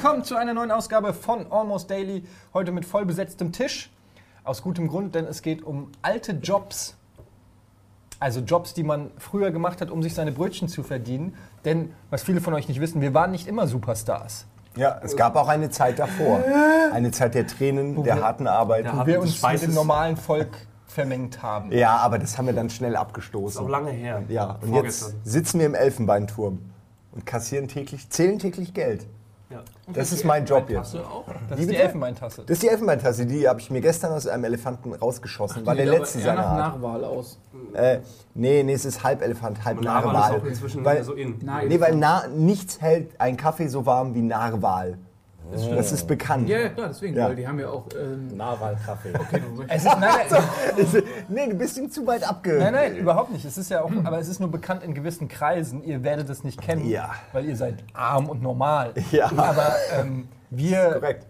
[0.00, 2.22] willkommen zu einer neuen Ausgabe von Almost Daily.
[2.54, 3.90] Heute mit voll besetztem Tisch.
[4.44, 6.96] Aus gutem Grund, denn es geht um alte Jobs.
[8.20, 11.34] Also Jobs, die man früher gemacht hat, um sich seine Brötchen zu verdienen.
[11.64, 14.46] Denn, was viele von euch nicht wissen, wir waren nicht immer Superstars.
[14.76, 16.44] Ja, es gab auch eine Zeit davor.
[16.92, 18.86] Eine Zeit der Tränen, der wir- harten Arbeit.
[18.96, 20.50] Wo wir uns mit dem normalen Volk
[20.86, 21.72] vermengt haben.
[21.72, 23.66] Ja, aber das haben wir dann schnell Ist auch abgestoßen.
[23.68, 24.22] lange her.
[24.28, 25.14] Ja, und Vorgestern.
[25.24, 26.60] jetzt sitzen wir im Elfenbeinturm
[27.10, 29.04] und kassieren täglich, zählen täglich Geld.
[29.50, 29.62] Ja.
[29.94, 30.94] Das ist mein Job jetzt.
[31.48, 31.76] Das ist die?
[31.76, 32.42] Elfenbeintasse.
[32.42, 35.86] Das ist die Elfenbeintasse, die habe ich mir gestern aus einem Elefanten rausgeschossen, weil der
[35.86, 36.74] Sieht aber letzte seiner nach Art.
[36.76, 37.38] Nachwahl aus.
[37.72, 38.00] Äh,
[38.34, 40.40] nee, nee, es ist halb Elefant, halb Und Narwal ist Narwal.
[40.40, 41.38] auch inzwischen Weil- so in.
[41.42, 41.68] Nein.
[41.68, 44.98] Nee, weil Na nichts hält ein Kaffee so warm wie Narwal.
[45.50, 46.48] Das ist bekannt.
[46.48, 47.28] Ja, ja, klar, deswegen, Ja.
[47.28, 47.84] weil die haben ja auch.
[47.98, 49.12] Ähm, Narwal-Kaffee.
[49.68, 52.58] Es ist, nein, nein, Nee, du bist ihm zu weit abge...
[52.58, 53.44] nein, nein, überhaupt nicht.
[53.44, 55.82] Es ist ja auch, aber es ist nur bekannt in gewissen Kreisen.
[55.84, 57.10] Ihr werdet es nicht kennen, Ja.
[57.32, 58.92] weil ihr seid arm und normal.
[59.10, 59.26] Ja.
[59.36, 61.26] Aber ähm, wir, Korrekt.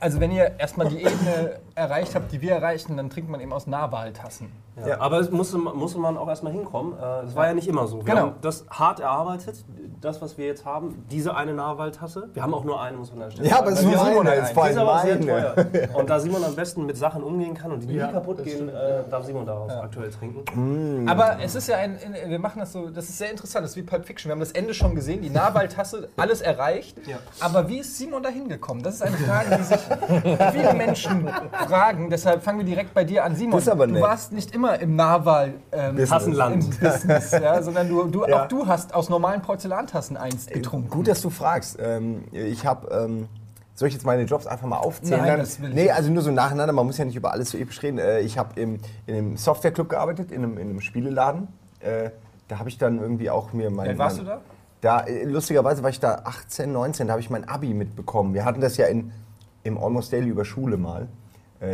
[0.00, 3.52] also wenn ihr erstmal die Ebene erreicht habt, die wir erreichen, dann trinkt man eben
[3.52, 4.52] aus Narwaltassen.
[4.76, 4.86] Ja.
[4.88, 5.00] Ja.
[5.00, 6.94] Aber es musste, musste man auch erstmal hinkommen.
[6.94, 7.98] Äh, Das war ja nicht immer so.
[7.98, 8.20] Wir Genau.
[8.28, 9.64] haben das hart erarbeitet,
[10.00, 11.04] das, was wir jetzt haben.
[11.10, 12.30] Diese eine Narwal-Tasse.
[12.32, 13.98] Wir haben auch nur eine, muss man an der Stelle Ja, aber es ist nur
[13.98, 14.42] Simon eine, ein.
[14.44, 15.20] ist sehr meine.
[15.26, 15.54] teuer.
[15.94, 18.68] Und da Simon am besten mit Sachen umgehen kann und die nie Ja, kaputt gehen,
[18.70, 21.06] äh, darf Simon daraus aktuell trinken.
[21.08, 23.72] Aber es ist ja ein, in- wir machen das so, das ist sehr interessant, das
[23.72, 24.28] ist wie Pulp Fiction.
[24.30, 26.96] Wir haben das Ende schon gesehen, die Narwaltasse, alles erreicht.
[27.06, 27.16] Ja.
[27.40, 28.82] Aber wie ist Simon da hingekommen?
[28.82, 29.80] Das ist eine Frage, die sich
[30.52, 31.28] viele Menschen
[31.70, 32.10] fragen.
[32.10, 33.34] Deshalb fangen wir direkt bei dir an.
[33.36, 34.02] Simon, Das ist aber du nett.
[34.02, 36.08] warst nicht immer im Narwal ähm, Business.
[36.10, 36.64] Tassenland.
[36.64, 38.42] im Business, ja, sondern du, du, Ja.
[38.44, 40.90] auch du hast aus normalen Porzellantassen einst getrunken.
[40.90, 41.78] Gut, dass du fragst.
[41.80, 42.88] Ähm, ich habe.
[42.92, 43.28] Ähm,
[43.74, 45.22] soll ich jetzt meine Jobs einfach mal aufzählen?
[45.22, 45.94] Nein, das will ich nee, nicht.
[45.94, 46.74] also nur so nacheinander.
[46.74, 47.98] Man muss ja nicht über alles so episch reden.
[47.98, 51.48] Äh, ich habe in einem Softwareclub gearbeitet, in einem, in einem Spieleladen.
[51.80, 52.10] Äh,
[52.48, 53.86] da habe ich dann irgendwie auch mir mein.
[53.86, 54.40] Wie alt warst mein, du da?
[54.82, 58.34] Da, äh, lustigerweise war ich da 18, 19, da habe ich mein Abi mitbekommen.
[58.34, 59.12] Wir hatten das ja in,
[59.62, 61.06] im Almost Daily über Schule mal, äh,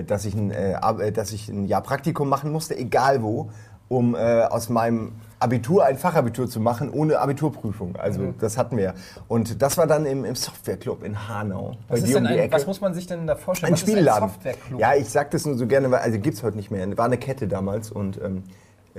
[0.04, 3.50] dass, ich ein, äh, äh, dass ich ein Jahr Praktikum machen musste, egal wo,
[3.88, 7.94] um äh, aus meinem Abitur ein Fachabitur zu machen, ohne Abiturprüfung.
[7.97, 8.34] Also Mhm.
[8.41, 8.94] das hatten wir.
[9.28, 11.76] Und das war dann im, im Softwareclub in Hanau.
[11.88, 13.72] Was, ist denn ein, was muss man sich denn da vorstellen?
[13.72, 14.30] Ein was Spielladen.
[14.44, 14.78] Ein?
[14.78, 16.97] Ja, ich sag das nur so gerne, weil also gibt's heute nicht mehr.
[16.97, 18.41] War eine Kette damals und ähm, äh,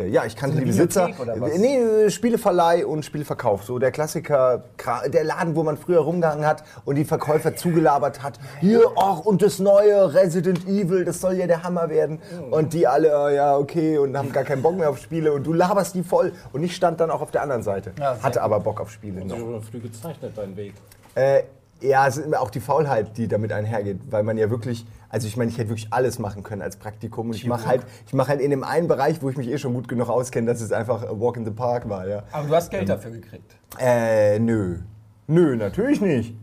[0.06, 1.08] ja, ich kannte So eine die Besitzer.
[1.08, 1.58] Videothek oder was?
[1.58, 3.64] Nee, äh, Spieleverleih und Spieleverkauf.
[3.64, 4.64] So der Klassiker,
[5.08, 8.40] der Laden, wo man früher rumgehangen hat und die Verkäufer zugelabert hat.
[8.60, 12.20] Hier, ach, und das neue Resident Evil, das soll ja der Hammer werden.
[12.52, 15.46] Und die alle, äh, ja, okay, und haben gar keinen Bock mehr auf Spiele und
[15.46, 16.34] du laberst die voll.
[16.54, 17.94] Und ich stand dann auch auf der anderen Seite.
[18.00, 19.38] Ja, Hatte aber Bock auf Spiele Hast noch.
[19.38, 20.74] du schon früh gezeichnet, deinen Weg.
[21.16, 21.44] Äh,
[21.82, 25.28] ja, es ist immer auch die Faulheit, die damit einhergeht, weil man ja wirklich, also
[25.28, 28.14] ich meine, ich hätte wirklich alles machen können als Praktikum und ich mache halt, ich
[28.14, 30.62] mache halt in dem einen Bereich, wo ich mich eh schon gut genug auskenne, dass
[30.62, 32.24] es einfach a Walk in the Park war, ja.
[32.32, 33.56] Aber du hast Geld dafür gekriegt.
[33.80, 34.80] Äh, nö.
[35.28, 36.36] Nö, natürlich nicht.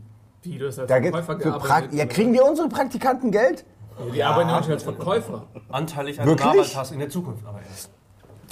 [0.42, 1.94] wie du hast als Da Verkäufer gearbeitet.
[1.94, 3.64] ja, kriegen die unsere Praktikanten Geld?
[3.98, 5.46] Ja, die arbeiten ja nicht als Verkäufer.
[5.70, 6.44] Anteilig Wirklich?
[6.44, 7.90] Narwal-Tasse in der Zukunft aber erst.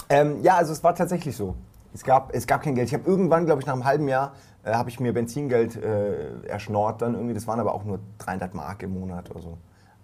[0.08, 1.54] Ähm, ja, also es war tatsächlich so.
[1.94, 2.88] Es gab, es gab kein Geld.
[2.88, 4.32] Ich habe irgendwann, glaube ich, nach einem halben Jahr,
[4.64, 7.34] äh, habe ich mir Benzingeld äh, erschnort dann irgendwie.
[7.34, 9.58] Das waren aber auch nur 300 Mark im Monat oder so.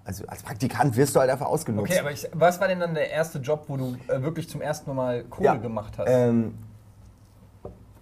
[0.05, 1.91] Also als Praktikant wirst du halt einfach ausgenutzt.
[1.91, 4.63] Okay, aber ich, was war denn dann der erste Job, wo du äh, wirklich zum
[4.63, 6.07] ersten Mal Kohle Ja, gemacht hast?
[6.09, 6.55] Ähm,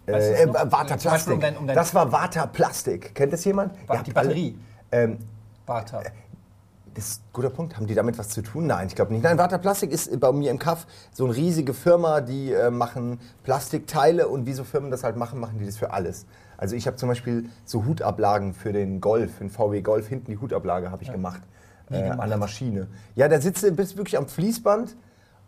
[0.06, 0.55] Weißt du äh, noch?
[0.55, 3.12] äh, Vata Beispiel um dein- um dein- das war Vata Plastik.
[3.15, 3.72] Kennt das jemand?
[3.89, 4.59] War Ihr die habt alle- Batterie.
[4.93, 5.19] Ähm,
[5.66, 6.03] Barter.
[6.95, 7.77] das ist ein guter Punkt.
[7.77, 8.69] Haben die damit was zu tun?
[8.69, 9.25] Nein, ich glaube nicht.
[9.25, 13.19] Nein, Vata Plastik ist bei mir im Kaff so eine riesige Firma, die äh, machen
[13.43, 16.25] Plastikteile und wie so Firmen das halt machen, machen die das für alles.
[16.59, 20.31] Also ich habe zum Beispiel so Hutablagen für den Golf, für den VW Golf, hinten
[20.31, 21.43] die Hutablage habe ich gemacht,
[21.91, 22.21] äh, gemacht?
[22.21, 22.89] an der Maschine.
[23.15, 24.97] Ja, da sitzt du bist wirklich am Fließband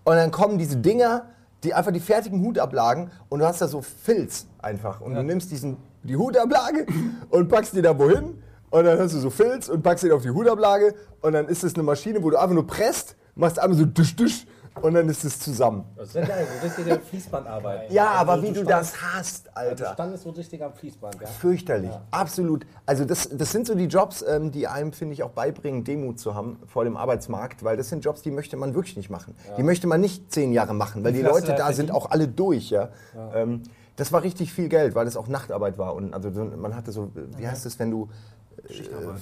[0.05, 1.27] und dann kommen diese Dinger,
[1.65, 5.51] die einfach die fertigen Hutablagen und du hast da so Filz einfach und du nimmst
[5.51, 6.87] diesen, die Hutablage
[7.31, 10.23] und packst die da wohin und dann hast du so Filz und packst den auf
[10.23, 13.79] die Hutablage und dann ist es eine Maschine, wo du einfach nur presst, machst einmal
[13.79, 14.47] so dusch, dusch
[14.83, 15.84] und dann ist es zusammen.
[15.97, 17.91] Das ist ja geil, so richtige Fließbandarbeit.
[17.91, 19.93] Ja, Also aber wie du standst- das hast, Du Alter.
[19.93, 21.26] standest so richtig am Fließband, ja?
[21.26, 22.67] Fürchterlich, absolut.
[22.87, 26.19] Also das, das sind so die Jobs, ähm, die einem, finde ich, auch beibringen, Demut
[26.19, 29.35] zu haben vor dem Arbeitsmarkt, weil das sind Jobs, die möchte man wirklich nicht machen.
[29.56, 32.11] Die möchte man nicht zehn Jahre machen, weil die hast Leute du da sind auch
[32.11, 32.88] alle durch, ja.
[33.35, 33.62] Ähm,
[33.97, 36.93] das war richtig viel Geld, weil das auch Nachtarbeit war und also so- man hatte
[36.93, 38.08] so, wie heißt es, wenn du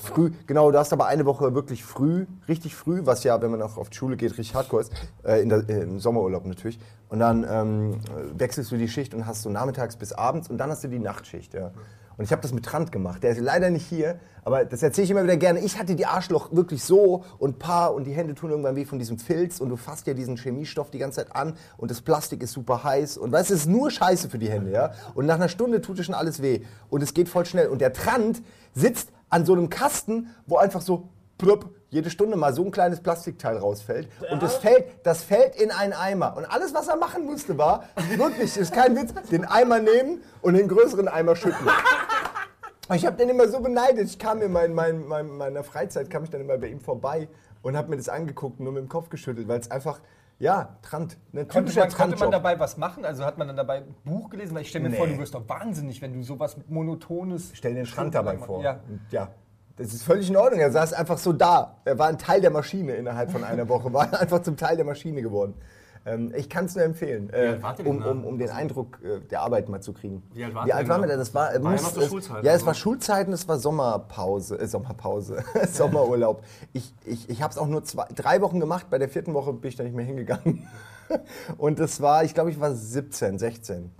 [0.03, 3.63] früh, genau, du hast aber eine Woche wirklich früh, richtig früh, was ja, wenn man
[3.63, 4.93] auch auf die Schule geht, richtig hardcore ist,
[5.23, 6.79] äh, der, äh, im Sommerurlaub natürlich.
[7.09, 8.01] Und dann ähm,
[8.37, 10.99] wechselst du die Schicht und hast so nachmittags bis abends und dann hast du die
[10.99, 11.73] Nachtschicht, ja.
[12.17, 13.23] Und ich habe das mit Trant gemacht.
[13.23, 15.61] Der ist leider nicht hier, aber das erzähle ich immer wieder gerne.
[15.61, 18.99] Ich hatte die Arschloch wirklich so und paar und die Hände tun irgendwann weh von
[18.99, 22.43] diesem Filz und du fasst ja diesen Chemiestoff die ganze Zeit an und das Plastik
[22.43, 24.93] ist super heiß und weißt, du, es ist nur Scheiße für die Hände, ja.
[25.15, 27.81] Und nach einer Stunde tut es schon alles weh und es geht voll schnell und
[27.81, 28.43] der Trant
[28.73, 33.03] sitzt an so einem Kasten, wo einfach so plupp, jede Stunde mal so ein kleines
[33.03, 34.09] Plastikteil rausfällt.
[34.31, 36.39] Und das fällt, das fällt in einen Eimer.
[36.39, 37.85] Und alles, was er machen musste, war,
[38.17, 41.67] wirklich, ist kein Witz, den Eimer nehmen und den größeren Eimer schütten.
[42.95, 44.07] Ich habe den immer so beneidet.
[44.07, 47.27] Ich kam in mein, mein, mein, meiner Freizeit, kam ich dann immer bei ihm vorbei
[47.63, 49.99] und habe mir das angeguckt und nur mit dem Kopf geschüttelt, weil es einfach,
[50.39, 53.05] ja, Trant, ne, Konnte typischer man, konnte man dabei was machen?
[53.05, 54.55] Also hat man dann dabei ein Buch gelesen?
[54.55, 54.97] Weil ich stelle mir Nee.
[54.97, 57.51] vor, du wirst doch wahnsinnig, wenn du sowas monotones.
[57.55, 58.63] Stell dir den Schrank dabei vor.
[58.63, 58.81] Ja.
[59.11, 59.29] Ja.
[59.77, 60.61] Das ist völlig in Ordnung.
[60.61, 61.77] Er saß einfach so da.
[61.85, 63.93] Er war ein Teil der Maschine innerhalb von einer Woche.
[63.93, 65.55] War einfach zum Teil der Maschine geworden.
[66.07, 69.43] Ähm, ich kann es nur empfehlen, äh, denn um, um, um den Eindruck äh, der
[69.43, 70.23] Arbeit mal zu kriegen.
[70.33, 71.17] Wie alt Wie alt denn waren wir da?
[71.17, 72.67] Das war, äh, War ja noch zur es- Schulzeit, Ja, es oder?
[72.69, 74.57] war Schulzeit und es war Sommerpause.
[74.59, 75.43] Äh, Sommerpause.
[75.73, 76.45] Sommerurlaub.
[76.73, 78.87] Ich, ich, ich habe es auch nur zwei, drei Wochen gemacht.
[78.89, 80.69] Bei der vierten Woche bin ich da nicht mehr hingegangen.
[81.59, 83.91] Und das war, ich glaube, ich war 17, 16.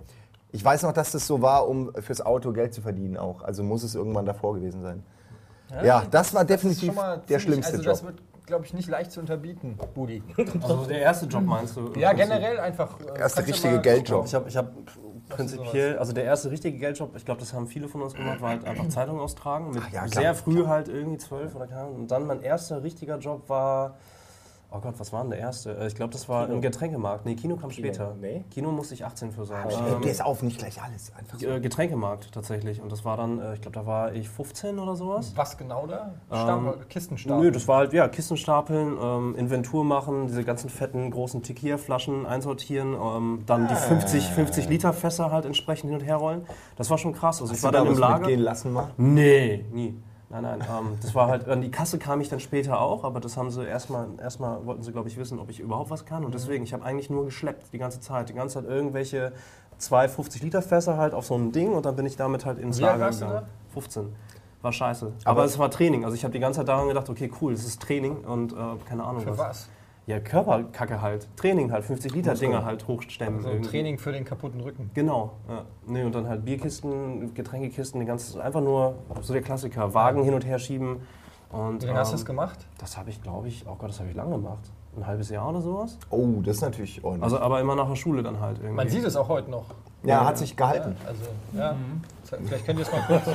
[0.53, 3.43] Ich weiß noch, dass das so war, um fürs Auto Geld zu verdienen auch.
[3.43, 5.03] Also muss es irgendwann davor gewesen sein.
[5.83, 7.91] Ja, das war definitiv mal der schlimmste also Job.
[7.93, 8.15] Das wird,
[8.47, 10.23] glaube ich, nicht leicht zu unterbieten, Budi.
[10.63, 11.91] Also der erste Job meinst du?
[11.97, 12.97] Ja, generell einfach.
[13.01, 14.25] äh, Erste richtige Geldjob.
[14.25, 14.71] Ich habe ich hab
[15.29, 18.49] prinzipiell, also der erste richtige Geldjob, ich glaube, das haben viele von uns gemacht, war
[18.51, 19.71] halt einfach Zeitung austragen.
[19.71, 21.95] Mit Ach ja, klar, sehr früh halt irgendwie zwölf oder keine Ahnung.
[21.95, 23.97] Und dann mein erster richtiger Job war,
[24.71, 25.77] oh Gott, was war denn der erste?
[25.77, 27.25] Äh, Ich glaube, das war im Getränkemarkt.
[27.25, 28.15] Nee, Kino kam später.
[28.19, 28.43] nee.
[28.51, 29.67] Kino musste ich 18 für sein.
[29.69, 31.11] Ey, Ähm, Geh's auf, nicht gleich alles.
[31.17, 31.47] Einfach so.
[31.47, 32.81] äh, Getränkemarkt tatsächlich.
[32.81, 35.31] Und das war dann, äh, ich glaube, da war ich 15 oder sowas.
[35.35, 36.13] Was genau da?
[36.27, 37.43] Stapel, Kistenstapel.
[37.45, 42.25] Nö, das war halt, ja, Kisten stapeln, ähm, Inventur machen, diese ganzen fetten, großen Tequila-Flaschen
[42.25, 46.45] einsortieren, ähm, dann die 50, 50 Liter Fässer halt entsprechend hin und her rollen.
[46.75, 47.41] Das war schon krass.
[47.41, 48.19] Also ich war Hast du dann da im Lager.
[48.19, 48.89] mitgehen lassen mal?
[48.97, 49.95] Nee, nie.
[50.29, 50.59] Nein, nein.
[50.61, 53.49] Ähm, das war halt, an die Kasse kam ich dann später auch, aber das haben
[53.49, 56.25] sie erstmal, erstmal wollten sie, glaube ich, wissen, ob ich überhaupt was kann.
[56.25, 58.27] Und deswegen, ich habe eigentlich nur geschleppt die ganze Zeit.
[58.29, 59.31] Die ganze Zeit irgendwelche
[59.77, 62.57] zwei 50 Liter Fässer halt auf so ein Ding und dann bin ich damit halt
[62.57, 63.31] ins Wie Lager gegangen.
[63.31, 63.43] da?
[63.73, 64.15] 15.
[64.61, 65.13] War scheiße.
[65.23, 66.03] Aber, es war Training.
[66.03, 68.55] Also ich habe die ganze Zeit daran gedacht, okay, cool, es ist Training und äh,
[68.85, 69.69] keine Ahnung Für was?
[70.07, 71.27] Ja, Körperkacke halt.
[71.35, 73.41] Training halt, 50 Liter Dinger halt hochstemmen.
[73.41, 73.69] So irgendwie.
[73.69, 74.89] Training für den kaputten Rücken.
[74.93, 75.65] Genau, ja.
[75.85, 80.33] Nee, und dann halt Bierkisten, Getränkekisten, die ganze, einfach nur so der Klassiker, Wagen hin
[80.33, 81.01] und her schieben.
[81.51, 82.67] Und, Wie lange hast du ähm, das gemacht?
[82.77, 84.71] Das habe ich, glaube ich, oh Gott, das habe ich lange gemacht.
[84.95, 85.97] Ein halbes Jahr oder sowas.
[86.09, 87.23] Oh, das ist natürlich ordentlich.
[87.23, 88.75] Also, aber immer nach der Schule dann halt irgendwie.
[88.75, 89.65] Man sieht es auch heute noch.
[90.03, 90.95] ja, hat sich gehalten.
[91.05, 91.21] Also,
[91.53, 91.75] ja.
[92.29, 93.25] Vielleicht könnt ihr es mal kurz.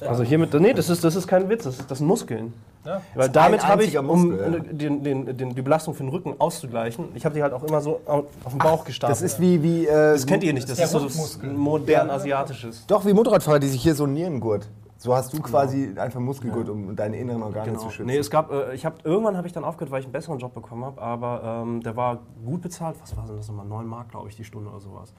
[0.00, 0.06] Ja.
[0.08, 2.52] Also hier mit, nee, das ist, das ist kein Witz, das, ist, das sind Muskeln.
[2.84, 3.00] Ja.
[3.14, 4.72] Weil damit habe ich, um Muskel, ja.
[4.72, 7.80] den, den, den, die Belastung für den Rücken auszugleichen, ich habe die halt auch immer
[7.80, 9.16] so auf den Bauch gestapelt.
[9.16, 12.86] Das ist wie, wie äh, das kennt ihr nicht, das ist so das modern asiatisches.
[12.86, 14.68] doch wie Motorradfahrer, die sich hier so einen Nierengurt.
[14.98, 17.80] So hast du quasi einfach einen Muskelgurt, um deine inneren Organe Genau.
[17.80, 18.06] zu schützen.
[18.06, 20.38] Nee, es gab, äh, ich hab, irgendwann habe ich dann aufgehört, weil ich einen besseren
[20.38, 22.96] Job bekommen habe, aber ähm, der war gut bezahlt.
[23.00, 23.66] Was war denn das nochmal?
[23.66, 25.12] 9 Mark, glaube ich, die Stunde oder sowas.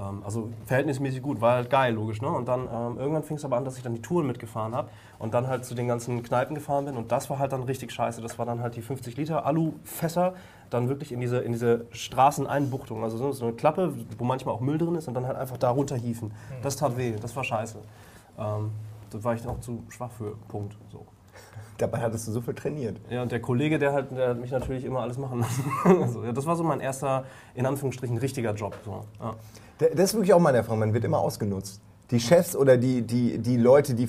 [0.00, 2.22] Ähm, also verhältnismäßig gut, war halt geil, logisch.
[2.22, 2.28] Ne?
[2.28, 4.88] Und dann ähm, irgendwann fing es aber an, dass ich dann die Touren mitgefahren habe
[5.18, 7.92] und dann halt zu den ganzen Kneipen gefahren bin und das war halt dann richtig
[7.92, 8.20] scheiße.
[8.22, 10.34] Das war dann halt die 50 Liter Alufässer,
[10.70, 13.02] dann wirklich in diese, in diese Straßeneinbuchtung.
[13.02, 15.58] Also so so eine Klappe, wo manchmal auch Müll drin ist und dann halt einfach
[15.58, 16.32] da runterhieven.
[16.62, 17.78] Das tat weh, das war scheiße.
[18.38, 18.70] Ähm,
[19.10, 20.76] da war ich auch zu schwach für, Punkt.
[20.90, 21.04] So.
[21.78, 23.00] Dabei hattest du so viel trainiert.
[23.10, 25.64] Ja, und der Kollege, der hat, der hat mich natürlich immer alles machen lassen.
[26.02, 27.24] also, ja, das war so mein erster,
[27.54, 28.76] in Anführungsstrichen, richtiger Job.
[28.84, 29.04] So.
[29.20, 29.34] Ja.
[29.80, 31.80] Da- Das ist wirklich auch meine Erfahrung, man wird immer ausgenutzt.
[32.10, 34.08] Die Chefs oder die, die, die Leute, die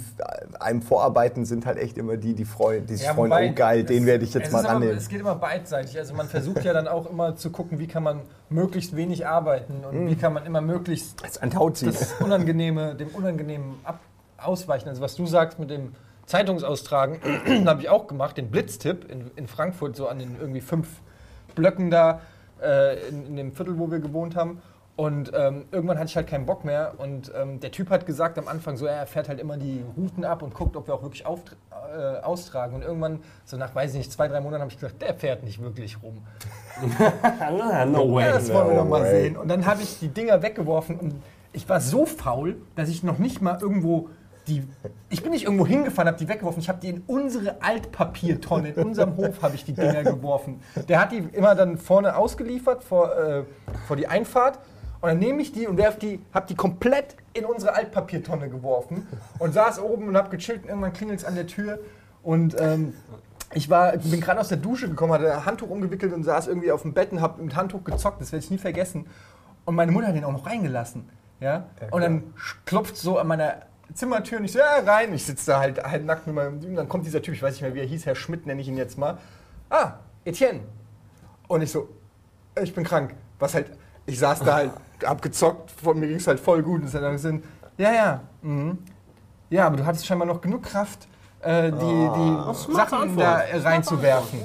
[0.60, 3.84] einem vorarbeiten, sind halt echt immer die, die, freuen, die sich Ja, freuen, oh geil,
[3.84, 4.98] den werde ich jetzt mal aber, annehmen.
[4.98, 5.98] Es geht immer beidseitig.
[6.00, 9.86] Also man versucht ja dann auch immer zu gucken, wie kann man möglichst wenig arbeiten
[9.88, 14.00] und wie kann man immer möglichst das Unangenehme, dem Unangenehmen ab,
[14.38, 14.90] ausweichen.
[14.90, 15.94] Also was du sagst mit dem
[16.26, 17.20] Zeitungsaustragen,
[17.68, 20.88] habe ich auch gemacht, den Blitztipp in, in Frankfurt, so an den irgendwie fünf
[21.54, 22.22] Blöcken da
[22.64, 24.60] äh, in, in dem Viertel, wo wir gewohnt haben.
[24.96, 26.94] Und ähm, irgendwann hatte ich halt keinen Bock mehr.
[26.98, 30.26] Und ähm, der Typ hat gesagt am Anfang so, er fährt halt immer die Routen
[30.26, 31.40] ab und guckt, ob wir auch wirklich auf,
[31.72, 32.76] äh, austragen.
[32.76, 35.44] Und irgendwann, so nach, weiß ich nicht, zwei, drei Monaten habe ich gesagt, der fährt
[35.44, 36.22] nicht wirklich rum.
[37.92, 39.22] no Ja, das wollen wir no noch mal way.
[39.24, 39.38] sehen.
[39.38, 41.16] Und dann habe ich die Dinger weggeworfen und
[41.54, 44.10] ich war so faul, dass ich noch nicht mal irgendwo
[44.48, 44.64] die.
[45.10, 46.62] Ich bin nicht irgendwo hingefahren, habe die weggeworfen.
[46.62, 50.62] Ich habe die in unsere Altpapiertonne, in unserem Hof habe ich die Dinger geworfen.
[50.88, 53.44] Der hat die immer dann vorne ausgeliefert vor, äh,
[53.88, 54.60] vor die Einfahrt.
[55.02, 59.08] Und dann nehme ich die und werf die, habe die komplett in unsere Altpapiertonne geworfen
[59.40, 61.80] und saß oben und habe gechillt und irgendwann klingelt es an der Tür
[62.24, 62.94] und ähm,
[63.54, 66.72] ich war, bin gerade aus der Dusche gekommen, hatte ein Handtuch umgewickelt und saß irgendwie
[66.72, 69.08] auf dem Bett und habe mit Handtuch gezockt, das werde ich nie vergessen.
[69.66, 71.10] Und meine Mutter hat ihn auch noch reingelassen.
[71.40, 71.66] Ja?
[71.90, 73.64] und dann klopft so an meiner
[73.96, 75.12] Zimmertür und ich so, ja, rein.
[75.14, 76.76] Ich sitze da halt halb nackt mit meinem Ding.
[76.76, 78.68] Dann kommt dieser Typ, ich weiß nicht mehr, wie er hieß, Herr Schmidt nenne ich
[78.68, 79.18] ihn jetzt mal.
[79.70, 79.94] Ah,
[80.24, 80.62] Etienne.
[81.48, 81.90] Und ich so,
[82.62, 83.16] ich bin krank.
[83.40, 83.72] Was halt,
[84.06, 84.72] ich saß da halt,
[85.04, 86.82] hab gezockt, von mir ging es halt voll gut.
[86.82, 87.44] Und dann gesagt,
[87.78, 88.78] ja, ja, mhm.
[89.50, 91.08] ja, aber du hattest scheinbar noch genug Kraft,
[91.42, 94.40] äh, die, die Sachen da reinzuwerfen.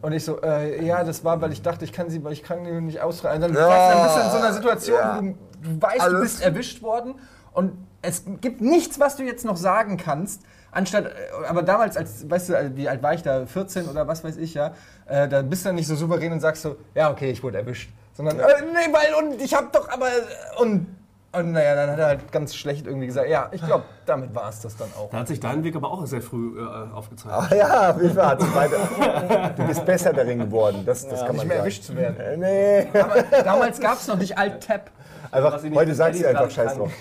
[0.00, 2.42] Und ich so, äh, ja, das war, weil ich dachte, ich kann sie, weil ich
[2.42, 3.40] kann die nicht ausreißen.
[3.42, 3.68] Dann Ja.
[3.68, 5.16] warst du ein bisschen in so einer Situation, Ja.
[5.18, 7.14] wo du, du weißt, du Alles- bist erwischt worden
[7.52, 10.42] und es gibt nichts, was du jetzt noch sagen kannst.
[10.72, 11.10] Anstatt, äh,
[11.48, 14.38] aber damals, als, weißt du, äh, wie alt war ich da, 14 oder was weiß
[14.38, 14.72] ich, ja,
[15.06, 17.58] äh, da bist du dann nicht so souverän und sagst so, ja, okay, ich wurde
[17.58, 17.90] erwischt.
[18.14, 20.86] Sondern, äh, nee, weil, und ich hab doch aber, äh, und,
[21.32, 24.48] und naja, dann hat er halt ganz schlecht irgendwie gesagt, ja, ich glaube, damit war
[24.48, 25.10] es das dann auch.
[25.10, 27.34] Da hat sich dein Weg aber auch sehr früh äh, aufgezeigt.
[27.36, 29.50] Ach ja, auf jeden Fall hat sich weiter.
[29.56, 30.84] Du bist besser darin geworden.
[30.86, 31.60] Das, das kann man nicht mehr sagen.
[31.60, 32.16] erwischt zu werden.
[32.20, 33.00] Äh, Nee.
[33.00, 34.90] Aber damals gab es noch nicht Alt-Tab.
[35.32, 36.92] Einfach, heute sagst du Eddie einfach Scheiß drauf.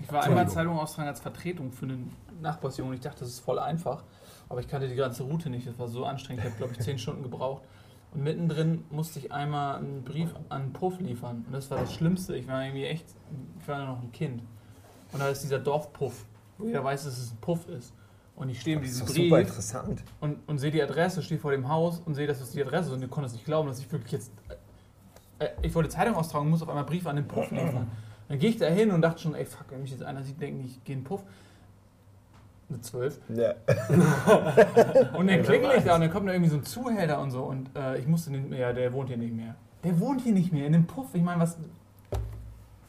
[0.00, 2.94] Ich war einmal Zeitung austragen als Vertretung für einen Nachbarsjungen.
[2.94, 4.04] Ich dachte, das ist voll einfach.
[4.48, 5.66] Aber ich kannte die ganze Route nicht.
[5.66, 6.44] Das war so anstrengend.
[6.44, 7.62] Ich habe, glaube ich, zehn Stunden gebraucht.
[8.14, 11.44] Und mittendrin musste ich einmal einen Brief an Puff liefern.
[11.46, 12.36] Und das war das Schlimmste.
[12.36, 13.04] Ich war irgendwie echt,
[13.60, 14.42] ich war noch ein Kind.
[15.12, 16.24] Und da ist dieser Dorfpuff,
[16.58, 17.92] wo jeder weiß, dass es ein Puff ist.
[18.36, 20.02] Und ich stehe ist diesem doch super Brief interessant.
[20.20, 22.88] und, und sehe die Adresse, stehe vor dem Haus und sehe, dass das die Adresse
[22.88, 22.94] ist.
[22.94, 24.32] Und ich konnte es nicht glauben, dass ich wirklich jetzt.
[25.38, 27.90] Äh, ich wollte Zeitung austragen und muss auf einmal Briefe an den Puff liefern.
[28.28, 30.40] Dann gehe ich da hin und dachte schon, ey, fuck, wenn mich jetzt einer sieht,
[30.40, 31.22] denken, ich gehe in den Puff.
[32.74, 33.18] Eine 12.
[33.28, 33.54] Ja.
[35.16, 37.42] Und dann klingel ich da und dann kommt da irgendwie so ein Zuhälter und so.
[37.44, 39.54] Und äh, ich musste den, ja, der wohnt hier nicht mehr.
[39.84, 41.06] Der wohnt hier nicht mehr, in dem Puff.
[41.14, 41.56] Ich meine, was.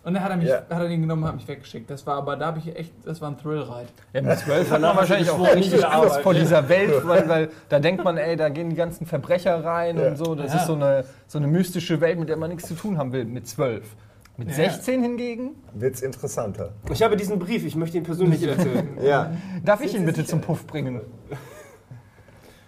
[0.03, 0.57] Und dann hat er, mich, Ja.
[0.57, 1.89] hat er den genommen und hat mich weggeschickt.
[1.89, 3.87] Das war aber, da habe ich echt, das war ein Thrill-Ride.
[4.13, 7.79] Ja, mit 12 hat man wahrscheinlich auch richtig Angst vor dieser Welt, weil, weil da
[7.79, 10.09] denkt man, ey, da gehen die ganzen Verbrecher rein Ja.
[10.09, 10.35] und so.
[10.35, 10.59] Das Ja.
[10.59, 13.25] ist so eine, so eine mystische Welt, mit der man nichts zu tun haben will,
[13.25, 13.95] mit 12.
[14.37, 14.55] Mit Ja.
[14.55, 16.73] 16 hingegen, Wird's interessanter.
[16.91, 18.97] Ich habe diesen Brief, ich möchte ihn persönlich erzählen.
[19.01, 19.31] Ja.
[19.63, 21.01] darf ich ihn bitte zum Puff bringen?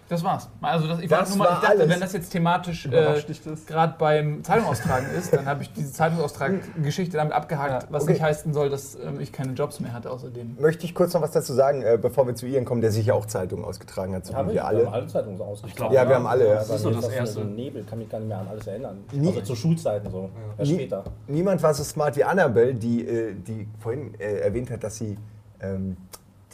[0.08, 0.48] Das war's.
[0.62, 1.88] Also das, ich, Das nur mal, ich dachte, alles.
[1.90, 3.22] wenn das jetzt thematisch äh,
[3.66, 7.88] gerade beim Zeitungsaustragen ist, dann habe ich diese Zeitungsaustragen-Geschichte damit abgehakt, Ja.
[7.90, 8.12] was Okay.
[8.12, 10.56] nicht heißen soll, dass ähm, ich keine Jobs mehr hatte außerdem.
[10.58, 13.14] Möchte ich kurz noch was dazu sagen, äh, bevor wir zu Ian kommen, der sicher
[13.14, 14.78] auch Zeitungen ausgetragen hat, so Haben wie wir wir alle?
[14.78, 14.86] alle.
[14.86, 15.76] haben alle Zeitungen ausgetragen.
[15.76, 16.48] glaub, Ja, wir haben alle.
[16.48, 16.54] Ja.
[16.54, 17.34] Das ist so das Erste.
[17.34, 18.98] So ein Nebel, kann mich gar nicht mehr an alles erinnern.
[19.12, 20.30] Nie- Also zu Schulzeiten so.
[20.58, 21.04] Nie- später.
[21.26, 25.18] Niemand war so smart wie Annabelle, die, äh, die vorhin äh, erwähnt hat, dass sie
[25.60, 25.96] ähm,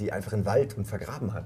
[0.00, 1.44] die einfach in den Wald und vergraben hat.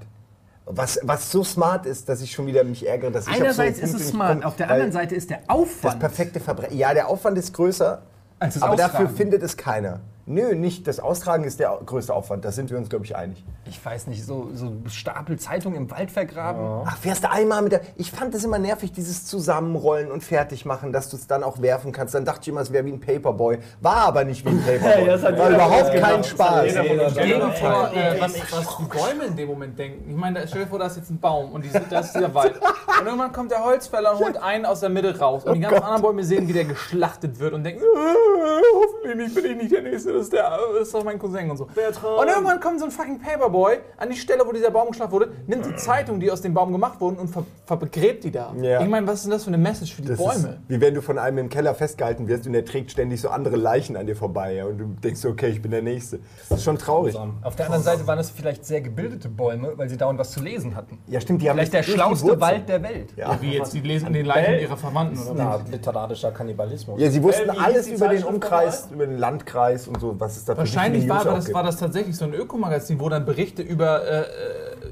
[0.71, 3.43] Was, was so smart ist, dass ich schon wieder mich ärgere, dass ich auf so
[3.43, 5.99] Einerseits ist es smart, komme, auf der anderen Seite ist der Das Aufwand.
[5.99, 6.77] perfekte Verbrechen.
[6.77, 8.03] Ja, der Aufwand ist größer,
[8.39, 9.15] das aber dafür Austragen.
[9.17, 9.99] findet es keiner.
[10.29, 10.87] Nö, nicht.
[10.87, 12.45] Das Austragen ist der größte Aufwand.
[12.45, 13.43] Da sind wir uns, glaube ich, einig.
[13.65, 16.83] Ich weiß nicht, so, so Stapel Zeitung im Wald vergraben.
[16.85, 17.81] Ach, fährst du einmal mit der.
[17.97, 21.91] Ich fand das immer nervig, dieses Zusammenrollen und Fertigmachen, dass du es dann auch werfen
[21.91, 22.13] kannst.
[22.13, 23.57] Dann dachte ich immer, es wäre wie ein Paperboy.
[23.81, 25.07] War aber nicht wie ein Paperboy.
[25.07, 26.11] Ja, das hat War überhaupt gemacht.
[26.11, 26.75] kein Spaß.
[26.75, 30.09] Äh, was, was die Bäume in dem Moment denken.
[30.11, 32.13] Ich meine, stell dir vor, da ist jetzt ein Baum und die, sind- da ist
[32.13, 32.53] dieser Wald.
[32.99, 35.43] Und irgendwann kommt der Holzfäller und holt einen aus der Mitte raus.
[35.43, 39.45] Und die ganzen anderen Bäume sehen, wie der geschlachtet wird und denken, äh, hoffentlich bin
[39.45, 41.63] ich nicht der Nächste, das ist, der, das ist doch mein Cousin und so.
[41.65, 45.31] Und irgendwann kommt so ein fucking Paperboy an die Stelle, wo dieser Baum geschlachtet wurde,
[45.47, 48.51] nimmt die Zeitung, die aus dem Baum gemacht wurden und ver vergräbt die da.
[48.59, 48.81] Ja.
[48.81, 50.57] Ich meine, was ist denn das für eine Message für die Das ist, Bäume?
[50.67, 53.57] wie wenn du von einem im Keller festgehalten wirst und der trägt ständig so andere
[53.57, 54.55] Leichen an dir vorbei.
[54.55, 56.19] Ja, und du denkst, okay, ich bin der Nächste.
[56.49, 57.15] Das ist schon traurig.
[57.43, 60.41] Auf der anderen Seite waren es vielleicht sehr gebildete Bäume, weil sie dauernd was zu
[60.41, 60.97] lesen hatten.
[61.07, 62.41] Ja, stimmt, die haben Vielleicht der schlauste Wurzeln.
[62.41, 63.13] Wald der Welt.
[63.15, 63.37] Ja.
[63.39, 65.39] Wie jetzt, die lesen den Leichen ihrer Verwandten was?
[65.39, 66.99] Art literarischer Kannibalismus.
[66.99, 70.45] Ja, sie wussten Äh, alles über den Umkreis, über den Landkreis und so, was es
[70.45, 71.55] da für Wahrscheinlich wichtige war, auch das, gibt.
[71.55, 74.25] war das tatsächlich so ein Ökomagazin, wo dann Berichte über, äh, äh,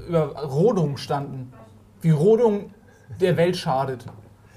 [0.08, 1.52] über Rodung standen.
[2.00, 2.70] Wie Rodung
[3.20, 4.04] der Welt schadet.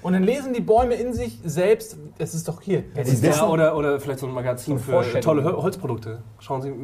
[0.02, 2.82] Und dann lesen die Bäume in sich selbst, es ist doch hier.
[2.96, 5.22] Ja, wissen, oder, oder vielleicht so ein Magazin für Vorstellung.
[5.22, 6.18] tolle Hol- Holzprodukte.
[6.40, 6.74] Schauen Sie, äh,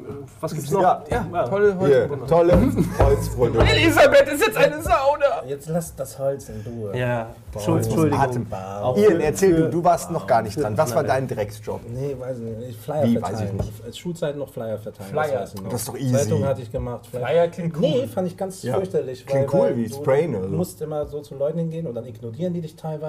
[0.41, 0.81] was gibt's noch?
[0.83, 1.03] Ja.
[1.11, 2.27] Ja, tolle Holzprodukte.
[2.29, 2.53] tolle
[2.99, 3.67] Holzprodukte.
[3.67, 5.43] Elisabeth ist jetzt eine Sauna!
[5.47, 6.97] Jetzt lass das Holz in Ruhe.
[6.97, 8.09] Ja, Entschuldigung.
[8.13, 8.47] Ian,
[8.95, 10.77] für- erzähl für- du, du warst noch gar nicht dran.
[10.79, 11.81] Was war dein Drecksjob?
[11.89, 12.79] Nee, weiß ich nicht.
[12.81, 13.35] Flyer Wie, verteilen.
[13.41, 13.85] weiß ich nicht.
[13.85, 15.11] Als Schulzeit noch Flyer verteilen.
[15.11, 15.41] Flyer.
[15.41, 15.71] weiß ich noch.
[15.71, 16.15] Das ist doch easy.
[16.15, 17.07] Zeitung hatte ich gemacht.
[17.07, 17.81] Flyer klingt cool.
[17.81, 18.75] Nee, fand ich ganz Ja.
[18.75, 19.27] fürchterlich.
[19.27, 19.97] Klingt weil, cool, weil wie du
[20.39, 20.55] oder so.
[20.57, 23.08] musst immer so zu Leuten hingehen und dann ignorieren die dich teilweise.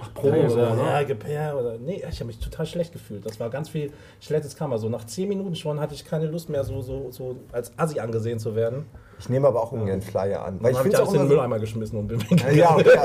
[0.00, 1.78] Ach, Probe oder, oder so, ja, Gepair oder.
[1.78, 3.24] Nee, ich habe mich total schlecht gefühlt.
[3.24, 4.78] Das war ganz viel schlechtes Karma.
[4.78, 8.00] So nach zehn Minuten schon hatte ich keine Lust mehr, so, so, so als Assi
[8.00, 8.86] angesehen zu werden.
[9.20, 10.58] Ich nehme aber auch ungern Flyer an.
[10.60, 12.56] Weil Dann ich habe auch in den immer so, Mülleimer geschmissen und bin weggegangen.
[12.56, 12.98] ja, okay,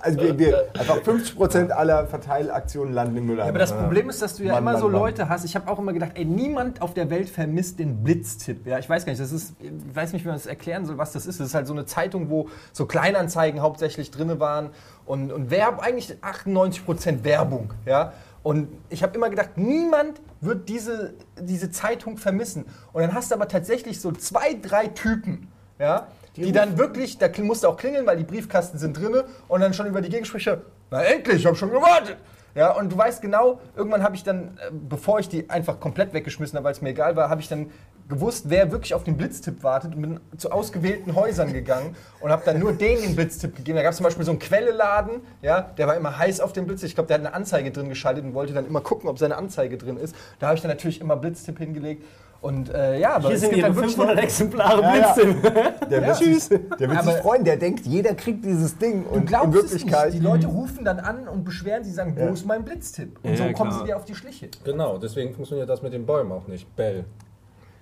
[0.00, 3.44] also wir, wir, einfach 50% aller Verteilaktionen landen im Mülleimer.
[3.44, 5.00] Ja, aber das Problem ist, dass du ja Mann, immer Mann, so Mann.
[5.00, 5.44] Leute hast.
[5.44, 8.66] Ich habe auch immer gedacht, ey, niemand auf der Welt vermisst den Blitztipp.
[8.66, 10.96] Ja, ich weiß gar nicht, das ist, ich weiß nicht, wie man das erklären soll,
[10.96, 11.38] was das ist.
[11.38, 14.70] Das ist halt so eine Zeitung, wo so Kleinanzeigen hauptsächlich drin waren
[15.08, 17.72] und, und Werb, eigentlich 98% Werbung.
[17.86, 18.12] Ja.
[18.42, 22.66] Und ich habe immer gedacht, niemand wird diese, diese Zeitung vermissen.
[22.92, 25.48] Und dann hast du aber tatsächlich so zwei, drei Typen,
[25.78, 29.60] ja, die, dann wirklich, da musst du auch klingeln, weil die Briefkasten sind drinne und
[29.60, 30.58] dann schon über die Gegend sprichst,
[30.90, 32.16] na endlich, ich habe schon gewartet.
[32.54, 36.12] Ja, und du weißt genau, irgendwann habe ich dann, äh, bevor ich die einfach komplett
[36.12, 37.70] weggeschmissen habe, weil es mir egal war, habe ich dann
[38.08, 42.42] gewusst, wer wirklich auf den Blitztipp wartet und bin zu ausgewählten Häusern gegangen und habe
[42.44, 43.76] dann nur denen den Blitztipp gegeben.
[43.76, 46.66] Da gab es zum Beispiel so einen Quelleladen, ja, der war immer heiß auf den
[46.66, 46.88] Blitztipp.
[46.88, 49.36] Ich glaube, der hat eine Anzeige drin geschaltet und wollte dann immer gucken, ob seine
[49.36, 50.14] Anzeige drin ist.
[50.38, 52.04] Da habe ich dann natürlich immer Blitztipp hingelegt.
[52.40, 54.96] Und äh, ja, aber Hier es sind gibt ihre dann wirklich 500 noch- Exemplare Ja,
[54.96, 55.12] ja.
[55.12, 55.42] Blitztipp.
[55.90, 59.02] Der wird, sich, der wird sich Aber- freuen, der denkt, jeder kriegt dieses Ding.
[59.04, 60.08] Du Und in glaubst Wirklichkeit.
[60.08, 60.22] es nicht.
[60.22, 63.18] Die Leute rufen dann an und beschweren sie, sagen, wo ist mein Blitztipp?
[63.24, 63.80] Und Ja, so ja, kommen klar.
[63.80, 64.48] sie dir auf die Schliche.
[64.64, 66.74] Genau, deswegen funktioniert das mit den Bäumen auch nicht.
[66.76, 67.04] Bell.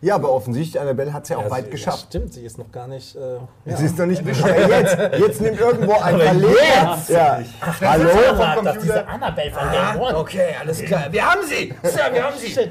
[0.06, 2.06] Ja, aber offensichtlich, Annabelle hat es ja auch Ja, weit sie- geschafft.
[2.10, 3.16] Stimmt, sie ist noch gar nicht.
[3.16, 3.38] Äh,
[3.76, 4.20] Sie ist noch nicht.
[4.22, 6.98] Aber jetzt, jetzt nimmt irgendwo ein Verleger.
[7.08, 7.40] Ja.
[7.82, 8.08] Hallo?
[8.38, 10.16] Ach, das diese Annabelle von Game One.
[10.16, 11.04] Okay, alles klar.
[11.10, 11.75] Wir haben sie!
[11.82, 12.46] Sir, wir haben sie!
[12.46, 12.70] Shit.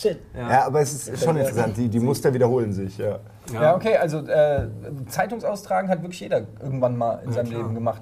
[0.00, 0.20] Shit.
[0.36, 1.76] Ja, aber es ist schon interessant.
[1.76, 2.96] Die, die Muster wiederholen sich.
[2.98, 3.18] Ja.
[3.52, 4.68] Ja, okay, also äh,
[5.08, 8.00] Zeitungsaustragen hat wirklich jeder irgendwann mal in seinem Leben gemacht.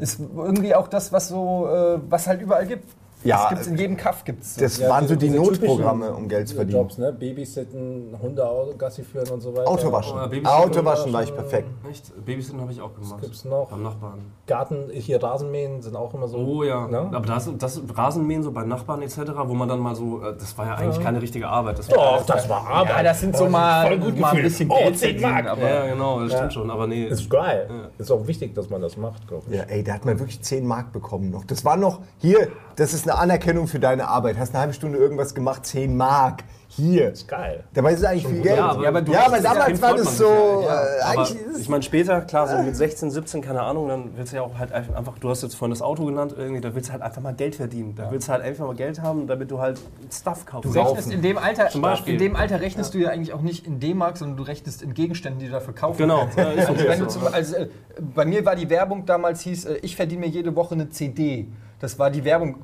[0.00, 2.88] Ist irgendwie auch das, was so, äh, was halt überall gibt.
[3.24, 4.56] Ja, das gibt's in jedem Kaff gibt's.
[4.56, 6.80] Das Ja, waren so die Notprogramme, um Geld zu verdienen.
[6.80, 7.12] Jobs, ne?
[7.12, 8.42] Babysitten, Hunde
[8.78, 9.68] Gassi führen und so weiter.
[9.68, 10.14] Autowaschen.
[10.16, 11.68] Oh, Babysitten- Autowaschen war ich perfekt.
[11.90, 12.24] Echt?
[12.24, 13.20] Babysitten habe ich auch gemacht.
[13.20, 13.68] gibt's noch?
[13.70, 14.20] Beim Nachbarn.
[14.46, 16.38] Garten, hier Rasenmähen sind auch immer so.
[16.38, 16.86] Oh ja.
[16.88, 17.08] Ne?
[17.12, 20.56] Aber das, das Rasenmähen so bei Nachbarn etc., wo man dann mal so, äh, das
[20.58, 21.78] war ja eigentlich keine richtige Arbeit.
[21.78, 22.96] Das war Doch, das war Arbeit.
[22.96, 25.46] ja, das sind so mal, voll gut mal ein bisschen Oh, Geld 10 verdienen, Mark.
[25.48, 26.70] aber Ja, genau, das stimmt schon.
[26.70, 27.06] Aber nee.
[27.06, 27.68] Ist geil.
[27.98, 29.56] Ist auch wichtig, dass man das macht, glaube ich.
[29.56, 31.44] Ja, ey, da hat man wirklich 10 Mark bekommen noch.
[31.44, 34.38] Das war noch, hier, das ist eine Anerkennung für deine Arbeit.
[34.38, 36.44] Hast eine halbe Stunde irgendwas gemacht, 10 Mark.
[36.74, 37.10] Hier.
[37.12, 37.64] Ist geil.
[37.74, 38.56] Dabei ist es eigentlich viel Geld.
[38.56, 40.82] Ja, aber- Ja, aber du- ja, aber das damals war das so, ja.
[41.22, 44.42] äh, ich meine, später, klar, so mit 16, 17, keine Ahnung, dann willst du ja
[44.42, 47.02] auch halt einfach, du hast jetzt vorhin das Auto genannt, irgendwie, da willst du halt
[47.02, 47.94] einfach mal Geld verdienen.
[47.94, 49.78] Da willst du halt einfach mal Geld haben, damit du halt
[50.10, 50.74] Stuff kaufst.
[50.74, 52.14] Du rechnest in dem Alter, Zum Beispiel.
[52.14, 54.94] in dem Alter rechnest du ja eigentlich auch nicht in D-Mark, sondern du rechnest in
[54.94, 56.38] Gegenständen, die du dafür kaufen Genau, kannst.
[56.38, 57.20] ja, ist Also so.
[57.20, 57.68] zum, also, äh,
[58.14, 61.48] bei mir war die Werbung damals hieß, äh, ich verdiene mir jede Woche eine CD.
[61.82, 62.58] Das war die Werbung,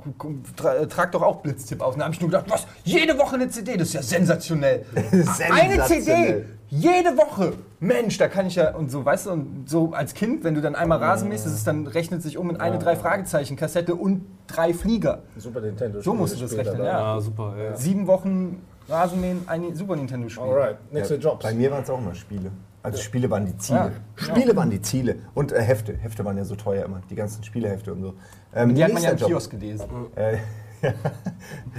[0.56, 1.94] tra trag doch auch Blitztipp aus.
[1.94, 2.68] Und da habe ich nur gedacht, was?
[2.84, 4.86] Jede Woche eine CD, das ist ja sensationell.
[4.94, 6.44] Eine CD, Sensationell.
[6.68, 7.54] jede Woche.
[7.80, 10.60] Mensch, da kann ich ja, und so, weißt du, und so als Kind, wenn du
[10.60, 13.96] dann einmal Rasen mähst, das ist dann rechnet sich um in eine drei Fragezeichen Kassette
[13.96, 15.22] und drei Flieger.
[15.36, 16.00] Super Nintendo.
[16.00, 17.16] So musst du das rechnen, ja.
[17.16, 17.54] Ja, super.
[17.60, 17.76] Ja.
[17.76, 20.44] Sieben Wochen Rasenmähen, ein Super Nintendo Spiel.
[20.44, 21.42] Alright, nächste Jobs.
[21.42, 22.52] Bei mir waren es auch immer Spiele.
[22.82, 23.92] Also Spiele waren die Ziele.
[24.14, 25.16] Spiele waren die Ziele.
[25.34, 25.94] Und äh, Hefte.
[25.94, 27.00] Hefte waren ja so teuer immer.
[27.10, 28.14] Die ganzen Spielehefte und so.
[28.58, 29.16] Ähm, Die hat man ja im.
[29.16, 29.86] Kiosk gelesen.
[30.16, 30.38] Äh,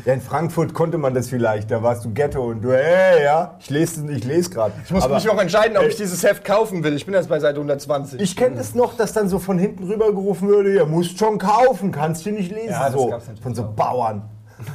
[0.06, 1.72] ja, in Frankfurt konnte man das vielleicht.
[1.72, 4.74] Da warst du Ghetto und du, hey, ja, ich lese ich les gerade.
[4.84, 6.96] Ich muss mich noch entscheiden, ob ich dieses Heft kaufen will.
[6.96, 8.20] Ich bin jetzt bei Seite 120.
[8.22, 11.38] Ich kenne es noch, dass dann so von hinten rüber gerufen würde, ja, musst schon
[11.38, 12.72] kaufen, kannst du nicht lesen.
[12.72, 13.14] Ja, das so.
[13.42, 13.74] Von so auch.
[13.74, 14.30] Bauern.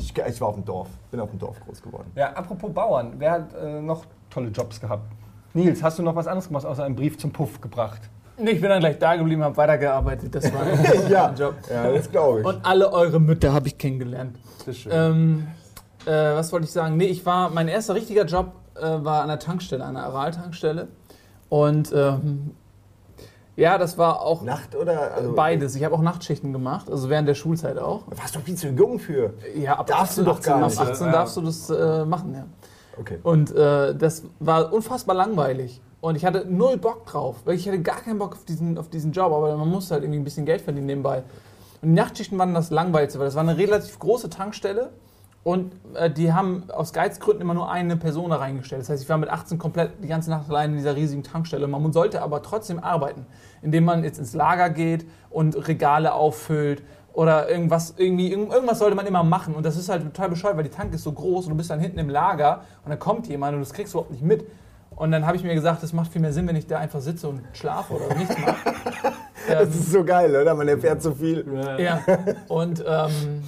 [0.00, 2.12] Ich, ich war auf dem Dorf, bin auf dem Dorf groß geworden.
[2.14, 5.02] ja, apropos Bauern, wer hat äh, noch tolle Jobs gehabt?
[5.54, 8.08] Nils, hast du noch was anderes gemacht, außer einen Brief zum Puff gebracht?
[8.38, 10.34] Nee, ich bin dann gleich da geblieben, habe weitergearbeitet.
[10.34, 10.62] Das war
[11.10, 11.54] Ja, mein Job.
[11.70, 12.46] ja das glaube ich.
[12.46, 14.36] Und alle eure Mütter habe ich kennengelernt.
[14.58, 14.92] Das ist schön.
[14.94, 15.46] Ähm,
[16.06, 16.96] äh, was wollte ich sagen?
[16.96, 20.88] Nee, ich war, mein erster richtiger Job äh, war an der Tankstelle, an der Aral-Tankstelle.
[21.48, 22.52] Und ähm,
[23.56, 25.14] ja, das war auch Nacht oder?
[25.16, 25.74] Also, beides.
[25.74, 28.02] Ich habe auch Nachtschichten gemacht, also während der Schulzeit auch.
[28.06, 29.34] Warst du viel zu jung für?
[29.56, 30.80] Ja, ab Darfst du 18, doch gar 18, nicht.
[30.80, 31.12] Ab 18 Ja.
[31.12, 32.44] darfst du das äh, machen, ja.
[33.00, 33.18] Okay.
[33.24, 35.80] Und äh, das war unfassbar langweilig.
[36.00, 37.36] Und ich hatte null Bock drauf.
[37.44, 40.04] Weil ich hatte gar keinen Bock auf diesen, auf diesen Job, aber man musste halt
[40.04, 41.24] irgendwie ein bisschen Geld verdienen nebenbei.
[41.82, 44.90] Und die Nachtschichten waren das Langweiligste, weil das war eine relativ große Tankstelle
[45.44, 48.82] und äh, die haben aus Geizgründen immer nur eine Person da reingestellt.
[48.82, 51.66] Das heißt, ich war mit 18 komplett die ganze Nacht allein in dieser riesigen Tankstelle.
[51.68, 53.26] Man sollte aber trotzdem arbeiten,
[53.62, 56.82] indem man jetzt ins Lager geht und Regale auffüllt
[57.12, 59.54] oder irgendwas, irgendwie, irgend- irgendwas sollte man immer machen.
[59.54, 61.70] Und das ist halt total bescheuert, weil die Tank ist so groß und du bist
[61.70, 64.44] dann hinten im Lager und dann kommt jemand und das kriegst du überhaupt nicht mit.
[64.98, 67.00] Und dann habe ich mir gesagt, das macht viel mehr Sinn, wenn ich da einfach
[67.00, 68.74] sitze und schlafe oder nichts mache.
[69.48, 70.54] Das ist so geil, oder?
[70.54, 71.42] Man erfährt so viel.
[71.78, 72.02] Ja,
[72.48, 73.42] und ähm,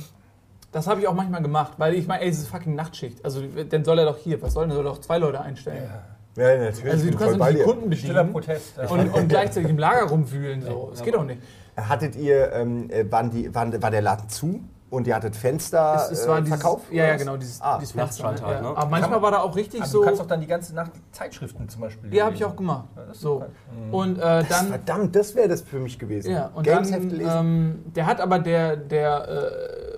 [0.72, 3.22] das habe ich auch manchmal gemacht, weil ich meine, ey, es ist fucking Nachtschicht.
[3.22, 5.90] Also, dann soll er doch hier, was soll denn, soll er doch zwei Leute einstellen.
[6.36, 6.90] Ja, natürlich.
[6.90, 7.62] Also, du kannst nicht die.
[7.64, 8.78] Kunden Stiller bedienen Protest.
[8.78, 8.88] Ja.
[8.88, 10.62] und, und gleichzeitig im Lager rumwühlen.
[10.62, 10.88] So.
[10.90, 11.42] Das geht doch nicht.
[11.76, 14.60] Hattet ihr, ähm, äh, waren die, waren, war der Laden zu
[14.90, 16.82] und ihr hattet Fenster Es, es war äh, dieses, Verkauf?
[16.90, 17.20] Ja, oder ja, was?
[17.20, 18.24] genau, dieses, Ah, dieses Fenster.
[18.24, 18.60] halt, ja.
[18.60, 18.68] ne?
[18.76, 19.98] Aber manchmal war da auch richtig Aber so.
[20.00, 22.52] du kannst doch dann die ganze Nacht Zeitschriften zum Beispiel Ja, habe ich lesen.
[22.52, 22.84] auch gemacht.
[23.12, 23.34] So.
[23.34, 23.46] super.
[23.92, 24.66] Und äh, dann.
[24.68, 26.32] Verdammt, das wäre das für mich gewesen.
[26.32, 27.30] Ja, und dann, Gameshefte lesen.
[27.36, 29.28] ähm, der hat aber der, der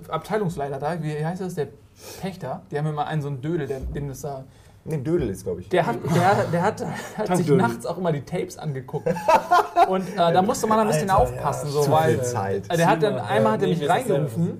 [0.07, 1.67] äh, Abteilungsleiter da, wie heißt das, der
[2.21, 4.43] Pächter, die haben immer einen so einen Dödel, der, dem das da
[4.85, 5.69] Nee, Dödel ist, glaube ich.
[5.69, 6.85] Der hat, der, der hat,
[7.17, 9.07] hat sich nachts auch immer die Tapes angeguckt.
[9.87, 12.69] Und äh, da musste man ein bisschen Alter, aufpassen, ja, so, Zu weil viel Zeit.
[12.69, 14.59] äh, der hat dann einmal hat er Nee, mich reingerufen.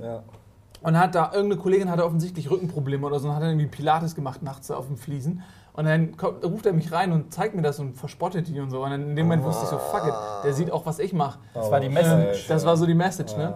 [0.81, 4.15] Und hat da irgendeine Kollegin hatte offensichtlich Rückenprobleme oder so und hat dann irgendwie Pilates
[4.15, 5.41] gemacht nachts auf dem Fliesen.
[5.75, 8.69] Und dann kommt, ruft er mich rein und zeigt mir das und verspottet die und
[8.69, 8.83] so.
[8.83, 11.13] Und dann in dem Moment wusste ich so, fuck it, der sieht auch, was ich
[11.13, 11.39] mache.
[11.55, 12.47] Das war die Ähm, Message.
[12.47, 13.55] das war so die Message, ne?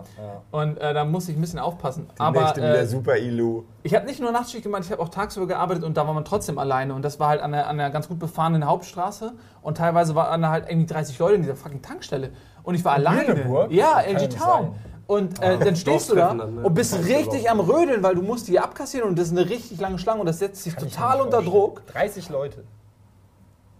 [0.49, 2.07] Und äh, da musste ich ein bisschen aufpassen.
[2.15, 3.65] Die Aber Nächte wieder äh, super Ilu.
[3.83, 6.25] ich habe nicht nur Nachtschicht gemacht, ich habe auch tagsüber gearbeitet und da war man
[6.25, 6.95] trotzdem alleine.
[6.95, 9.33] Und das war halt an einer, an einer ganz gut befahrenen Hauptstraße.
[9.61, 12.31] Und teilweise waren da halt irgendwie 30 Leute in dieser fucking Tankstelle.
[12.63, 13.33] Und ich war alleine.
[13.33, 13.71] Lüneburg?
[13.71, 14.39] Ja, LG Town.
[14.39, 14.71] sein.
[15.07, 16.43] Und äh, dann stehst du da ne?
[16.43, 19.79] und bist richtig am Rödeln, weil du musst die abkassieren und das ist eine richtig
[19.79, 21.41] lange Schlange und das setzt dich Kann total unter.
[21.41, 21.85] Druck.
[21.87, 22.65] 30 Leute.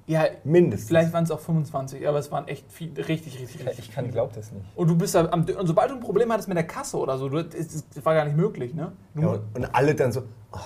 [0.06, 0.88] Ja, Mindestens.
[0.88, 3.90] vielleicht waren es auch 25, aber es waren echt viel, richtig, richtig, richtig.
[3.90, 4.66] Ich kann, glaub das nicht.
[4.74, 7.18] Und du bist da am, und sobald du ein Problem hattest mit der Kasse oder
[7.18, 8.94] so, du, das, das war gar nicht möglich, ne?
[9.16, 10.24] Ja, und, und alle dann so.
[10.54, 10.58] Oh,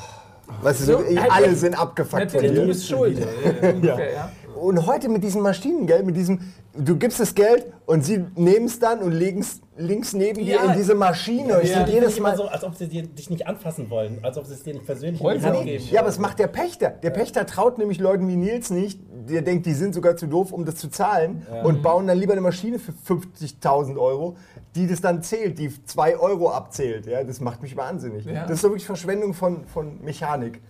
[0.61, 1.57] weißt du, so, halt alle echt.
[1.57, 2.67] sind abgefuckt von Natürlich, du dir.
[2.67, 3.17] bist schuld.
[3.63, 4.31] Ungefähr, ja.
[4.61, 6.39] Und heute mit diesen Maschinen, gell, mit diesem,
[6.75, 10.55] du gibst das Geld und sie nehmen es dann und legen es links neben dir
[10.57, 10.63] Ja.
[10.65, 11.55] in diese Maschine.
[11.57, 12.37] und ich Ja, denk die jedes Mal.
[12.37, 14.85] so, als ob sie dir, dich nicht anfassen wollen, als ob sie es dir nicht
[14.85, 16.91] persönlich Wollen in die geben Ja, aber es macht der Pächter.
[16.91, 18.99] Der Pächter traut nämlich Leuten wie Nils nicht.
[19.29, 21.41] Der denkt, die sind sogar zu doof, um das zu zahlen.
[21.63, 24.37] Und bauen dann lieber eine Maschine für 50.000 Euro,
[24.75, 27.07] die das dann zählt, die 2 Euro abzählt.
[27.07, 28.25] Ja, das macht mich wahnsinnig.
[28.25, 28.43] Ja.
[28.43, 30.61] Das ist so wirklich Verschwendung von, von Mechanik.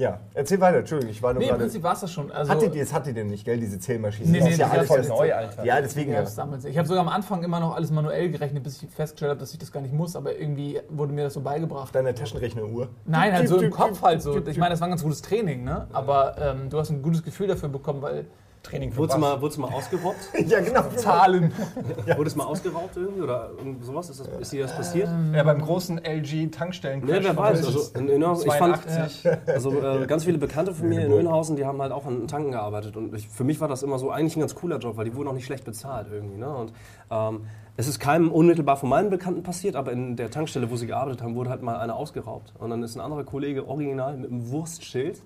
[0.00, 0.78] Ja, erzähl weiter.
[0.78, 1.64] Entschuldigung, ich war nur Nee, im gerade...
[1.64, 2.32] Prinzip war es das schon.
[2.32, 4.30] Also, Hattet ihr, das hattet ihr nicht, gell, diese Zählmaschine?
[4.30, 5.62] Nee, Das nee, ist ja das alles voll neu, Alter.
[5.62, 6.12] Ja, deswegen.
[6.12, 6.22] Ja.
[6.22, 9.52] Ich habe sogar am Anfang immer noch alles manuell gerechnet, bis ich festgestellt habe, dass
[9.52, 11.94] ich das gar nicht muss, aber irgendwie wurde mir das so beigebracht.
[11.94, 12.88] Deine Taschenrechneruhr.
[13.04, 14.38] Nein, halt so im Kopf halt so.
[14.46, 15.86] Ich meine, das war ein ganz gutes Training, ne?
[15.92, 18.24] Aber ähm, du hast ein gutes Gefühl dafür bekommen, weil
[18.62, 20.16] Training für Wurdest du mal, wurdest du mal ausgeraubt?
[20.46, 20.82] Ja, genau.
[20.96, 21.52] Zahlen.
[22.16, 24.10] Wurdest du mal ausgeraubt irgendwie oder irgend sowas?
[24.10, 25.08] Ist, das, ist dir das passiert?
[25.34, 27.04] Ja, beim großen LG Tankstellen.
[27.04, 27.64] Ne, wer weiß.
[27.64, 29.30] Also in Önhausen, ich fand, 82.
[29.46, 32.52] also äh, ganz viele Bekannte von mir in Önhausen, die haben halt auch an Tanken
[32.52, 35.04] gearbeitet und ich, für mich war das immer so eigentlich ein ganz cooler Job, weil
[35.04, 36.36] die wurden auch nicht schlecht bezahlt irgendwie.
[36.36, 36.54] Ne?
[36.54, 36.72] Und
[37.10, 37.46] ähm,
[37.76, 41.22] es ist keinem unmittelbar von meinen Bekannten passiert, aber in der Tankstelle, wo sie gearbeitet
[41.22, 44.50] haben, wurde halt mal einer ausgeraubt und dann ist ein anderer Kollege original mit einem
[44.50, 45.22] Wurstschild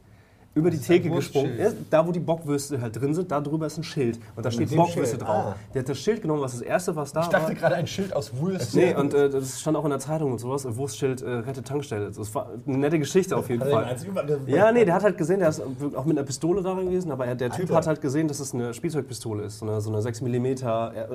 [0.54, 1.58] über die ist Theke gesprungen.
[1.58, 4.18] Ja, da, wo die Bockwürste halt drin sind, da drüber ist ein Schild.
[4.36, 5.28] Und da steht dem Bockwürste drauf.
[5.48, 5.56] ah.
[5.74, 7.40] Der hat das Schild genommen, was das erste, was da Ich war.
[7.40, 8.74] dachte gerade ein Schild aus Wurst.
[8.74, 10.64] Nee, und äh, das stand auch in der Zeitung und sowas.
[10.64, 12.10] äh, Wurstschild äh, rettet Tankstelle.
[12.16, 13.96] Das war eine nette Geschichte auf jeden Hat Fall.
[14.46, 15.60] Ja, nee, der hat halt gesehen, der ist
[15.94, 17.74] auch mit einer Pistole da gewesen, aber er, der Typ Alter.
[17.76, 20.46] hat halt gesehen, dass es eine Spielzeugpistole ist, so eine, so eine 6 mm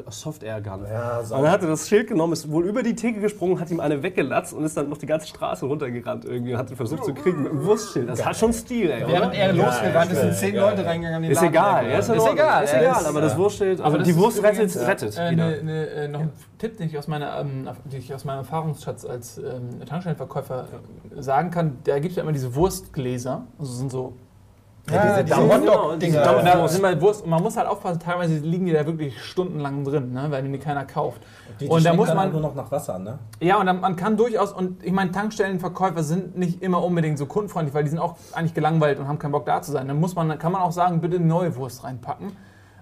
[0.09, 0.85] Soft Air Gun.
[0.91, 3.71] Ja, und dann hat er das Schild genommen, ist wohl über die Theke gesprungen, hat
[3.71, 6.75] ihm eine weggelatzt und ist dann noch die ganze Straße runtergerannt irgendwie und hat ihn
[6.75, 8.09] versucht zu kriegen mit einem Wurstschild.
[8.09, 9.28] Das hat schon Stil, ey.
[9.31, 11.29] Während er losgerannt ist, sind zehn Leute reingegangen.
[11.29, 12.63] Ist egal, ist, egal.
[12.63, 15.45] Ist egal, aber das Wurstschild, also das die ist Wurst übrigens, rettet, rettet Äh, wieder.
[15.47, 18.39] ne, ne, äh, noch ein Tipp, den ich aus, meiner, ähm, den ich aus meinem
[18.39, 20.67] Erfahrungsschatz als ähm, Tankstellenverkäufer
[21.17, 23.43] äh, sagen kann, da gibt es ja immer diese Wurstgläser.
[23.57, 24.13] Also sind so.
[24.91, 26.21] Ja, diese Hotdog-Dinger.
[26.21, 30.13] da sind Wurst, und man muss halt aufpassen, teilweise liegen die da wirklich stundenlang drin,
[30.13, 31.21] ne, weil die keiner kauft.
[31.59, 32.31] Die, die und da schmecken muss man.
[32.31, 33.19] nur noch nach Wasser, ne?
[33.39, 37.25] Ja, und dann, man kann durchaus, und ich meine, Tankstellenverkäufer sind nicht immer unbedingt so
[37.25, 39.87] kundenfreundlich, weil die sind auch eigentlich gelangweilt und haben keinen Bock da zu sein.
[39.87, 42.31] Dann muss man, dann kann man auch sagen, bitte neue Wurst reinpacken.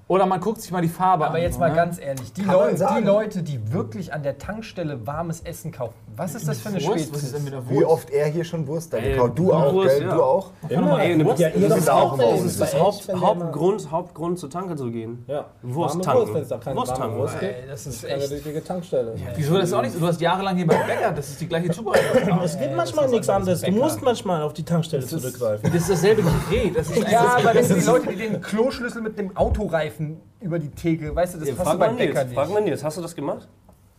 [0.10, 1.32] Oder man guckt sich mal die Farbe an.
[1.32, 1.76] Aber jetzt so, mal ne?
[1.76, 3.04] ganz ehrlich, die, Leu die.
[3.04, 7.14] Leute, die wirklich an der Tankstelle warmes Essen kaufen, was ist das für eine Wurst?
[7.14, 7.44] Was ist denn Spezies?
[7.44, 9.34] mit der Wie oft er hier schon Wurst da gekauft.
[9.38, 10.08] Du auch, Wurst, gell?
[10.08, 10.16] ja.
[10.16, 10.52] Du auch?
[10.70, 10.96] Immer.
[10.96, 12.18] Eine Ja, Wurst- ihr das ist auch.
[12.18, 15.26] Das ist das Haupt, Hauptgrund, Hauptgrund zur Tanke zu gehen.
[15.28, 15.46] Ja.
[15.62, 16.34] Wurst tanken.
[16.34, 17.18] Wurst, da keine tanken.
[17.18, 17.52] Wurst gibt.
[17.52, 18.32] Ey, das ist Eine echt.
[18.32, 19.16] richtige Tankstelle.
[19.36, 20.00] Wieso das ist auch nicht so?
[20.00, 22.32] Du hast jahrelang hier beim Bäcker, das ist die gleiche Zubereitung.
[22.32, 23.62] Aber es gibt manchmal nichts anderes.
[23.62, 25.70] Du musst manchmal auf die Tankstelle zurückgreifen.
[25.72, 26.76] Das ist dasselbe Gerät.
[27.12, 29.97] Ja, aber das sind die Leute, die den Kloschlüssel mit dem Autoreifen
[30.40, 32.54] über die Theke, weißt du, das Ja, passt frag du mal beim Bäcker frag nicht.
[32.54, 33.48] mal Nils, hast du das gemacht?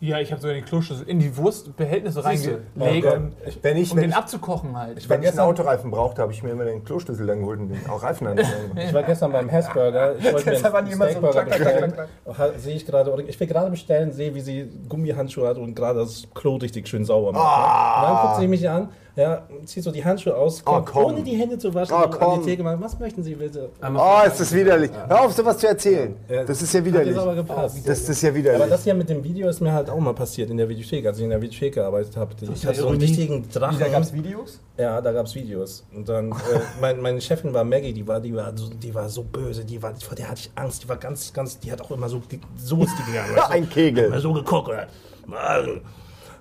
[0.01, 3.33] ja, ich habe sogar den Kloschlüssel in die Wurstbehältnisse reingelegt, Oh um,
[3.63, 5.09] Wenn ich, um wenn den ich, abzukochen halt.
[5.09, 7.85] wenn ich einen Autoreifen brauchte, habe ich mir immer den Kloschlüssel dann geholt und den
[7.91, 8.39] auch Reifen dann.
[8.77, 10.15] Ich war gestern beim Hessburger.
[10.17, 11.95] Ich wollte mir die einen immer so Steakburger klack, bestellen.
[12.59, 16.29] Sehe ich gerade, ich will gerade bestellen, sehe, wie sie Gummihandschuhe hat und gerade das
[16.33, 17.45] Klo richtig schön sauber macht.
[17.45, 18.01] Ah.
[18.01, 21.33] Und dann guckt sie mich an, ja, zieht so die Handschuhe aus, Oh, ohne die
[21.37, 22.41] Hände zu waschen, Oh, an komm.
[22.41, 23.71] die Theke mal, was möchten Sie bitte?
[23.83, 24.91] Oh, ist das widerlich.
[25.09, 26.15] Hör auf, sowas zu erzählen.
[26.47, 27.15] Das ist ja widerlich.
[27.17, 27.87] sauber gepasst.
[27.89, 28.69] Das ist ja Aber widerlich.
[28.71, 31.19] das hier mit dem Video ist mir halt auch mal passiert in der Videothek, als
[31.19, 32.33] ich in der Videothek gearbeitet habe.
[32.53, 33.79] Ich hatte so einen richtigen Drachen.
[33.81, 34.61] Da gab es Videos?
[34.79, 35.85] Ja, da gab es Videos.
[35.93, 36.35] Und dann, äh,
[36.81, 39.83] mein, meine Chefin war Maggie, die war, die, war so, die war so böse, die
[39.83, 42.23] war, vor der hatte ich Angst, die war ganz, ganz, die hat auch immer so,
[42.57, 43.35] so ist die gegangen.
[43.37, 43.53] weißt du?
[43.53, 44.05] Ein Kegel.
[44.05, 44.69] Immer so geguckt.
[44.69, 44.87] Oder?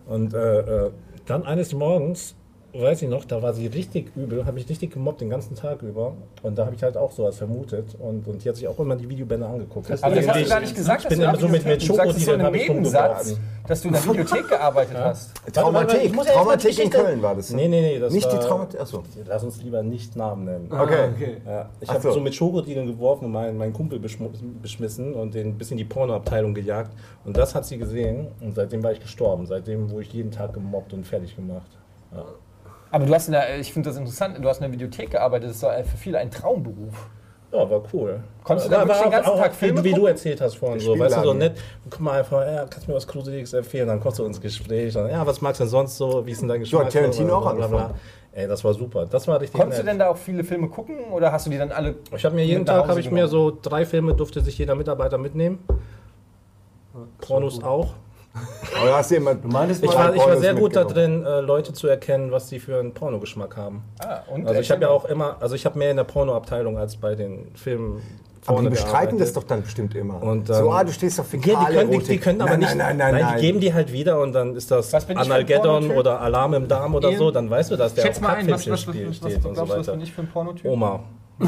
[0.05, 0.91] Und äh, äh,
[1.25, 2.35] dann eines Morgens,
[2.73, 5.81] weiß ich noch, da war sie richtig übel, habe ich richtig gemobbt den ganzen Tag
[5.81, 6.13] über.
[6.43, 7.95] Und da habe ich halt auch sowas vermutet.
[7.99, 9.89] Und, und die hat sich auch immer die Videobänder angeguckt.
[10.03, 11.03] Aber das hast du gar nicht gesagt.
[11.03, 13.37] Ich bin dass immer du so mit, mit so in Schokodillen einem habe ich Nebensatz,
[13.67, 15.31] dass du in der Videothek gearbeitet hast.
[15.47, 16.13] Ich Traumathek.
[16.13, 17.51] muss ja erst mal die Traumathek in Köln war das.
[17.51, 17.99] Nee, nee, nee.
[17.99, 18.81] Das Nicht die war- Traumathek.
[18.81, 19.03] Achso.
[19.25, 20.67] Lass uns lieber nicht Namen nennen.
[20.71, 21.37] Okay.
[21.45, 22.11] Ja, ich habe so.
[22.11, 22.19] so.
[22.19, 26.91] mit Schokodielen geworfen und meinen, meinen Kumpel beschmissen und den bis in die Pornoabteilung gejagt.
[27.25, 29.45] Und das hat sie gesehen und seitdem war ich gestorben.
[29.47, 31.69] Seitdem wurde ich jeden Tag gemobbt und fertig gemacht.
[32.91, 35.49] Aber du hast in der, ich finde das interessant, du hast in der Videothek gearbeitet,
[35.49, 37.09] das ist doch für viele ein Traumberuf.
[37.51, 38.19] Ja, war cool.
[38.43, 40.79] Konntest du da wirklich den ganzen auch, Tag auch, Filme Wie du erzählt hast vorhin,
[40.79, 41.57] so, weißt du, so nett.
[41.89, 43.87] Guck mal einfach, ja, kannst du mir was Gruseliges empfehlen?
[43.87, 44.93] Dann kommst du ins Gespräch.
[44.93, 46.25] Dann, ja, was magst du denn sonst so?
[46.25, 46.85] Wie ist denn dein Geschmack?
[46.85, 47.93] hat Tarantino auch angefangen.
[48.33, 49.05] Ey, das war super.
[49.05, 49.93] Das war richtig Konntest du nett.
[49.93, 52.45] denn da auch viele Filme gucken oder hast du die dann alle Ich habe mir
[52.45, 55.59] jeden Tag habe ich mir so drei Filme durfte sich jeder Mitarbeiter mitnehmen.
[57.19, 57.93] Pornos auch.
[58.79, 59.43] Aber hast du jemand.
[59.43, 61.23] Du meintest Ich war, ich war sehr gut da mitgenommen.
[61.23, 63.83] drin, äh, Leute zu erkennen, was sie für einen Pornogeschmack haben.
[63.99, 66.77] Ah, und Also ich habe ja auch immer, also ich habe mehr in der Pornoabteilung
[66.77, 68.01] als bei den Filmen
[68.45, 70.21] Aber die bestreiten das doch dann bestimmt immer.
[70.21, 72.59] Und, so, ähm, ah, du stehst auf Ja, die können, die, die können aber nein,
[72.59, 72.75] nicht.
[72.75, 73.35] Nein, nein, nein, nein.
[73.35, 76.95] die geben die halt wieder und dann ist das Was Analgeddon oder Alarm im Darm
[76.95, 78.93] oder so, dann weißt du, dass der Schätz auf mal ein, was, Kackfilmchen was, was,
[78.95, 80.03] spielt- was, was steht du und glaubst, so was bin weiter.
[80.03, 80.65] ich für ein Pornotyp?
[80.65, 80.99] Oma.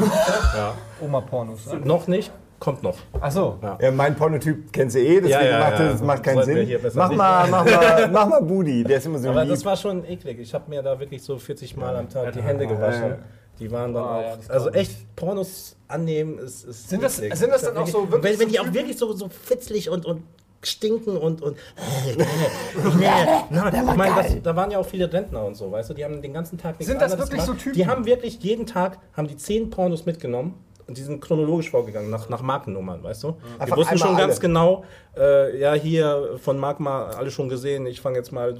[1.00, 1.66] Oma-Pornos.
[1.72, 1.80] Ne?
[1.84, 2.96] Noch nicht, kommt noch.
[3.20, 3.58] Achso.
[3.80, 5.88] Ja, mein Pornotyp kennst du eh, deswegen Ja, ja, macht ja.
[5.92, 6.68] das macht keinen Sinn.
[6.94, 9.50] Mach mal, mach mal, mach mal Budi, der ist immer so Aber lieb.
[9.54, 10.38] das war schon eklig.
[10.38, 13.16] Ich habe mir da wirklich so 40 Mal am Tag die Hände gewaschen.
[13.58, 14.38] Die waren dann ja, auch.
[14.48, 16.64] also echt, Pornos annehmen ist.
[16.64, 17.34] ist Sind das- eklig.
[17.38, 19.90] sind das dann auch so Wenn, wirklich wenn so die auch wirklich so, so fitzlig
[19.90, 20.22] und, und
[20.62, 21.42] stinken und.
[21.42, 21.56] und
[23.50, 26.04] Na, ich meine, das, da waren ja auch viele Rentner und so, weißt du, die
[26.04, 27.46] haben den ganzen Tag nichts Sind das wirklich gemacht.
[27.46, 27.72] so Typen?
[27.74, 30.54] Die haben wirklich jeden Tag haben die zehn Pornos mitgenommen.
[30.94, 33.32] Die sind chronologisch vorgegangen, nach, nach Markennummern, weißt du?
[33.56, 34.40] Die Einfach wussten schon ganz alle.
[34.40, 34.84] genau,
[35.16, 38.56] äh, ja, hier von Magma alle schon gesehen, ich fange jetzt mal.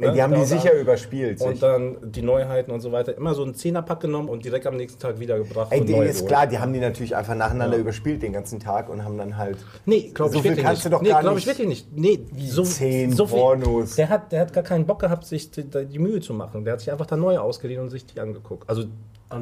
[0.00, 0.78] Ey, die haben die sicher an.
[0.80, 1.40] überspielt.
[1.40, 1.60] Und sich.
[1.60, 3.16] dann die Neuheiten und so weiter.
[3.16, 5.70] Immer so einen Zehnerpack genommen und direkt am nächsten Tag wiedergebracht.
[5.72, 9.04] Ey, die ist klar, die haben die natürlich einfach nacheinander überspielt den ganzen Tag und
[9.04, 9.58] haben dann halt.
[9.86, 10.86] Nee, glaube So ich wirklich kannst nicht.
[10.86, 11.96] du doch nee, glaube ich wirklich nicht.
[11.96, 13.96] Nee, so, zehn so viel, Pornos.
[13.96, 16.64] Der hat, der hat gar keinen Bock gehabt, sich die, die Mühe zu machen.
[16.64, 18.68] Der hat sich einfach da neu ausgeliehen und sich die angeguckt.
[18.68, 18.84] Also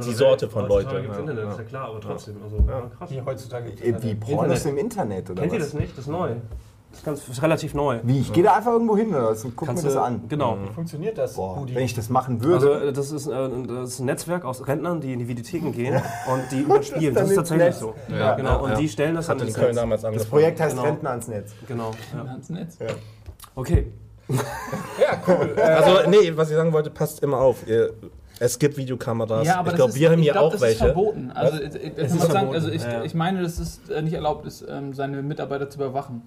[0.00, 0.90] die Sorte von Leuten.
[1.02, 1.20] Gibt's Ja.
[1.20, 2.36] Internet, ist ja klar, aber trotzdem.
[2.42, 2.82] Also, ja.
[2.98, 3.08] krass.
[3.10, 3.70] Die heutzutage.
[3.70, 5.70] Äh, Wie Pornos im Internet oder Kennt ihr was?
[5.70, 5.92] das nicht?
[5.92, 6.30] Das ist neu.
[6.90, 8.00] Das ist, ganz, ist relativ neu.
[8.02, 8.20] Wie?
[8.20, 10.24] Ich gehe da einfach irgendwo hin oder und guck Kannst mir das du- an.
[10.28, 10.58] Genau.
[10.74, 11.36] Funktioniert das?
[11.36, 12.70] Boah, wenn ich das machen würde.
[12.74, 15.70] Also äh, das ist, äh, das ist ein Netzwerk aus Rentnern, die in die Videotheken
[15.72, 15.94] gehen
[16.30, 17.14] und die überspielen.
[17.14, 17.78] Das ist tatsächlich Netz.
[17.80, 17.94] so.
[18.10, 18.50] Ja, genau.
[18.50, 18.76] ja, und ja.
[18.76, 19.76] die stellen das Hat dann in ins Köln Netz.
[19.76, 20.30] damals das angefangen.
[20.30, 20.86] Projekt heißt Genau.
[20.86, 21.52] Rentner ans Netz.
[21.66, 21.90] Genau.
[22.14, 22.24] Ja.
[22.30, 22.78] Ans Netz.
[23.54, 23.86] Okay.
[24.28, 24.36] ja,
[25.26, 25.54] cool.
[25.56, 27.66] Äh, Also, nee, was ich sagen wollte, passt immer auf.
[27.66, 27.92] Ihr,
[28.44, 29.46] es gibt Videokameras.
[29.46, 30.74] Ja, aber ich das glaube, wir haben hier glaub, auch das welche.
[30.74, 31.30] Ist verboten.
[31.32, 31.74] Also, Was?
[31.74, 32.54] ich, ich, Es muss ist sagen, verboten.
[32.56, 33.04] also ich, Ja, ja.
[33.04, 36.22] ich meine, dass es äh, nicht erlaubt ist, ähm, seine Mitarbeiter zu überwachen.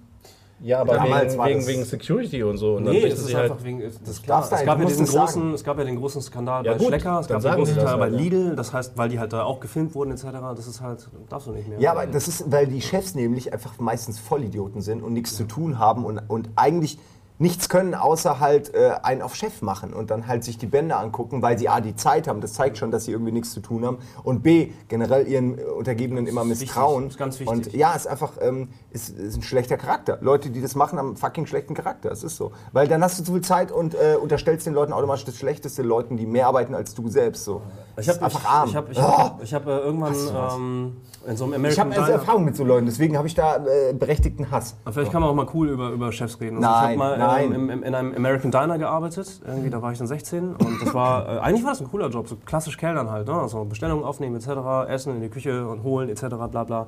[0.62, 1.12] Ja, aber wegen,
[1.44, 2.76] wegen, das- wegen Security und so.
[2.76, 3.82] Und dann Nee, richten es ist halt einfach wegen.
[4.06, 4.42] Das klar.
[4.50, 5.26] Es gab, ja diesen es sagen.
[5.26, 7.58] großen, es gab ja den großen Skandal Ja, bei gut, Schlecker, es dann gab den
[7.58, 10.12] großen das Skandal bei halt, Lidl, das heißt, weil die halt da auch gefilmt wurden
[10.12, 11.78] etc., das ist halt, darfst du nicht mehr.
[11.78, 15.44] Ja, aber das ist, weil die Chefs nämlich einfach meistens Vollidioten sind und nichts zu
[15.44, 16.98] tun haben und, und eigentlich
[17.38, 20.98] nichts können, außer halt äh, einen auf Chef machen und dann halt sich die Bänder
[20.98, 23.60] angucken, weil sie A, die Zeit haben, das zeigt schon, dass sie irgendwie nichts zu
[23.60, 27.04] tun haben und B, generell ihren Untergebenen immer misstrauen.
[27.04, 27.56] wichtig, ist ganz wichtig.
[27.56, 30.18] Und ja, ist einfach, ähm, ist, ist ein schlechter Charakter.
[30.20, 32.52] Leute, die das machen, haben einen fucking schlechten Charakter, es ist so.
[32.72, 35.82] Weil dann hast du zu viel Zeit und äh, unterstellst den Leuten automatisch das Schlechteste,
[35.82, 37.62] Leuten, die mehr arbeiten als du selbst, so.
[37.98, 38.68] Ich habe einfach arm.
[38.68, 39.18] Ich habe ich Ah!
[39.18, 42.18] hab, ich hab, äh, irgendwann ähm, in so einem Ich American habe also Diner.
[42.20, 44.76] Erfahrung mit so Leuten, deswegen habe ich da äh, berechtigten Hass.
[44.84, 46.56] Aber Vielleicht kann man auch mal cool über, über Chefs reden.
[46.62, 47.44] Also Nein, ich habe mal nein.
[47.46, 49.40] ähm, im, im, in einem American Diner gearbeitet.
[49.46, 52.08] Irgendwie, da war ich dann 16 und das war äh, eigentlich war das ein cooler
[52.10, 53.34] Job, so klassisch Kellnern halt, ne?
[53.34, 54.48] Also Bestellungen aufnehmen etc.,
[54.88, 56.26] Essen in die Küche und holen etc.
[56.50, 56.86] bla bla.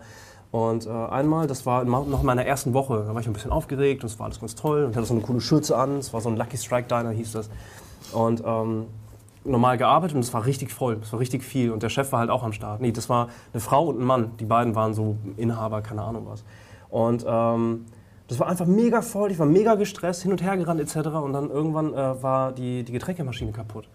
[0.50, 3.50] Und äh, einmal, das war noch in meiner ersten Woche, da war ich ein bisschen
[3.50, 5.98] aufgeregt und es war alles ganz toll und ich hatte so eine coole Schürze an.
[5.98, 7.50] Es war so ein Lucky Strike Diner hieß das.
[8.12, 8.86] Und ähm,
[9.44, 12.20] normal gearbeitet und es war richtig voll, es war richtig viel und der Chef war
[12.20, 12.80] halt auch am Start.
[12.80, 16.26] Nee, das war eine Frau und ein Mann, die beiden waren so Inhaber, keine Ahnung
[16.28, 16.44] was.
[16.90, 17.86] Und ähm,
[18.28, 21.08] das war einfach mega voll, ich war mega gestresst, hin und her gerannt etc.
[21.08, 23.88] Und dann irgendwann äh, war die, die Getränkemaschine kaputt.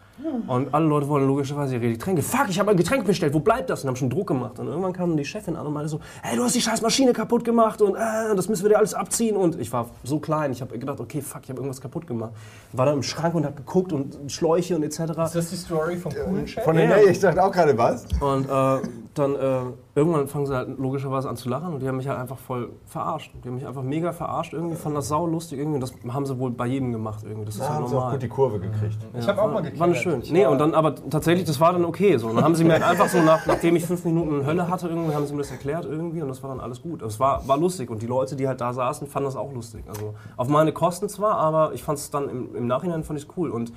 [0.47, 2.21] Und alle Leute wollen logischerweise ihre Getränke.
[2.21, 3.83] Fuck, ich habe ein Getränk bestellt, wo bleibt das?
[3.83, 4.57] Und haben schon Druck gemacht.
[4.59, 7.13] Und irgendwann kam die Chefin an und meinte so, hey, du hast die scheiß Maschine
[7.13, 9.35] kaputt gemacht und äh, das müssen wir dir alles abziehen.
[9.35, 12.31] Und ich war so klein, ich habe gedacht, okay, fuck, ich habe irgendwas kaputt gemacht.
[12.71, 14.99] War dann im Schrank und habe geguckt und Schläuche und etc.
[14.99, 16.63] ist das die Story vom coolen Chef?
[16.63, 16.95] Von der Ja.
[16.97, 18.05] Nähe, ich dachte auch gerade was.
[18.19, 19.59] Und äh, dann äh,
[19.95, 22.71] irgendwann fangen sie halt logischerweise an zu lachen und die haben mich halt einfach voll
[22.87, 23.31] verarscht.
[23.43, 25.75] Die haben mich einfach mega verarscht irgendwie, fanden das sau lustig irgendwie.
[25.75, 27.45] Und das haben sie wohl bei jedem gemacht irgendwie.
[27.45, 28.11] Das ist Da ja haben sie auch normal.
[28.13, 28.97] gut die Kurve gekriegt.
[29.17, 29.89] Ich habe auch mal War gekellert.
[29.89, 30.23] nicht schön.
[30.31, 32.27] Nee, war- und dann, aber tatsächlich, das war dann okay so.
[32.27, 34.87] Und dann haben sie mir halt einfach so, nach, nachdem ich fünf Minuten Hölle hatte,
[34.87, 37.03] irgendwie, haben sie mir das erklärt irgendwie und das war dann alles gut.
[37.03, 39.83] Es war, war lustig und die Leute, die halt da saßen, fanden das auch lustig.
[39.87, 43.27] Also auf meine Kosten zwar, aber ich fand es dann im, im Nachhinein fand ich
[43.37, 43.71] cool und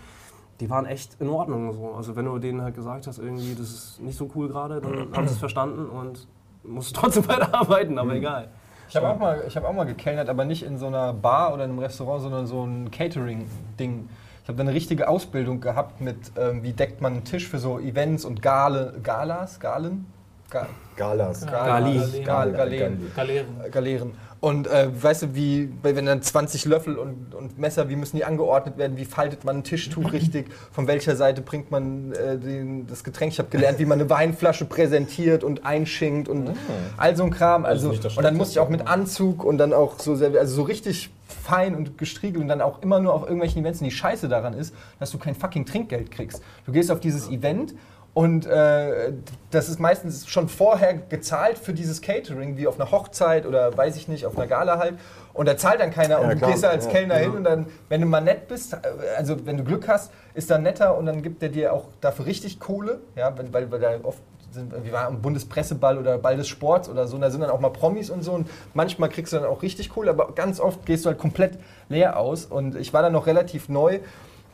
[0.60, 1.92] die waren echt in Ordnung so.
[1.96, 5.08] Also wenn du denen halt gesagt hast, irgendwie, das ist nicht so cool gerade, dann
[5.16, 6.26] haben sie es verstanden und
[6.64, 8.48] musst trotzdem weiterarbeiten, aber egal.
[8.88, 11.52] Ich habe auch, mal- ich hab auch mal gekellnert, aber nicht in so einer Bar
[11.52, 14.08] oder in einem Restaurant, sondern so ein Catering-Ding.
[14.42, 17.58] Ich habe da eine richtige Ausbildung gehabt mit, ähm, wie deckt man einen Tisch für
[17.58, 20.06] so Events und Gale, Galas, Galen.
[20.50, 21.44] Ga Galas.
[21.44, 22.22] Gali.
[22.24, 23.10] Gal Galeeren.
[23.16, 23.48] Galeeren.
[23.72, 24.12] Galeeren.
[24.40, 28.24] Und äh, weißt du, wie, wenn dann 20 Löffel und, und Messer, wie müssen die
[28.24, 28.96] angeordnet werden?
[28.96, 30.46] Wie faltet man ein Tischtuch richtig?
[30.72, 33.32] Von welcher Seite bringt man äh, den, das Getränk?
[33.32, 36.50] Ich habe gelernt, wie man eine Weinflasche präsentiert und einschinkt und
[36.96, 37.64] all so ein Kram.
[37.64, 40.54] Also, das und dann musste ich auch mit Anzug und dann auch so, sehr, also
[40.54, 41.10] so richtig
[41.46, 43.80] fein und gestriegelt und dann auch immer nur auf irgendwelchen Events.
[43.80, 46.42] Und die Scheiße daran ist, dass du kein fucking Trinkgeld kriegst.
[46.66, 47.74] Du gehst auf dieses Event
[48.16, 49.12] und äh,
[49.50, 53.94] das ist meistens schon vorher gezahlt für dieses Catering, wie auf einer Hochzeit oder weiß
[53.98, 54.94] ich nicht, auf einer Gala halt.
[55.34, 56.92] Und da zahlt dann keiner und Ja, du gehst da als Ja.
[56.92, 58.78] Kellner hin und dann, wenn du mal nett bist, äh,
[59.18, 62.24] also wenn du Glück hast, ist er netter und dann gibt er dir auch dafür
[62.24, 66.48] richtig Kohle, ja, weil, weil, da oft sind, wir waren am Bundespresseball oder Ball des
[66.48, 69.34] Sports oder so, und da sind dann auch mal Promis und so und manchmal kriegst
[69.34, 71.58] du dann auch richtig Kohle, aber ganz oft gehst du halt komplett
[71.90, 74.00] leer aus und ich war dann noch relativ neu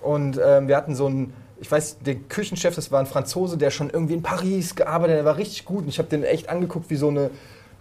[0.01, 3.70] und ähm, wir hatten so einen, ich weiß, der Küchenchef, das war ein Franzose, der
[3.70, 6.48] schon irgendwie in Paris gearbeitet hat, der war richtig gut und ich habe den echt
[6.48, 7.31] angeguckt wie so eine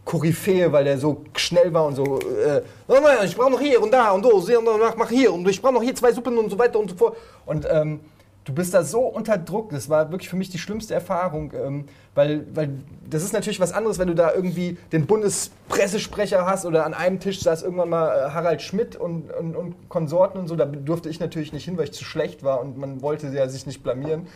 [0.06, 3.92] Koryphäe, weil der so schnell war und so, äh, "Oh ich brauche noch hier und
[3.92, 4.62] da und so,
[4.98, 7.18] mach hier und ich brauche noch hier zwei Suppen und so weiter und so fort.
[7.48, 8.02] Und ähm,
[8.44, 11.86] du bist da so unter Druck, das war wirklich für mich die schlimmste Erfahrung, ähm,
[12.16, 12.70] weil, weil
[13.10, 17.20] das ist natürlich was anderes, wenn du da irgendwie den Bundespressesprecher hast oder an einem
[17.20, 21.10] Tisch saß irgendwann mal äh, Harald Schmidt und, und, und Konsorten und so, da durfte
[21.10, 23.84] ich natürlich nicht hin, weil ich zu schlecht war und man wollte ja sich nicht
[23.84, 24.28] blamieren.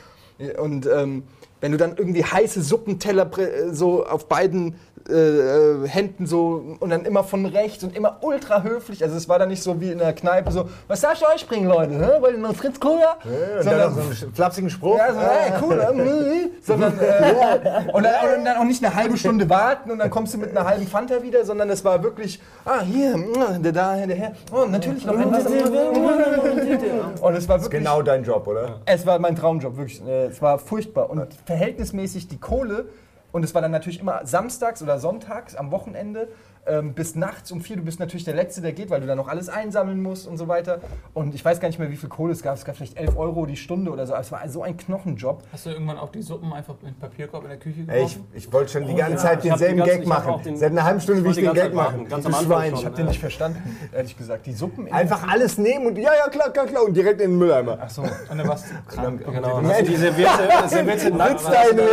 [0.58, 1.24] Und ähm,
[1.62, 4.76] wenn du dann irgendwie heiße Suppenteller äh, so auf beiden
[5.08, 9.30] äh, äh, Händen so und dann immer von rechts und immer ultra höflich, also es
[9.30, 11.94] war dann nicht so wie in der Kneipe so, was darf ich euch bringen, Leute?
[11.94, 12.22] Hä?
[12.22, 13.18] Wollt ihr noch Fritz Cola?
[13.24, 14.98] Und dann so einen flapsigen Spruch.
[14.98, 19.16] Ja, so, hey, cool, äh, sondern äh, und, dann, und dann auch nicht eine halbe
[19.16, 22.42] Stunde warten und dann kommst du mit einer halben Fanta wieder, sondern es war wirklich,
[22.66, 23.16] ah, hier,
[23.60, 25.50] der da, der her, oh, natürlich noch ein Wasser.
[27.22, 28.80] Und es war wirklich, Genau dein Job, oder?
[28.86, 30.02] es war mein Traumjob, wirklich.
[30.02, 31.10] Es war furchtbar.
[31.10, 32.90] Und verhältnismäßig die Kohle,
[33.32, 36.30] und es war dann natürlich immer samstags oder sonntags am Wochenende,
[36.68, 37.76] ähm, bis nachts um vier.
[37.78, 40.38] Du bist natürlich der Letzte, der geht, weil du dann noch alles einsammeln musst und
[40.38, 40.80] so weiter.
[41.14, 42.56] Und ich weiß gar nicht mehr, wie viel Kohle es gab.
[42.56, 44.14] Es gab vielleicht 11 Euro die Stunde oder so.
[44.14, 45.44] Aber Es war so ein Knochenjob.
[45.52, 48.14] Hast du irgendwann auch die Suppen einfach in den Papierkorb in der Küche Ey, ich,
[48.16, 48.28] geworfen?
[48.34, 50.44] ich wollte schon die Oh ganze ja, Zeit hab denselben ganze- Gag machen.
[50.44, 52.08] den- Seit einer halben Stunde will ich den Gag machen.
[52.08, 54.46] ganz Ich habe den nicht verstanden, ehrlich gesagt.
[54.46, 56.84] Die Suppen in Einfach alles nehmen und ja, ja, klar, klar, klar.
[56.84, 57.78] Und direkt in den Mülleimer.
[57.82, 58.02] Ach so.
[58.02, 59.24] Und dann warst du krank.
[59.26, 59.62] Genau.
[59.62, 60.30] Du die Serviette,
[60.68, 61.86] Serviette Sitzt da in der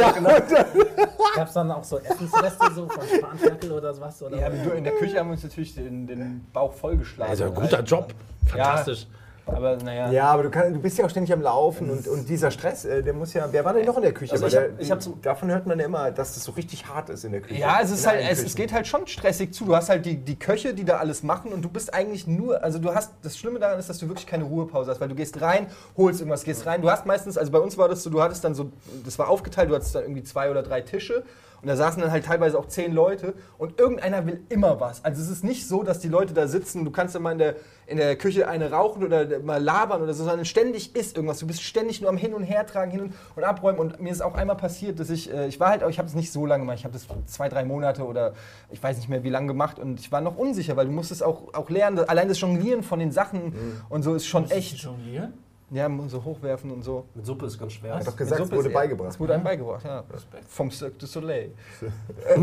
[1.34, 4.22] Gab es dann auch so Essensreste so von Spanferkel oder was?
[4.22, 7.30] Oder Ja, in der Küche haben wir uns natürlich den, den Bauch vollgeschlagen.
[7.30, 8.14] also guter Job.
[8.46, 9.06] Fantastisch.
[9.44, 10.08] Aber naja.
[10.12, 12.84] Ja, aber du, kann, du bist ja auch ständig am Laufen und, und dieser Stress,
[12.84, 13.48] äh, der muss ja.
[13.50, 14.32] Wer war denn noch in der Küche?
[14.34, 16.52] Also ich hab- der, ich hab zum- davon hört man ja immer, dass das so
[16.52, 17.58] richtig hart ist in der Küche.
[17.60, 19.64] Ja, es, ist In halt, es, es geht halt schon stressig zu.
[19.64, 22.62] Du hast halt die, die Köche, die da alles machen und du bist eigentlich nur,
[22.62, 25.16] also du hast, das Schlimme daran ist, dass du wirklich keine Ruhepause hast, weil du
[25.16, 26.80] gehst rein, holst irgendwas, gehst rein.
[26.80, 28.70] Du hast meistens, also bei uns war das so, du hattest dann so,
[29.04, 31.24] das war aufgeteilt, du hattest dann irgendwie zwei oder drei Tische
[31.62, 35.04] und da saßen dann halt teilweise auch zehn Leute und irgendeiner will immer was.
[35.04, 37.38] Also es ist nicht so, dass die Leute da sitzen, du kannst dann mal in
[37.38, 37.54] der,
[37.86, 41.38] in der Küche eine rauchen oder mal labern oder so, sondern ständig ist irgendwas.
[41.38, 43.78] Du bist ständig nur am Hin und Her tragen, hin und, und abräumen.
[43.78, 46.14] Und mir ist auch einmal passiert, dass ich, äh, ich war halt, ich habe es
[46.14, 48.32] nicht so lange gemacht, ich habe das zwei, drei Monate oder
[48.70, 51.22] ich weiß nicht mehr wie lange gemacht und ich war noch unsicher, weil du musstest
[51.22, 53.54] auch, auch lernen, allein das Jonglieren von den Sachen
[53.88, 55.32] und so ist schon echt, Jonglieren?
[55.72, 57.04] Ja, so hochwerfen und so.
[57.14, 57.94] Mit Suppe ist ganz schwer.
[57.94, 59.10] Hat doch gesagt, es Suppe wurde ist- beigebracht.
[59.10, 60.04] Es wurde einem beigebracht, ja.
[60.48, 61.52] Vom Cirque du Soleil.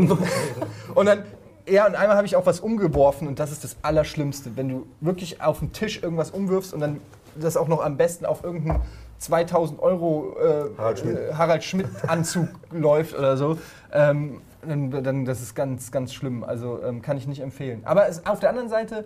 [0.94, 1.24] und dann,
[1.68, 4.86] ja, und einmal habe ich auch was umgeworfen und das ist das Allerschlimmste, wenn du
[5.00, 7.00] wirklich auf den Tisch irgendwas umwirfst und dann
[7.36, 8.82] das auch noch am besten auf irgendeinen
[9.18, 11.18] 2000 Euro äh, Harald Schmidt.
[11.18, 13.58] äh, Harald Schmidt Anzug läuft oder so.
[13.92, 16.42] Ähm, dann, dann, das ist ganz, ganz schlimm.
[16.42, 17.82] Also ähm, kann ich nicht empfehlen.
[17.84, 19.04] Aber es, auf der anderen Seite,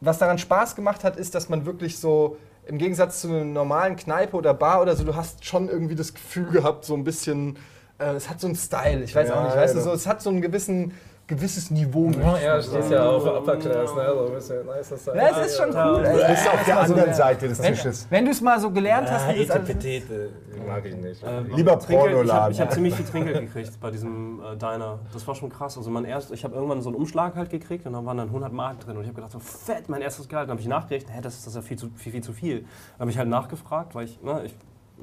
[0.00, 2.36] was daran Spaß gemacht hat, ist, dass man wirklich so
[2.70, 6.14] im Gegensatz zu einer normalen Kneipe oder Bar oder so, du hast schon irgendwie das
[6.14, 7.56] Gefühl gehabt, so ein bisschen,
[7.98, 9.02] äh, es hat so einen Style.
[9.02, 9.86] Ich weiß Ja, auch nicht, ja, weißt du, doch.
[9.86, 10.92] so, es hat so ein gewissen,
[11.30, 12.10] gewisses Niveau.
[12.10, 14.06] Ja, stehst ja auf Upper Class, ne?
[14.14, 16.02] So ein bisschen nice das Ja, es ist schon cool.
[16.02, 17.14] Du bist auf der mal so anderen.
[17.14, 18.06] Seite des Wenn, Tisches.
[18.10, 19.50] wenn du es mal so gelernt hast, Ah, ist.
[19.50, 20.30] Etepetete,
[20.66, 21.22] mag ich nicht.
[21.54, 22.58] Lieber Trinkgeld, ich habe Pornoladen.
[22.60, 24.98] hab ziemlich viel Trinkgeld gekriegt bei diesem äh, Diner.
[25.12, 25.78] Das war schon krass.
[25.78, 28.28] Also mein erst, ich habe irgendwann so einen Umschlag halt gekriegt und da waren dann
[28.28, 30.48] 100 Mark drin und ich habe gedacht so fett, mein erstes Gehalt.
[30.48, 32.32] Dann habe ich nachgerechnet, hä, das ist das ist ja viel zu viel, viel zu
[32.32, 32.60] viel.
[32.60, 34.54] Dann habe ich halt nachgefragt, weil ich, ne, ich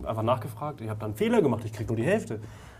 [0.06, 0.82] einfach nachgefragt.
[0.82, 2.36] Ich habe dann einen Fehler gemacht, ich krieg nur die Hälfte.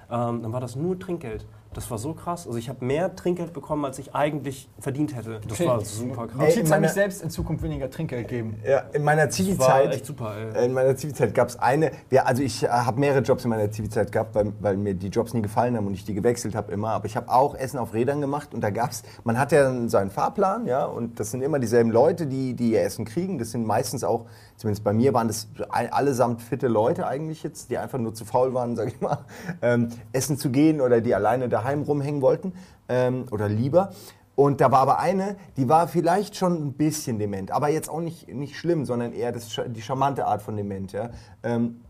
[0.10, 1.46] Ähm, dann war das nur Trinkgeld.
[1.74, 2.48] Das war so krass.
[2.48, 5.40] Also ich habe mehr Trinkgeld bekommen, als ich eigentlich verdient hätte.
[5.48, 5.68] Das Okay.
[5.68, 6.38] war super krass.
[6.40, 8.60] Notiz an meiner- mich selbst in Zukunft weniger Trinkgeld geben.
[8.68, 9.94] Ja, in meiner Das war Zivi-Zeit.
[9.94, 10.66] echt super, ey.
[10.66, 13.70] In meiner Zivi-Zeit gab es eine, ja, also ich äh, habe mehrere Jobs in meiner
[13.70, 16.72] Zivi-Zeit gehabt, weil, weil mir die Jobs nie gefallen haben und ich die gewechselt habe
[16.72, 16.90] immer.
[16.90, 19.64] Aber ich habe auch Essen auf Rädern gemacht und da gab es, man hat ja
[19.64, 23.06] dann so einen Fahrplan, ja, und das sind immer dieselben Leute, die, die ihr Essen
[23.06, 23.38] kriegen.
[23.38, 24.26] Das sind meistens auch,
[24.58, 28.26] zumindest bei mir waren das all- allesamt fitte Leute eigentlich jetzt, die einfach nur zu
[28.26, 29.20] faul waren, sag ich mal,
[29.62, 32.54] ähm, essen zu gehen oder die alleine daheim rumhängen wollten
[32.90, 33.92] ähm, oder lieber.
[34.36, 38.02] Und da war aber eine, die war vielleicht schon ein bisschen dement, aber jetzt auch
[38.02, 40.92] nicht, nicht schlimm, sondern eher das, die charmante Art von dement.
[40.92, 41.10] Ja.
[41.42, 41.82] Ähm,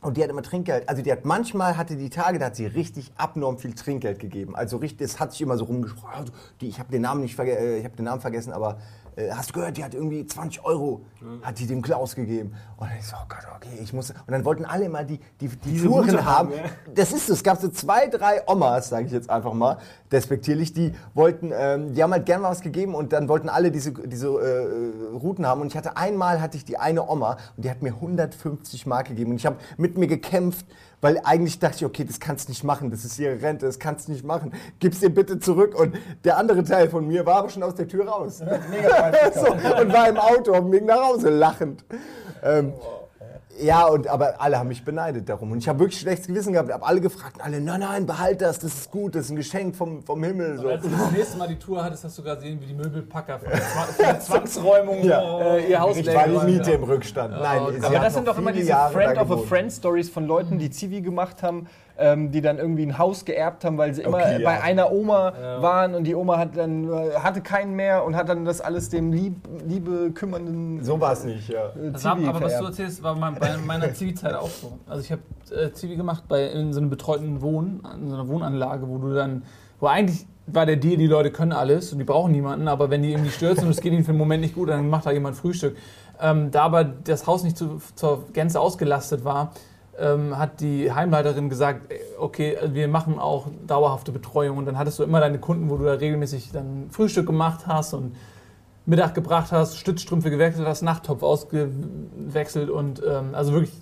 [0.00, 0.88] und die hat immer Trinkgeld.
[0.88, 4.54] Also die hat manchmal hatte die Tage, da hat sie richtig abnorm viel Trinkgeld gegeben.
[4.54, 6.30] Also richtig, es hat sich immer so rumgesprochen.
[6.60, 8.78] Die, ich habe den Namen nicht äh, ich habe den Namen vergessen, aber
[9.16, 11.04] äh, hast du gehört, die hat irgendwie 20 Euro
[11.42, 12.54] hat die dem Klaus gegeben.
[12.76, 14.10] Und ich so, oh Gott, okay, ich muss.
[14.10, 16.52] Und dann wollten alle mal die die, die Touren haben.
[16.94, 17.36] Das ist es.
[17.36, 19.78] Es gab so zwei, drei Omas, sage ich jetzt einfach mal,
[20.12, 23.92] despektierlich, die wollten, ähm, die haben halt gern was gegeben und dann wollten alle diese
[23.92, 25.60] diese äh, Routen haben.
[25.60, 29.08] Und ich hatte einmal hatte ich die eine Oma und die hat mir 150 Mark
[29.08, 30.66] gegeben und ich habe mit mir gekämpft,
[31.04, 33.78] weil eigentlich dachte ich, okay, das kannst du nicht machen, das ist ihre Rente, das
[33.78, 35.78] kannst du nicht machen, gib's ihr bitte zurück.
[35.78, 35.94] Und
[36.24, 38.38] der andere Teil von mir war aber schon aus der Tür raus.
[39.34, 41.84] so, und war im Auto dem Weg nach Hause lachend.
[42.42, 42.72] Ähm,
[43.60, 45.52] ja, und, aber alle haben mich beneidet darum.
[45.52, 46.68] Und ich habe wirklich schlechtes Gewissen gehabt.
[46.68, 49.36] Ich habe alle gefragt, alle, nein, nein, behalt das, das ist gut, das ist ein
[49.36, 50.58] Geschenk vom, vom Himmel.
[50.58, 50.68] So.
[50.68, 53.46] Als du das nächste Mal die Tour hattest, hast du gesehen, wie die Möbelpacker für
[53.50, 55.40] die Zwa- für die Zwangsräumung Ja.
[55.56, 57.32] äh, ihr Haus Ich war die Miete im Rückstand.
[57.40, 57.90] Nein, oh sie Gott.
[57.94, 59.36] Aber das sind doch immer diese Jahre Friend of a.
[59.38, 61.66] Friend Stories von Leuten, die Zivi gemacht haben,
[61.96, 64.44] ähm, die dann irgendwie ein Haus geerbt haben, weil sie immer Okay, ja.
[64.44, 68.28] bei einer Oma waren und die Oma hat dann, äh, hatte keinen mehr und hat
[68.28, 69.36] dann das alles dem lieb,
[69.66, 71.66] liebe kümmernden So war es nicht, ja.
[71.66, 74.78] äh, Das war, Zivi aber was du erzählst, war mein, bei meiner Zivi-Zeit auch so.
[74.88, 75.22] Also ich habe
[75.54, 79.14] äh, Zivi gemacht bei, in so einem betreuten Wohn, in so einer Wohnanlage, wo du
[79.14, 79.42] dann,
[79.78, 83.02] wo eigentlich war der Deal, die Leute können alles und die brauchen niemanden, aber wenn
[83.02, 85.10] die irgendwie stürzen und es geht ihnen für den Moment nicht gut, dann macht da
[85.10, 85.76] jemand Frühstück.
[86.20, 89.52] Ähm, da aber das Haus nicht zu, zur Gänze ausgelastet war,
[89.98, 95.02] ähm, hat die Heimleiterin gesagt, okay, wir machen auch dauerhafte Betreuung und dann hattest du
[95.02, 98.16] immer deine Kunden, wo du da regelmäßig dann Frühstück gemacht hast und
[98.86, 103.72] Mittag gebracht hast, Stützstrümpfe gewechselt hast, Nachttopf ausgewechselt und ähm, also wirklich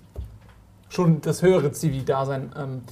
[0.88, 2.52] schon das höhere Zivi-Dasein.
[2.56, 2.82] Ähm,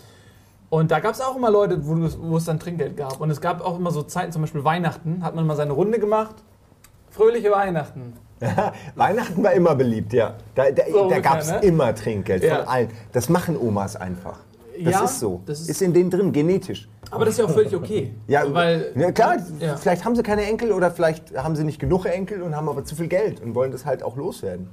[0.71, 1.97] und da gab es auch immer Leute, wo,
[2.31, 3.21] wo es dann Trinkgeld gab.
[3.21, 5.99] Und es gab auch immer so Zeiten, zum Beispiel Weihnachten, hat man mal seine Runde
[5.99, 6.37] gemacht.
[7.11, 8.15] Fröhliche Weihnachten.
[8.95, 10.35] Weihnachten war immer beliebt, ja.
[10.55, 11.59] Da, da, So da gab es ne?
[11.63, 12.57] immer Trinkgeld Ja.
[12.61, 12.89] von allen.
[13.13, 14.39] Das machen Omas einfach.
[14.83, 15.43] Das Ja, ist so.
[15.45, 16.89] das ist, ist- in denen drin, genetisch.
[17.11, 18.13] Aber das ist ja auch völlig okay.
[18.29, 19.77] Ja, weil, ja klar, Ja.
[19.77, 22.85] vielleicht haben sie keine Enkel oder vielleicht haben sie nicht genug Enkel und haben aber
[22.85, 24.69] zu viel Geld und wollen das halt auch loswerden.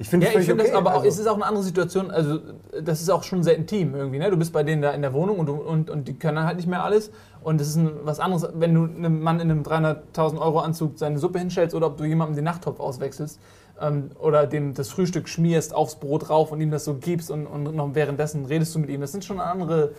[0.00, 0.70] Ich finde Ja, ich finde okay.
[0.70, 1.08] das aber auch, also.
[1.08, 2.38] es ist auch eine andere Situation, also
[2.82, 4.30] das ist auch schon sehr intim irgendwie, ne?
[4.30, 6.46] Du bist bei denen da in der Wohnung und, du, und, und die können dann
[6.46, 7.10] halt nicht mehr alles
[7.42, 10.98] und es ist ein, was anderes, wenn du einem Mann in einem 300.000 Euro Anzug
[10.98, 13.40] seine Suppe hinstellst oder ob du jemandem den Nachttopf auswechselst
[13.80, 17.46] ähm, oder dem das Frühstück schmierst aufs Brot rauf und ihm das so gibst und,
[17.46, 19.00] und noch währenddessen redest du mit ihm.
[19.00, 19.92] Das sind schon andere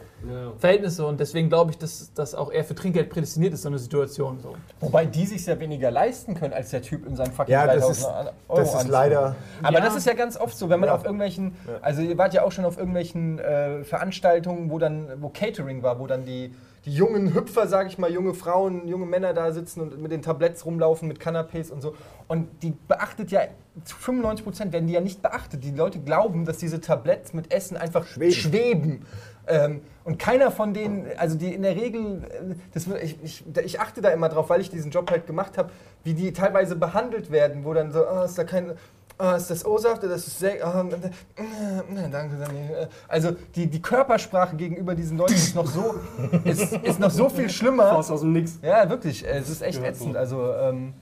[0.58, 3.80] Verhältnisse und deswegen glaube ich, dass das auch eher für Trinkgeld prädestiniert ist, so eine
[3.80, 4.40] Situation.
[4.42, 4.56] So.
[4.82, 7.76] Wobei die sich ja weniger leisten können, als der Typ in seinem fucking ja, das
[7.76, 9.36] 3000 ist, Euro das ist leider.
[9.64, 9.86] Aber Ja.
[9.86, 10.96] das ist ja ganz oft so, wenn man Ja.
[10.96, 15.30] auf irgendwelchen, also ihr wart ja auch schon auf irgendwelchen äh, Veranstaltungen, wo dann, wo
[15.30, 16.54] Catering war, wo dann die,
[16.86, 20.22] die jungen Hüpfer, sage ich mal, junge Frauen, junge Männer da sitzen und mit den
[20.22, 21.96] Tabletts rumlaufen, mit Canapés und so.
[22.28, 23.42] Und die beachtet ja,
[23.84, 25.64] zu 95 Prozent werden die ja nicht beachtet.
[25.64, 28.34] Die Leute glauben, dass diese Tabletts mit Essen einfach Schweben.
[28.34, 29.06] schweben.
[29.48, 33.80] Ähm, und keiner von denen, also die in der Regel, äh, das, ich, ich, ich
[33.80, 35.72] achte da immer drauf, weil ich diesen Job halt gemacht habe,
[36.04, 38.74] wie die teilweise behandelt werden, wo dann so, ah, ist da kein,
[39.20, 42.90] ah, ist das O-Saft, das ist sehr, äh, äh, danke, danke.
[43.08, 45.96] Also die, die Körpersprache gegenüber diesen Leuten ist noch so,
[46.46, 47.90] ist, ist noch so viel schlimmer.
[47.90, 48.60] Faust aus dem Nix.
[48.64, 50.16] Ja, wirklich, äh, es ist echt ätzend.
[50.16, 50.94] Also, ähm,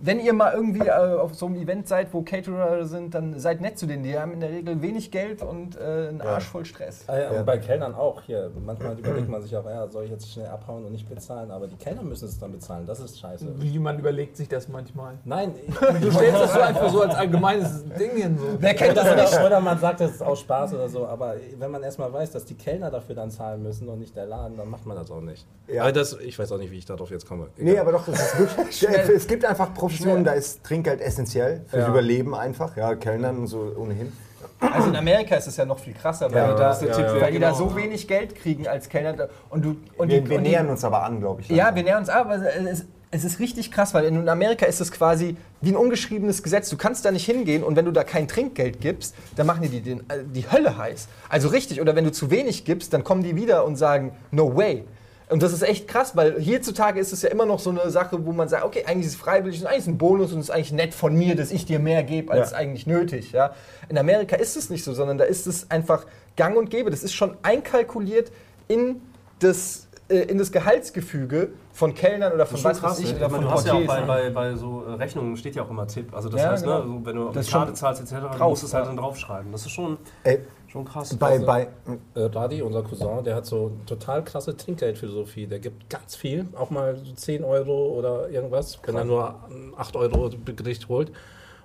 [0.00, 3.60] wenn ihr mal irgendwie äh, auf so einem Event seid, wo Caterer sind, dann seid
[3.60, 4.02] nett zu denen.
[4.02, 7.04] Die haben in der Regel wenig Geld und äh, einen Arsch voll Stress.
[7.06, 8.22] Ah ja, und bei Kellnern auch.
[8.22, 11.50] Hier, manchmal überlegt man sich auch, ja, soll ich jetzt schnell abhauen und nicht bezahlen?
[11.50, 12.86] Aber die Kellner müssen es dann bezahlen.
[12.86, 13.46] Das ist scheiße.
[13.58, 15.18] Wie man überlegt sich das manchmal.
[15.24, 15.54] Nein,
[16.00, 18.38] Du stellst das so einfach so als allgemeines Ding hin.
[18.38, 18.46] So.
[18.58, 19.32] Wer kennt das nicht?
[19.32, 21.06] oder, oder man sagt, das ist aus Spaß oder so.
[21.06, 24.26] Aber wenn man erstmal weiß, dass die Kellner dafür dann zahlen müssen und nicht der
[24.26, 25.46] Laden, dann macht man das auch nicht.
[25.68, 25.82] Ja.
[25.82, 27.48] Aber das, ich weiß auch nicht, wie ich darauf jetzt komme.
[27.56, 28.88] Nee, aber doch, das ist wirklich.
[29.16, 31.88] es gibt einfach Professionen, da ist Trinkgeld essentiell fürs Ja.
[31.88, 32.76] Überleben einfach.
[32.76, 34.12] Ja, Kellnern und so ohnehin.
[34.60, 36.96] Also in Amerika ist es ja noch viel krasser, weil Ja, die da, der weil
[36.96, 37.54] Tipp, die da genau.
[37.54, 39.28] so wenig Geld kriegen als Kellner.
[39.50, 41.48] Und du, und Wir, die, wir und die, nähern uns aber an, glaube ich.
[41.48, 42.36] Ja, wir nähern uns an, aber
[42.70, 46.70] es, es ist richtig krass, weil in Amerika ist es quasi wie ein ungeschriebenes Gesetz.
[46.70, 49.68] Du kannst da nicht hingehen und wenn du da kein Trinkgeld gibst, dann machen die
[49.68, 51.08] die, den, äh, die Hölle heiß.
[51.28, 51.80] Also richtig.
[51.80, 54.84] Oder wenn du zu wenig gibst, dann kommen die wieder und sagen, no way.
[55.32, 58.24] Und das ist echt krass, weil hierzutage ist es ja immer noch so eine Sache,
[58.26, 60.46] wo man sagt, okay, eigentlich ist es freiwillig, es ist eigentlich ein Bonus und es
[60.46, 62.58] ist eigentlich nett von mir, dass ich dir mehr gebe, als Ja.
[62.58, 63.32] eigentlich nötig.
[63.32, 63.52] Ja?
[63.88, 66.04] In Amerika ist es nicht so, sondern da ist es einfach
[66.36, 66.90] gang und gäbe.
[66.90, 68.30] Das ist schon einkalkuliert
[68.68, 69.00] in
[69.38, 73.16] das äh, in das Gehaltsgefüge von Kellnern oder von was weiß krass, ich ne?
[73.16, 74.06] oder Ich meine, von du hast ja auch bei, ne?
[74.06, 76.14] bei, bei so äh, Rechnungen steht ja auch immer Tipp.
[76.14, 76.80] Also das Ja, heißt, genau.
[76.80, 78.88] ne, so, wenn du Das Karte zahlst etc., drauf, musst du es halt ja.
[78.88, 79.50] dann draufschreiben.
[79.52, 80.40] Das ist schon, Ey,
[80.72, 81.14] schon krass.
[81.16, 81.68] bei, bei,
[82.14, 85.46] Äh, Radi, unser Cousin, der hat so total klasse Trinkgeldphilosophie.
[85.46, 89.74] Der gibt ganz viel, auch mal so 10 Euro oder irgendwas, wenn er nur ein
[89.76, 91.12] 8 Euro Gericht holt.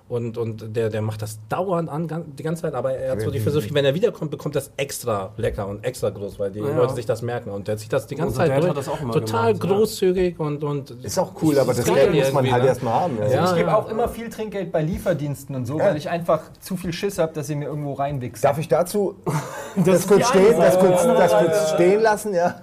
[0.08, 3.30] Und, und der, der macht das dauernd an, die ganze Zeit, aber er hat so
[3.30, 6.74] die Philosophie, wenn er wiederkommt, bekommt das extra lecker und extra groß, weil die Ja.
[6.74, 7.50] Leute sich das merken.
[7.50, 8.70] Und der zieht das die ganze Unser Zeit durch.
[8.70, 9.76] hat das auch immer Total gemacht, ja.
[9.76, 12.68] großzügig und, und ist auch cool, aber das Geld muss man halt ne?
[12.70, 13.18] erstmal haben.
[13.30, 13.50] Ja.
[13.50, 15.84] ich gebe auch immer viel Trinkgeld bei Lieferdiensten und so, Ja.
[15.86, 18.42] weil ich einfach zu viel Schiss habe, dass sie mir irgendwo reinwichsen.
[18.42, 19.16] Darf ich dazu
[19.84, 22.32] das, kurz, stehen, das, kurz, das kurz stehen lassen?
[22.34, 22.62] Ja.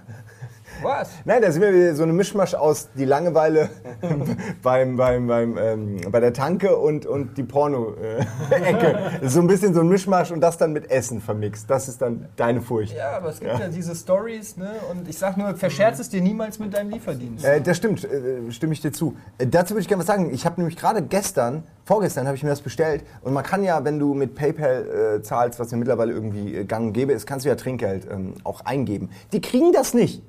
[0.86, 1.10] Was?
[1.26, 3.70] Nein, da sind wir wieder so eine Mischmasch aus die Langeweile
[4.62, 9.00] beim, beim, beim, ähm, bei der Tanke und, und die Porno-Ecke.
[9.28, 11.68] so ein bisschen so ein Mischmasch und das dann mit Essen vermixt.
[11.70, 12.96] Das ist dann deine Furcht.
[12.96, 14.74] Ja, aber es gibt ja, diese Stories, ne?
[14.92, 17.44] Und ich sag nur, verscherz es dir niemals mit deinem Lieferdienst.
[17.44, 19.16] Äh, das stimmt, äh, stimme ich dir zu.
[19.40, 20.32] Äh, dazu würde ich gerne was sagen.
[20.32, 23.84] Ich habe nämlich gerade gestern, vorgestern habe ich mir das bestellt und man kann ja,
[23.86, 27.26] wenn du mit PayPal äh, zahlst, was ja mittlerweile irgendwie äh, gang und gäbe ist,
[27.26, 29.10] kannst du ja Trinkgeld ähm, auch eingeben.
[29.32, 30.22] Die kriegen das nicht.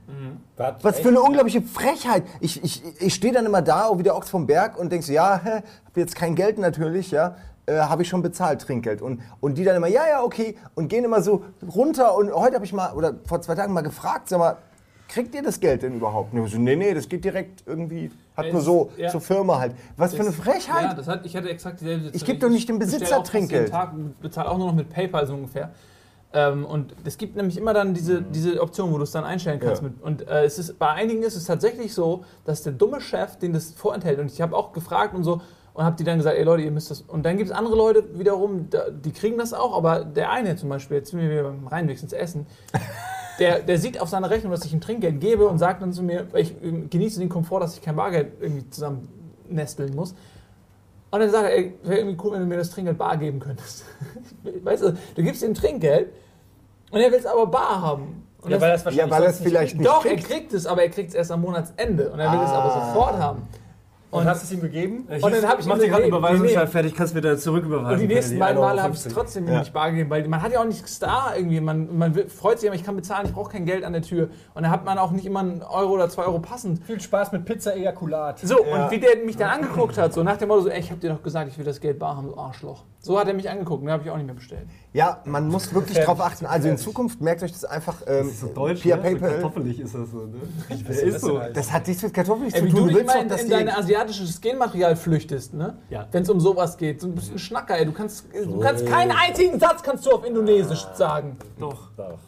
[0.82, 2.24] Was für eine unglaubliche Frechheit.
[2.40, 5.12] Ich, ich, ich stehe dann immer da, wie der Ochs vom Berg und denk so,
[5.12, 7.36] ja, hä, hab jetzt kein Geld natürlich, ja,
[7.66, 9.02] äh, habe ich schon bezahlt, Trinkgeld.
[9.02, 11.44] Und, und die dann immer, ja, ja, okay, und gehen immer so
[11.74, 12.16] runter.
[12.16, 14.56] Und heute habe ich mal, oder vor zwei Tagen mal gefragt, sag mal,
[15.08, 16.32] kriegt ihr das Geld denn überhaupt?
[16.32, 19.08] Und ich so, nee, nee, das geht direkt irgendwie, hat nur so Ja.
[19.08, 19.74] zur Firma halt.
[19.96, 20.82] Was für eine Frechheit.
[20.82, 22.26] Ja, das hat, ich hatte exakt dieselbe Situation.
[22.26, 23.72] geb doch nicht dem Besitzer Trinkgeld.
[23.94, 25.70] Und bezahle auch nur noch mit PayPal so ungefähr.
[26.32, 29.60] Ähm, und es gibt nämlich immer dann diese, diese Option, wo du es dann einstellen
[29.60, 29.82] kannst.
[29.82, 29.88] Ja.
[29.88, 33.36] Mit, und äh, es ist, bei einigen ist es tatsächlich so, dass der dumme Chef
[33.36, 34.18] den das vorenthält.
[34.18, 35.40] Und ich habe auch gefragt und so
[35.72, 37.02] und habe die dann gesagt, ey Leute, ihr müsst das.
[37.02, 38.68] Und dann gibt es andere Leute wiederum,
[39.04, 42.02] die kriegen das auch, aber der eine zum Beispiel, jetzt sind wir wieder beim Reinweg
[42.02, 42.46] ins Essen,
[43.38, 46.02] der, der sieht auf seiner Rechnung, dass ich ihm Trinkgeld gebe und sagt dann zu
[46.02, 49.08] mir, ich ähm, genieße den Komfort, dass ich kein Bargeld irgendwie zusammen
[49.48, 50.14] nesteln muss.
[51.10, 53.38] Und dann sagt er, ey, wäre irgendwie cool, wenn du mir das Trinkgeld bar geben
[53.40, 53.84] könntest.
[54.64, 56.10] weißt du, du gibst ihm Trinkgeld
[56.90, 58.22] und er will es aber bar haben.
[58.42, 60.28] Und Ja, das- weil das ja, weil es sonst nicht vielleicht nicht doch, er kriegt.
[60.28, 62.58] kriegt es, aber er kriegt es erst am Monatsende und er will es Ah.
[62.62, 63.42] aber sofort haben.
[64.16, 65.06] Und hast es ihm gegeben?
[65.10, 66.70] Ich, Und dann hab ich mach ihm dir gerade Überweisungsschein nee.
[66.70, 67.92] fertig, kannst mir da zurücküberweisen.
[67.92, 69.58] Und die nächsten beiden 1,50 Male habe ich es trotzdem Ja.
[69.60, 71.60] nicht bar gegeben, weil man hat ja auch nichts da irgendwie.
[71.60, 74.28] Man, man freut sich immer, ich kann bezahlen, ich brauche kein Geld an der Tür.
[74.54, 76.82] Und dann hat man auch nicht immer einen Euro oder zwei Euro passend.
[76.84, 78.40] Viel Spaß mit Pizza-Ejakulat.
[78.40, 80.90] So, und wie der mich dann angeguckt hat, so nach dem Motto, so, ey, ich
[80.90, 82.84] habe dir doch gesagt, ich will das Geld bar haben, du Arschloch.
[83.06, 84.66] So hat er mich angeguckt dann habe ich auch nicht mehr bestellt.
[84.92, 86.46] Ja, man muss wirklich drauf achten.
[86.56, 88.02] Also in Zukunft merkt euch das einfach.
[88.06, 89.02] Ähm, So deutsch, via ne?
[89.02, 89.30] So PayPal.
[89.30, 90.40] kartoffelig ist das so, ne?
[90.88, 91.40] Was ist so?
[91.52, 92.88] Das hat nichts mit Kartoffeln Ey, zu tun.
[92.88, 95.78] du Du immer in, dass in dein asiatisches Genmaterial flüchtest, ne?
[95.90, 96.06] Ja.
[96.12, 97.00] Wenn es um sowas geht.
[97.00, 97.86] So ein bisschen Schnacker, ey.
[97.86, 101.36] Du kannst, du kannst keinen einzigen Satz kannst du auf Indonesisch sagen.
[101.58, 101.90] Doch.
[101.96, 102.18] Doch.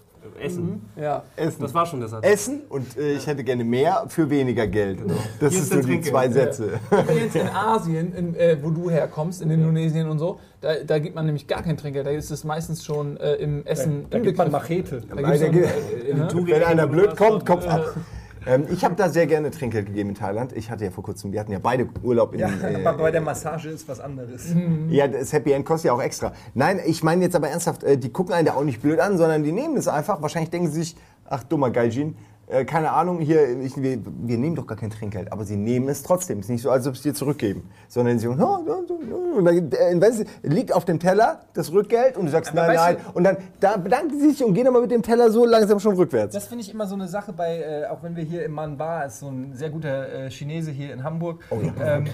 [0.40, 0.88] Essen.
[0.96, 1.22] Ja.
[1.36, 1.62] Essen.
[1.62, 2.24] Das war schon der Satz.
[2.24, 5.00] Essen und äh, ich hätte gerne mehr für weniger Geld.
[5.40, 6.80] Das Hier ist ist so die zwei Sätze.
[6.90, 11.14] Übrigens in Asien, in, äh, wo du herkommst, in Indonesien und so, da, da gibt
[11.14, 12.06] man nämlich gar kein Trinkgeld.
[12.06, 14.50] Da ist es meistens schon äh, im Essen Da gibt man.
[14.50, 15.02] Machete.
[15.08, 16.46] Da gibt's Da äh?
[16.46, 17.94] Wenn einer blöd kommt, Kopf ab.
[18.46, 20.52] Ähm, ich habe da sehr gerne Trinkgeld gegeben in Thailand.
[20.52, 22.40] Ich hatte ja vor kurzem, wir hatten ja beide Urlaub in.
[22.40, 24.54] Ja, äh, aber bei der Massage ist was anderes.
[24.88, 26.32] Ja, das Happy End kostet ja auch extra.
[26.54, 29.18] Nein, ich meine jetzt aber ernsthaft, äh, die gucken einen da auch nicht blöd an,
[29.18, 30.22] sondern die nehmen es einfach.
[30.22, 30.96] Wahrscheinlich denken sie sich,
[31.28, 32.16] ach dummer Gaijin,
[32.48, 35.88] äh, keine Ahnung, hier, ich, wir, wir nehmen doch gar kein Trinkgeld, aber sie nehmen
[35.88, 36.38] es trotzdem.
[36.38, 38.80] Es ist nicht so, als ob sie es dir zurückgeben, sondern sie sagen, "Ja, ja,
[38.80, 42.66] ja." und dann äh, du, liegt auf dem Teller das Rückgeld und du sagst, Aber
[42.66, 42.96] nein, nein.
[43.14, 45.94] Und dann da bedanken sie sich und gehen mal mit dem Teller so langsam schon
[45.96, 46.34] rückwärts.
[46.34, 48.76] Das finde ich immer so eine Sache bei, äh, auch wenn wir hier im Man
[48.76, 51.40] Bar, ist so ein sehr guter äh, Chinese hier in Hamburg.
[51.50, 52.06] Oh, ähm,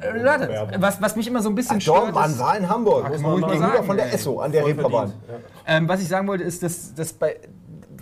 [0.00, 2.68] äh, Leute, was, was mich immer so ein bisschen Ach, stört, man ist, war in
[2.68, 3.04] Hamburg.
[3.06, 4.12] Ach, muss man mal Gegenüber sagen, von der.
[4.12, 5.12] Esso an der Reeperbahn.
[5.26, 5.44] verdient.
[5.66, 7.36] ähm, was ich sagen wollte, ist, dass, dass bei,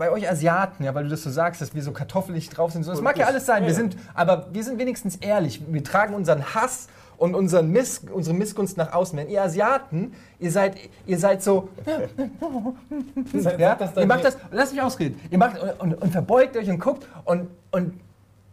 [0.01, 2.85] bei euch Asiaten, ja, weil du das so sagst, dass wir so kartoffelig drauf sind,
[2.85, 6.15] so, das mag ja alles sein, wir sind, aber wir sind wenigstens ehrlich, wir tragen
[6.15, 6.89] unseren Hass
[7.19, 9.19] und unseren Miss, unsere Missgunst nach außen.
[9.19, 15.21] Wenn ihr Asiaten, ihr seid, ihr seid so, ja, ihr macht das, lass mich ausreden,
[15.31, 17.93] ihr macht und, und, und verbeugt euch und guckt und, und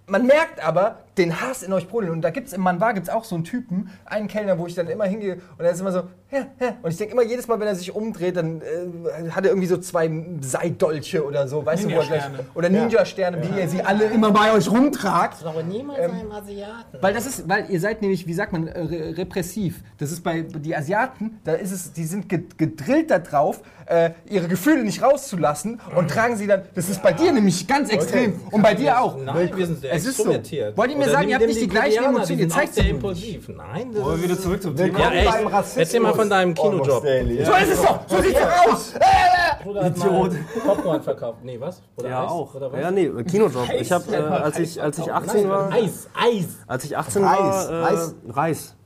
[0.07, 2.11] man merkt aber den Hass in euch brodeln.
[2.11, 4.75] Und da gibt es im Manwar gibt's auch so einen Typen, einen Kellner, wo ich
[4.75, 6.73] dann immer hingehe und er ist immer so, ja, ja.
[6.83, 9.67] Und ich denke immer, jedes Mal, wenn er sich umdreht, dann äh, hat er irgendwie
[9.67, 13.81] so zwei Seidolche oder so, weißt du, wo er gleich, oder Ninja-Sterne, wie ihr sie
[13.81, 15.43] alle immer bei euch rumtragt.
[15.45, 16.97] Aber niemals einem Asiaten.
[17.01, 19.81] Weil das ist, weil ihr seid nämlich, wie sagt man, äh, re repressiv.
[19.97, 24.47] Das ist bei die Asiaten, da ist es, die sind ge- gedrillt darauf, äh, ihre
[24.49, 26.63] Gefühle nicht rauszulassen und tragen sie dann.
[26.75, 29.17] Das ist bei dir nämlich ganz extrem und bei dir auch.
[29.17, 30.25] Nein, wir sind sehr Es ist so.
[30.25, 32.89] Wollt ihr mir Oder sagen, ihr habt nicht die gleichen Emotionen, ihr zeigt sehr sie
[32.89, 33.49] nur impulsiv.
[33.49, 34.99] Nein, das Wollen wir ist wieder zurück zum Thema?
[34.99, 35.27] Ja, echt.
[35.27, 35.77] Rassismus.
[35.77, 36.87] Erzähl mal von deinem Kinojob.
[36.87, 37.45] Almost daily.
[37.45, 38.93] So ist es doch, so sieht's doch aus.
[39.67, 40.31] Idiot.
[40.33, 41.39] mal Popcorn verkauft.
[41.43, 41.81] Nee, was?
[41.97, 42.31] Oder Ja, Eis?
[42.31, 42.55] auch.
[42.55, 42.79] Oder was?
[42.79, 43.69] Ja, nee, Kinojob.
[43.79, 46.45] Ich habe, äh, als, ich, als ich 18 war, Eis, Eis.
[46.67, 48.15] als ich 18 Reis, war, äh, Reis.
[48.29, 48.76] Reis.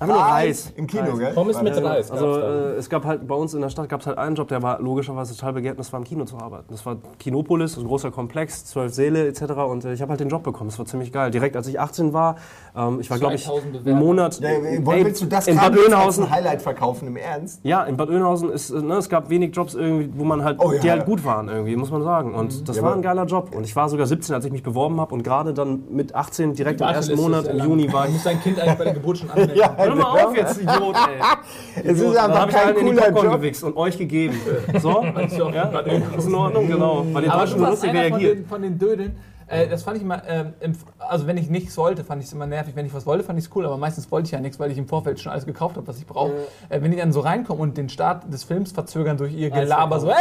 [0.00, 0.72] Einfach nur Reis.
[0.76, 1.32] Im Kino, gell?
[1.34, 2.10] Pommes mit Reis.
[2.10, 2.48] Also gab's da.
[2.70, 4.62] äh, es gab halt bei uns in der Stadt gab es halt einen Job, der
[4.62, 6.66] war logischerweise total begehrt, und das war im Kino zu arbeiten.
[6.70, 9.42] Das war Kinopolis, ein großer Komplex, zwölf Säle etc.
[9.68, 10.70] Und äh, ich habe halt den Job bekommen.
[10.70, 11.30] Das war ziemlich geil.
[11.30, 12.36] Direkt als ich 18 war,
[12.74, 13.98] ähm, ich war glaube ich 2000 einen.
[13.98, 14.40] Monat.
[14.40, 16.24] Ja, Ey, willst du das in Bad Oeynhausen?
[16.24, 17.60] ein Highlight verkaufen, im Ernst?
[17.62, 20.58] Ja, in Bad Oeynhausen ist, äh, ne, es gab wenig Jobs irgendwie, wo man halt,
[20.60, 21.06] Oh, ja, die halt ja.
[21.06, 22.34] gut waren irgendwie, muss man sagen.
[22.34, 23.54] Und das Ja, war aber- ein geiler Job.
[23.54, 26.54] Und ich war sogar 17, als ich mich beworben habe und gerade dann mit 18
[26.54, 28.12] direkt im ersten Monat im Juni war ich.
[28.14, 29.56] muss sein Kind eigentlich bei der Geburt schon anmelden.
[29.90, 31.82] Hör mal auf jetzt, Idiot, ey.
[31.84, 33.34] Es ist Dann einfach kein allen in die cooler Popcorn Job.
[33.36, 34.40] gewichst und euch gegeben.
[34.80, 35.04] So?
[35.52, 35.80] Ja?
[36.16, 37.06] Ist in Ordnung, genau.
[37.12, 38.38] Weil ihr Aber Deutschen so lustig einer von reagiert.
[38.38, 39.16] den, von den Dödeln.
[39.50, 42.32] Äh, das fand ich immer, ähm, im, also wenn ich nichts wollte, fand ich es
[42.32, 42.76] immer nervig.
[42.76, 43.66] Wenn ich was wollte, fand ich es cool.
[43.66, 45.98] Aber meistens wollte ich ja nichts, weil ich im Vorfeld schon alles gekauft habe, was
[45.98, 46.32] ich brauche.
[46.68, 49.98] Äh, wenn die dann so reinkommen und den Start des Films verzögern durch ihr Gelaber,
[50.00, 50.16] so, hey,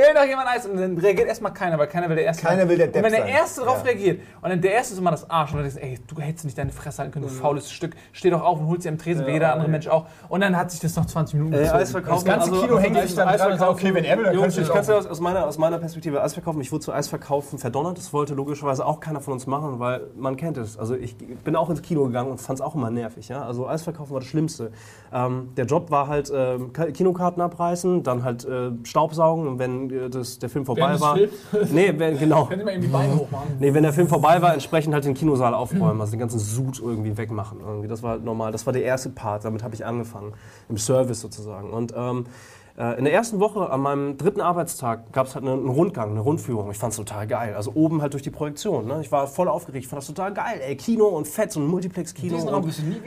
[0.00, 0.66] will doch jemand Eis?
[0.66, 2.68] Und dann reagiert erstmal keiner, weil keiner will der Erste Keiner sein.
[2.70, 3.28] will der Und Depp wenn der sein.
[3.30, 3.90] Erste drauf Ja.
[3.90, 6.20] reagiert und dann der Erste ist immer das Arsch und dann denkst du, ey, du
[6.22, 7.94] hättest nicht deine Fresse halten können, du faules Stück.
[8.12, 10.06] Steh doch auf und holst dir am Tresen, wie jeder andere Mensch auch.
[10.28, 11.68] Und dann hat sich das noch 20 Minuten Äh.
[11.68, 14.24] Eis verkaufen, Das ganze Kino hängt sich dann dran und sagt, okay, wenn er will,
[14.24, 16.60] dann kannst du ich kann es ja aus, aus, meiner, aus meiner Perspektive Eis verkaufen.
[16.60, 17.98] Ich wurde zu Eis verkaufen verdonnert.
[17.98, 20.78] Das wollte logischerweise auch keiner von uns machen, weil man kennt es.
[20.78, 23.28] Also ich bin auch ins Kino gegangen und fand es auch immer nervig.
[23.28, 23.42] Ja?
[23.42, 24.70] Also Eis verkaufen war das Schlimmste.
[25.12, 26.30] Ähm, der Job war halt
[26.72, 31.00] Ka- Kinokarten abreißen, dann halt äh, Staubsaugen und wenn äh, das, der Film vorbei des
[31.00, 31.16] war.
[31.72, 32.44] Nee, wenn, genau.
[32.44, 33.56] Beine hochmachen?
[33.58, 36.78] Nee, wenn der Film vorbei war, entsprechend halt den Kinosaal aufräumen, also den ganzen Sud
[36.78, 37.58] irgendwie wegmachen.
[37.66, 37.88] Irgendwie.
[37.88, 38.52] Das war halt normal.
[38.52, 40.32] Das war der erste Part, damit habe ich angefangen.
[40.68, 41.70] Im Service sozusagen.
[41.70, 45.68] Und ähm, äh, in der ersten Woche, an meinem dritten Arbeitstag, gab es halt einen
[45.68, 46.70] Rundgang, eine Rundführung.
[46.70, 47.54] Ich fand es total geil.
[47.54, 48.86] Also oben halt durch die Projektion.
[48.86, 49.00] Ne?
[49.02, 49.84] Ich war voll aufgeregt.
[49.84, 50.60] Ich fand das total geil.
[50.66, 52.36] Ey, Kino und Fett, so ein Multiplex-Kino.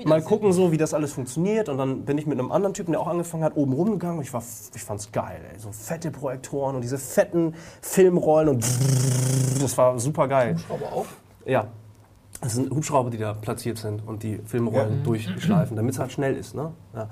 [0.06, 1.70] Mal gucken, so, wie das alles funktioniert.
[1.70, 4.22] Und dann bin ich mit einem anderen Typen, der auch angefangen hat, oben rumgegangen.
[4.22, 4.44] Ich, war,
[4.76, 5.42] ich fand es geil.
[5.52, 5.60] Ey.
[5.60, 8.64] So fette Projektoren und diese fetten Filmrollen und
[9.62, 10.56] das war super geil.
[10.70, 11.06] Aber auch.
[11.46, 11.68] Ja.
[12.44, 16.36] Das sind Hubschrauber, die da platziert sind und die Filmrollen durchschleifen, damit es halt schnell
[16.36, 16.54] ist.
[16.56, 16.74] Ne?
[16.94, 17.08] Ja.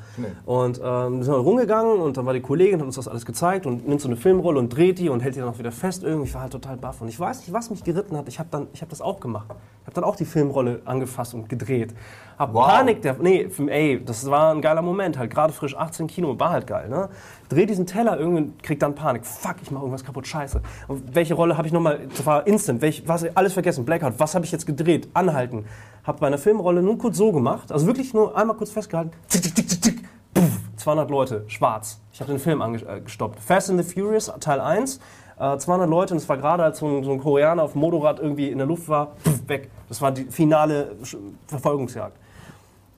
[0.45, 3.25] Und ähm, wir sind halt rumgegangen und dann war die Kollegin, hat uns das alles
[3.25, 5.71] gezeigt und nimmt so eine Filmrolle und dreht die und hält die dann auch wieder
[5.71, 6.03] fest.
[6.03, 7.01] Irgendwie, ich war halt total baff.
[7.01, 8.27] Und ich weiß nicht, was mich geritten hat.
[8.27, 9.47] Ich habe habe das auch gemacht.
[9.81, 11.93] Ich habe dann auch die Filmrolle angefasst und gedreht.
[12.37, 12.67] Hab Wow.
[12.67, 15.17] Panik, der, nee, ey, das war ein geiler Moment.
[15.17, 16.89] Halt gerade frisch 18 Kino, war halt geil.
[16.89, 17.09] Ne?
[17.51, 19.25] Dreh diesen Teller, irgendwie krieg dann Panik.
[19.25, 20.61] Fuck, ich mache irgendwas kaputt, scheiße.
[20.87, 24.45] Und welche Rolle habe ich nochmal, das instant, welch, was, alles vergessen, Blackout, was habe
[24.45, 25.09] ich jetzt gedreht?
[25.13, 25.65] Anhalten.
[26.05, 29.11] Hab bei einer Filmrolle nur kurz so gemacht, also wirklich nur einmal kurz festgehalten.
[29.27, 30.03] Tick, tick, tick, tick, tick.
[30.33, 31.99] Puff, 200 Leute, schwarz.
[32.13, 33.01] Ich habe den Film ange äh.
[33.45, 35.01] Fast and the Furious, Teil 1.
[35.37, 37.81] Äh, 200 Leute und es war gerade, als so ein, so ein Koreaner auf dem
[37.81, 39.69] Motorrad irgendwie in der Luft war, puff, weg.
[39.89, 40.95] Das war die finale
[41.47, 42.15] Verfolgungsjagd.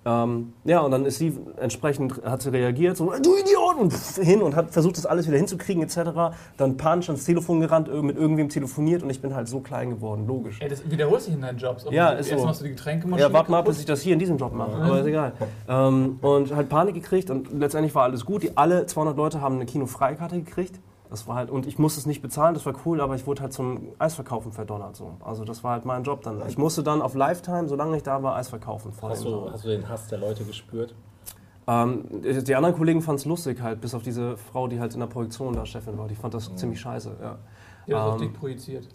[0.06, 4.42] Ähm, ja, und dann ist sie entsprechend, hat sie reagiert, so, du Idiot, und hin
[4.42, 6.36] und hat versucht, das alles wieder hinzukriegen, etc.
[6.58, 10.28] Dann panisch ans Telefon gerannt, mit irgendwem telefoniert und ich bin halt so klein geworden,
[10.28, 10.60] logisch.
[10.62, 11.86] Ey, das wiederholt sich in deinen Jobs.
[11.90, 12.46] Ja, ist Erst so.
[12.46, 14.54] machst du die Getränkemaschine Ja, warte mal ab, bis ich das hier in diesem Job
[14.54, 15.34] mache, aber ist egal.
[15.68, 18.44] Ähm, und halt Panik gekriegt und letztendlich war alles gut.
[18.44, 20.80] Die, alle 200 Leute haben eine Kinofreikarte gekriegt.
[21.14, 23.44] Das war halt, und ich musste es nicht bezahlen, das war cool, aber ich wurde
[23.44, 24.96] halt zum Eisverkaufen verdonnert.
[24.96, 25.12] So.
[25.24, 26.42] Also das war halt mein Job dann.
[26.48, 28.92] Ich musste dann auf Lifetime, solange ich da war, Eis verkaufen.
[28.94, 30.96] Vor Hast du, hast du den Hass der Leute gespürt?
[31.68, 35.02] Ähm, die anderen Kollegen fanden es lustig halt, bis auf diese Frau, die halt in
[35.02, 36.08] der Projektion da Chefin war.
[36.08, 37.38] Die fand das ziemlich scheiße, ja.
[37.86, 38.88] Ja, das auf Ähm, dich projiziert.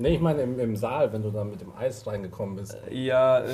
[0.00, 2.74] Nee, ich meine im, im Saal, wenn du da mit dem Eis reingekommen bist.
[2.90, 3.44] Ja, äh,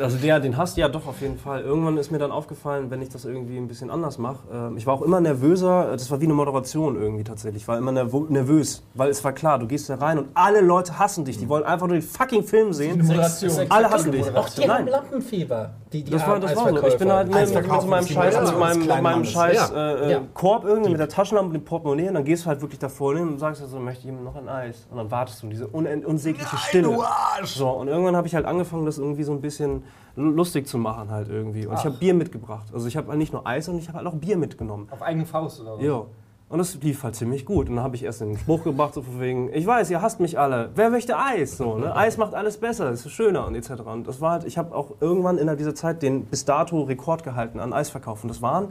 [0.00, 1.60] also der, den hast du ja doch auf jeden Fall.
[1.62, 4.40] Irgendwann ist mir dann aufgefallen, wenn ich das irgendwie ein bisschen anders mache.
[4.52, 7.62] Ähm, ich war auch immer nervöser, das war wie eine Moderation irgendwie tatsächlich.
[7.62, 10.60] Ich war immer nervo nervös, weil es war klar, du gehst da rein und alle
[10.60, 11.38] Leute hassen dich.
[11.38, 12.94] Die wollen einfach nur den fucking Film sehen.
[12.94, 13.66] Eine Moderation.
[13.68, 14.28] Alle hassen dich.
[14.34, 14.88] Auch die haben Nein.
[14.88, 15.70] Lampenfieber.
[15.94, 16.86] Die, die Das war, das war so.
[16.88, 19.74] Ich bin halt mit, mit, mit so meinem Scheiß, mit meinem, mit meinem Scheiß äh,
[19.76, 20.20] äh, Ja.
[20.34, 23.14] Korb irgendwie mit der Taschenlampe und dem Portemonnaie und dann gehst du halt wirklich davor
[23.14, 24.88] hin und sagst halt so, möchte jemand noch ein Eis?
[24.90, 26.98] Und dann wartest du, diese unsägliche Stille.
[27.44, 29.84] So, und irgendwann habe ich halt angefangen, das irgendwie so ein bisschen
[30.16, 31.66] lustig zu machen halt irgendwie.
[31.66, 32.66] Und ich habe Bier mitgebracht.
[32.72, 34.88] Also ich habe halt nicht nur Eis, sondern ich habe halt auch Bier mitgenommen.
[34.90, 35.84] Auf eigene Faust oder was?
[35.84, 36.04] Ja.
[36.48, 37.68] Und das lief halt ziemlich gut.
[37.68, 40.20] Und dann habe ich erst den Spruch gebracht, so von wegen, ich weiß, ihr hasst
[40.20, 40.70] mich alle.
[40.74, 41.56] Wer möchte Eis?
[41.56, 41.94] So, ne?
[41.96, 43.70] Eis macht alles besser, es ist schöner und etc.
[43.86, 47.24] Und das war halt, ich habe auch irgendwann innerhalb dieser Zeit den bis dato Rekord
[47.24, 48.22] gehalten an Eisverkauf.
[48.22, 48.68] Und das waren,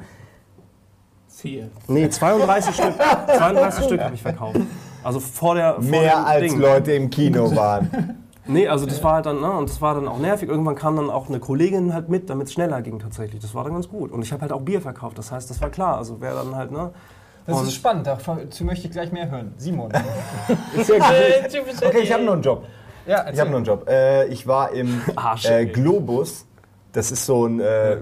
[1.27, 1.69] Vier.
[1.87, 2.93] nee, 32 Stück.
[3.37, 4.59] 32 Stück habe ich verkauft.
[5.03, 6.59] Also vor der vor Mehr als Ding.
[6.59, 8.19] Leute im Kino waren.
[8.45, 10.49] Nee, also das war halt dann, ne, und das war dann auch nervig.
[10.49, 13.41] Irgendwann kam dann auch eine Kollegin halt mit, damit es schneller ging tatsächlich.
[13.41, 14.11] Das war dann ganz gut.
[14.11, 15.17] Und ich habe halt auch Bier verkauft.
[15.17, 15.97] Das heißt, das war klar.
[15.97, 16.91] Also wer dann halt, ne?
[17.45, 19.53] Das Und- ist spannend, dazu möchte ich gleich mehr hören.
[19.57, 19.91] Simon.
[20.75, 20.89] Gut.
[20.89, 22.65] Okay, ich habe noch einen Job.
[23.05, 23.87] ja, Ich habe noch einen Job.
[23.89, 25.65] Äh, ich war im Arsch, äh.
[25.65, 26.45] Globus.
[26.93, 27.97] Das ist so ein, äh,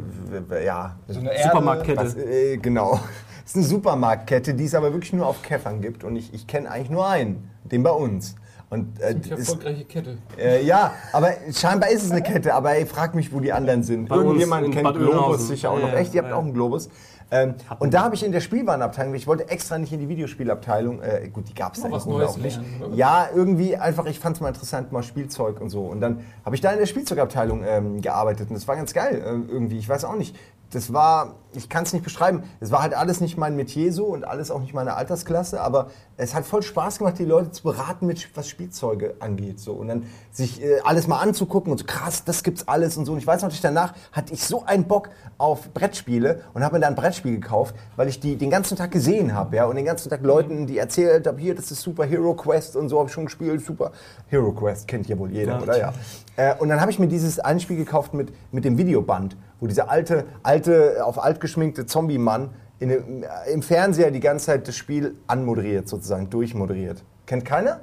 [0.65, 2.01] ja, so eine Supermarktkette.
[2.03, 2.99] was, äh, genau.
[3.45, 6.03] ist eine Supermarktkette, die es aber wirklich nur auf Käffern gibt.
[6.03, 8.35] Und ich, ich kenne eigentlich nur einen, den bei uns.
[8.69, 10.17] Und, äh, Die ist, erfolgreiche Kette.
[10.37, 13.83] äh, ja, aber scheinbar ist es eine Kette, aber ey, frag mich, wo die anderen
[13.83, 14.07] sind.
[14.07, 15.93] Bei Irgendjemand kennt Bad Globus sicher auch Ja, noch.
[15.93, 16.37] Echt, ihr habt ja.
[16.37, 16.89] auch einen Globus.
[17.31, 21.01] Ähm, und da habe ich in der Spielwarenabteilung, ich wollte extra nicht in die Videospielabteilung,
[21.01, 22.59] äh, gut, die gab es da was Neues auch nicht.
[22.79, 22.93] lernen?
[22.93, 25.85] Ja, irgendwie einfach, ich fand es mal interessant, mal Spielzeug und so.
[25.85, 29.15] Und dann habe ich da in der Spielzeugabteilung ähm, gearbeitet und das war ganz geil
[29.15, 29.77] äh, irgendwie.
[29.77, 30.35] Ich weiß auch nicht.
[30.71, 34.05] Das war, ich kann es nicht beschreiben, es war halt alles nicht mein Metier so
[34.05, 37.63] und alles auch nicht meine Altersklasse, aber es hat voll Spaß gemacht, die Leute zu
[37.63, 39.59] beraten, mit, was Spielzeuge angeht.
[39.59, 39.73] So.
[39.73, 43.13] Und dann sich äh, alles mal anzugucken und so krass, das gibt's alles und so.
[43.13, 46.81] Und ich weiß natürlich, danach hatte ich so einen Bock auf Brettspiele und habe mir
[46.81, 49.85] dann ein Brettspiel gekauft, weil ich die den ganzen Tag gesehen habe, ja, und den
[49.85, 53.07] ganzen Tag Leuten, die erzählt habe, hier, das ist Super Hero Quest und so habe
[53.07, 53.91] ich schon gespielt, Super
[54.27, 55.93] Hero Quest kennt ja wohl jeder, Ja, oder ja?
[56.35, 59.67] Äh, und dann habe ich mir dieses ein Spiel gekauft mit, mit dem Videoband, wo
[59.67, 62.49] dieser alte, alte, auf alt geschminkte Zombie-Mann
[62.79, 67.03] in äh, im Fernseher die ganze Zeit das Spiel anmoderiert, sozusagen, durchmoderiert.
[67.25, 67.81] Kennt keiner?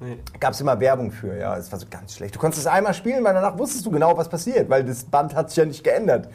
[0.00, 0.18] Nee.
[0.40, 2.34] Gab es immer Werbung für, ja, es war so ganz schlecht.
[2.34, 5.34] Du konntest es einmal spielen, weil danach wusstest du genau, was passiert, weil das Band
[5.34, 6.28] hat sich ja nicht geändert.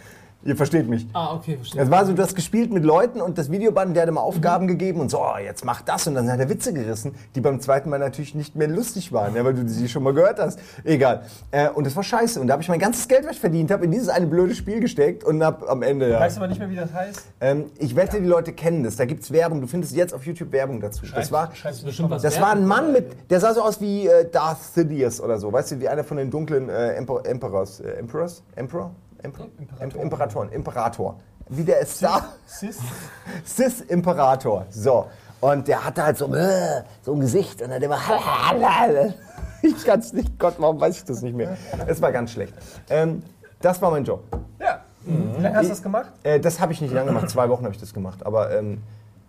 [0.46, 1.08] Ihr versteht mich.
[1.14, 1.82] Ah, okay, verstehe.
[1.82, 4.68] Es war so, du hast gespielt mit Leuten und das Videoband, der hat immer Aufgaben
[4.68, 7.62] gegeben und so, oh, jetzt mach das und dann hat er Witze gerissen, die beim
[7.62, 10.60] zweiten Mal natürlich nicht mehr lustig waren, ja, weil du sie schon mal gehört hast.
[10.84, 11.24] Egal.
[11.52, 12.42] Äh, und das war scheiße.
[12.42, 14.54] Und da habe ich mein ganzes Geld, was ich verdient habe, in dieses eine blöde
[14.54, 16.20] Spiel gesteckt und hab am Ende, ja.
[16.20, 17.22] Weißt du aber nicht mehr, wie das heißt?
[17.40, 18.98] Ähm, ich wette, die Leute kennen das.
[18.98, 19.62] Da gibt's Werbung.
[19.62, 21.06] Du findest jetzt auf YouTube Werbung dazu.
[21.14, 24.08] Das war, ist bestimmt was das war ein Mann mit, der sah so aus wie
[24.08, 25.52] äh, Darth Sidious oder so.
[25.54, 27.80] Weißt du, wie einer von den dunklen äh, Emper Emperors.
[27.80, 28.44] Äh, Emperors?
[28.56, 28.92] Emperor?
[29.24, 29.48] Emperor?
[29.58, 29.96] Imperator.
[29.96, 30.52] Im Imperatoren.
[30.52, 31.20] Imperator.
[31.50, 32.34] Wie der ist da.
[32.46, 32.80] Sis?
[33.44, 34.66] Sis Imperator.
[34.70, 35.08] So.
[35.42, 38.00] Und der hatte halt so, äh, so ein Gesicht und dann immer.
[39.66, 40.38] Ich kann's nicht.
[40.38, 41.56] Gott, warum weiß ich das nicht mehr?
[41.88, 42.54] Es war ganz schlecht.
[42.90, 43.24] Ähm,
[43.62, 44.22] das war mein Job.
[44.60, 44.82] Ja.
[45.06, 46.12] Wie lange hast du das gemacht?
[46.24, 47.30] Äh, das habe ich nicht lange gemacht.
[47.30, 48.26] Zwei Wochen habe ich das gemacht.
[48.26, 48.82] Aber ähm,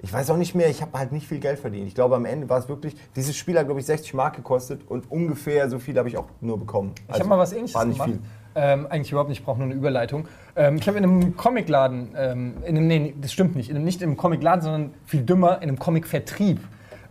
[0.03, 0.69] ich weiß auch nicht mehr.
[0.69, 1.87] Ich habe halt nicht viel Geld verdient.
[1.87, 2.97] Ich glaube, am Ende war es wirklich.
[3.15, 6.27] Dieses Spiel hat, glaube ich, 60 Mark gekostet und ungefähr so viel habe ich auch
[6.41, 6.95] nur bekommen.
[7.09, 8.31] Ich habe mal was ähnliches Also, war nicht gemacht.
[8.57, 10.29] Ähm, eigentlich überhaupt nicht, ich brauche nur eine Überleitung.
[10.55, 13.85] Ähm, ich habe in einem Comicladen, ähm, in einem, nee, das stimmt nicht, in einem,
[13.85, 16.61] nicht in einem Comicladen, sondern viel dümmer, in einem Comicvertrieb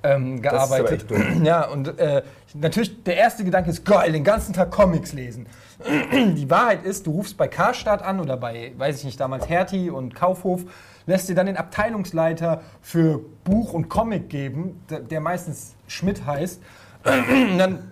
[0.03, 0.91] ähm, ist aber gearbeitet.
[0.91, 1.43] echt dumm.
[1.45, 2.23] Ja, und äh,
[2.53, 5.47] natürlich, der erste Gedanke ist, geil, den ganzen Tag Comics lesen.
[6.35, 9.89] Die Wahrheit ist, du rufst bei Karstadt an oder bei, weiß ich nicht, damals Hertie
[9.89, 10.63] und Kaufhof,
[11.05, 16.61] lässt dir dann den Abteilungsleiter für Buch und Comic geben, der, der meistens Schmidt heißt.
[17.03, 17.91] Und dann,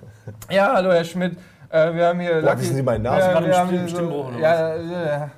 [0.50, 1.38] ja, hallo Herr Schmidt,
[1.72, 2.42] äh, wir haben hier...
[2.42, 3.20] Boah, wissen Sie meinen Namen?
[3.20, 5.32] Ja, Gerade wir haben hier so, ja, ja,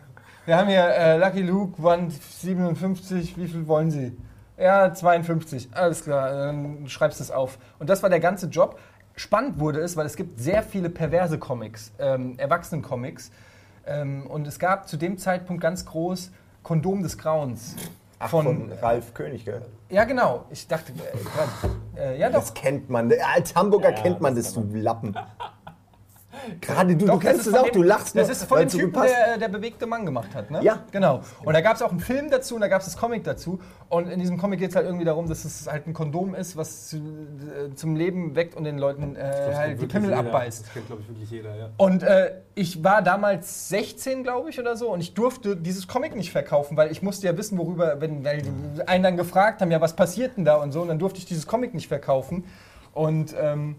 [0.46, 4.18] wir haben hier äh, Lucky Luke, Band 57, wie viel wollen Sie?
[4.58, 7.58] Ja, 52, alles klar, dann schreibst du es auf.
[7.80, 8.80] Und das war der ganze Job.
[9.16, 13.32] Spannend wurde es, weil es gibt sehr viele perverse Comics, ähm, Erwachsenen-Comics.
[13.86, 16.32] Ähm, und es gab zu dem Zeitpunkt ganz groß
[16.64, 17.76] Kondom des Grauens.
[18.20, 19.62] Ach, von, Ralf König, gell?
[19.90, 20.46] Ja, genau.
[20.50, 22.40] Ich dachte, äh, grad, äh, ja doch.
[22.40, 23.14] Das kennt man.
[23.36, 25.16] Als Hamburger kennt man das, du Lappen.
[26.62, 28.58] Gerade du, Doch, du kennst es auch, von du dem- lachst Das nur, ist von
[28.60, 30.64] weil dem Typen, der, der bewegte Mann gemacht hat, ne?
[30.64, 30.84] Ja.
[30.92, 31.22] Genau.
[31.44, 33.60] Und da gab es auch einen Film dazu und da gab es das Comic dazu.
[33.90, 36.58] Und in diesem Comic geht es halt irgendwie darum, dass es halt ein Kondom ist,
[36.58, 40.66] was zu, äh, zum Leben weckt und den Leuten äh, halt die Pimmel abbeißt.
[40.66, 41.70] Das kennt, glaube ich, wirklich jeder, ja.
[41.78, 46.16] Und äh, ich war damals 16, glaube ich, oder so, und ich durfte dieses Comic
[46.16, 48.52] nicht verkaufen, weil ich musste ja wissen, worüber, wenn weil die
[48.88, 51.26] einen dann gefragt haben, ja, was passiert denn da und so, und dann durfte ich
[51.26, 52.46] dieses Comic nicht verkaufen.
[52.94, 53.76] Und ähm,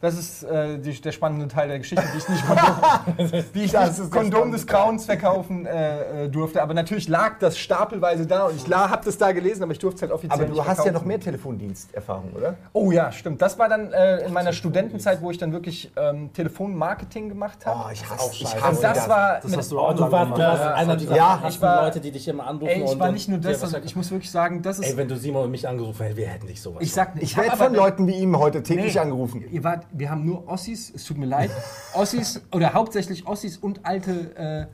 [0.00, 3.72] das ist äh, die, der spannende Teil der Geschichte, wie ich nicht Kondom, wie ich
[3.72, 6.62] Das Kondom des Grauens verkaufen äh, äh, durfte.
[6.62, 9.96] Aber natürlich lag das stapelweise da und ich habe das da gelesen, aber ich durfte
[9.96, 10.94] es halt offiziell Aber nicht du hast ja verkaufen.
[10.94, 12.54] noch mehr Telefondiensterfahrung, oder?
[12.74, 13.40] Oh ja, stimmt.
[13.40, 17.80] Das war dann äh, in meiner Studentenzeit, wo ich dann wirklich ähm, Telefonmarketing gemacht habe.
[17.86, 18.60] Oh, ich hasse, auch ich scheiße.
[18.62, 20.96] hasse und das war Das mit- hast du auch Und du warst, du warst einer
[20.96, 22.68] dieser Ja, ich war- Leute, die dich immer anrufen.
[22.68, 24.86] Ey, ich und war nicht nur das, was sondern ich muss wirklich sagen, das ist.
[24.90, 26.82] Ey, wenn du Simon und mich angerufen hättest, wir hätten nicht sowas.
[26.82, 29.44] ich sag nicht, Ich werde von Leuten wie ihm heute täglich angerufen.
[29.50, 31.50] Ihr wart, wir haben nur Ossis, es tut mir leid.
[31.94, 34.36] Ossis oder hauptsächlich Ossis und alte.
[34.36, 34.66] Äh,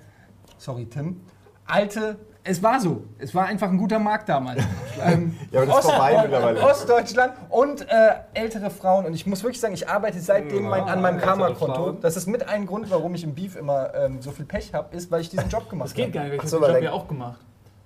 [0.58, 1.20] sorry, Tim.
[1.66, 2.16] Alte.
[2.44, 3.04] Es war so.
[3.18, 4.60] Es war einfach ein guter Markt damals.
[5.00, 6.60] ähm, Ja, aber das ist vorbei mittlerweile.
[6.60, 9.06] Ostdeutschland und äh, ältere Frauen.
[9.06, 11.92] Und ich muss wirklich sagen, ich arbeite seitdem mein, an meinem Karma-Konto.
[11.92, 14.94] Das ist mit ein Grund, warum ich im Beef immer ähm, so viel Pech habe,
[14.96, 16.12] ist, weil ich diesen Job gemacht Das geht habe.
[16.14, 17.40] gar nicht, ich so, habe den weil Job ja auch gemacht.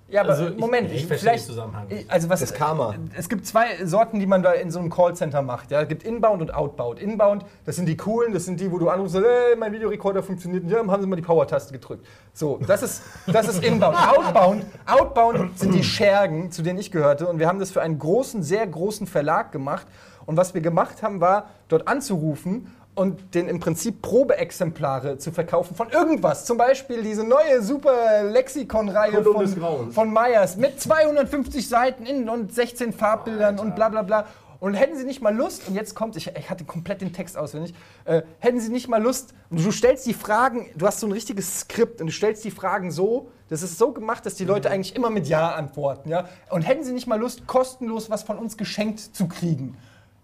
[0.09, 1.45] Ja, aber Also Moment, ich ich, verstehe vielleicht.
[1.45, 1.87] den Zusammenhang.
[2.07, 2.95] Also was, Das Karma.
[3.17, 5.69] Es gibt zwei Sorten, die man da in so einem Callcenter macht.
[5.69, 6.99] Ja, es gibt Inbound und Outbound.
[6.99, 10.63] Inbound, das sind die coolen, das sind die, wo du anrufst, hey, mein Videorekorder funktioniert
[10.63, 12.05] nicht, ja, haben sie mal die Power-Taste gedrückt.
[12.33, 13.97] So, das ist, das ist Inbound.
[13.97, 17.27] Outbound, Outbound sind die Schergen, zu denen ich gehörte.
[17.27, 19.87] Und wir haben das für einen großen, sehr großen Verlag gemacht.
[20.25, 25.75] Und was wir gemacht haben, war, dort anzurufen und den im Prinzip Probeexemplare zu verkaufen
[25.75, 26.45] von irgendwas.
[26.45, 32.93] Zum Beispiel diese neue super Lexikon-Reihe von, von Meyers mit 250 Seiten in und 16
[32.93, 34.25] Farbbildern und bla bla bla.
[34.59, 37.37] Und hätten Sie nicht mal Lust, und jetzt kommt, ich, ich hatte komplett den Text
[37.37, 37.75] auswendig,
[38.05, 41.11] äh, hätten Sie nicht mal Lust, und du stellst die Fragen, du hast so ein
[41.11, 44.71] richtiges Skript und du stellst die Fragen so, das ist so gemacht, dass die Leute
[44.71, 46.27] eigentlich immer mit Ja antworten, ja.
[46.49, 49.77] Und hätten Sie nicht mal Lust, kostenlos was von uns geschenkt zu kriegen?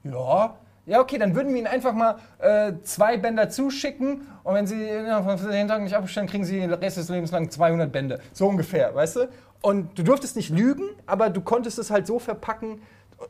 [0.04, 0.56] Ja.
[0.86, 4.76] Ja, okay, dann würden wir Ihnen einfach mal äh, zwei Bänder zuschicken und wenn Sie
[4.76, 8.20] 14 Tagen nicht abbestellen, kriegen Sie den Rest des Lebens lang 200 Bände.
[8.34, 9.30] So ungefähr, weißt du?
[9.62, 12.82] Und du durftest nicht lügen, aber du konntest es halt so verpacken,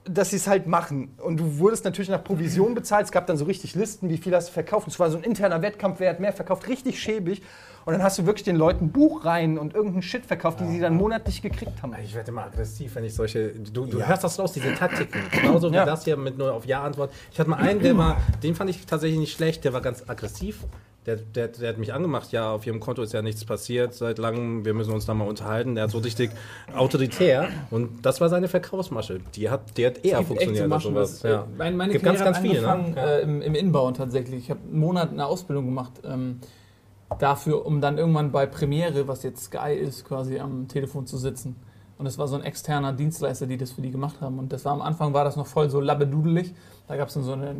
[0.06, 1.14] dass sie es halt machen.
[1.22, 3.06] Und du wurdest natürlich nach Provision bezahlt.
[3.06, 4.88] Es gab dann so richtig Listen, wie viel hast du verkauft.
[4.88, 7.44] Und es war so ein interner Wettkampf, wer hat mehr verkauft, richtig schäbig.
[7.86, 10.96] Und dann hast du wirklich den Leuten Buchreihen und irgendeinen Shit verkauft, die sie dann
[10.96, 11.94] monatlich gekriegt haben.
[12.04, 13.50] Ich werde immer aggressiv, wenn ich solche.
[13.50, 15.20] Du, du hörst das raus, diese Taktiken.
[15.32, 15.86] Genauso wie Ja.
[15.86, 17.12] das hier mit nur auf Ja-Antwort.
[17.32, 20.04] Ich hatte mal einen, der war, den fand ich tatsächlich nicht schlecht, der war ganz
[20.08, 20.60] aggressiv.
[21.06, 24.18] Der, der, der hat mich angemacht, ja, auf ihrem Konto ist ja nichts passiert seit
[24.20, 25.76] langem, wir müssen uns da mal unterhalten.
[25.76, 26.32] Der hat so richtig
[26.74, 29.20] autoritär und das war seine Verkaufsmasche.
[29.36, 31.12] Die hat, die hat eher funktioniert als sowas.
[31.20, 31.48] das, äh, Ja.
[31.58, 33.18] Meine, meine Gibt Karriere ganz, hat ganz viele, angefangen, ne?
[33.18, 34.46] äh, im, im Inbauen tatsächlich.
[34.46, 36.40] Ich habe einen Monat eine Ausbildung gemacht ähm,
[37.20, 41.56] dafür, um dann irgendwann bei Premiere, was jetzt Sky ist, quasi am Telefon zu sitzen.
[41.98, 44.40] Und das war so ein externer Dienstleister, die das für die gemacht haben.
[44.40, 46.54] Und das war am Anfang war das noch voll so labbedudelig.
[46.88, 47.54] Da gab es dann so eine,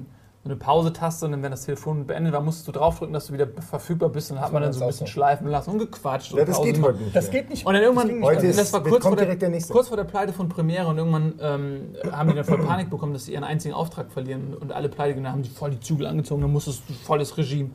[0.44, 3.34] so eine Pause-Taste und dann, wenn das Telefon beendet war, musstest du draufdrücken, dass du
[3.34, 4.32] wieder verfügbar bist.
[4.32, 6.34] Und dann hat man dann so ein bisschen schleifen lassen und gequatscht.
[6.34, 7.16] Ja, und das Pause geht heute nicht.
[7.16, 7.42] Das mehr.
[7.42, 7.66] geht nicht.
[7.66, 9.98] Und dann irgendwann, Das Heute ist- das war kurz vor, der, direkt der kurz vor
[9.98, 11.82] der Pleite von Premiere und irgendwann ähm,
[12.12, 15.14] haben die dann voll Panik bekommen, dass sie ihren einzigen Auftrag verlieren und alle pleite
[15.14, 15.24] gehen.
[15.24, 17.70] Dann haben die voll die Zügel angezogen, dann musstest du volles Regime.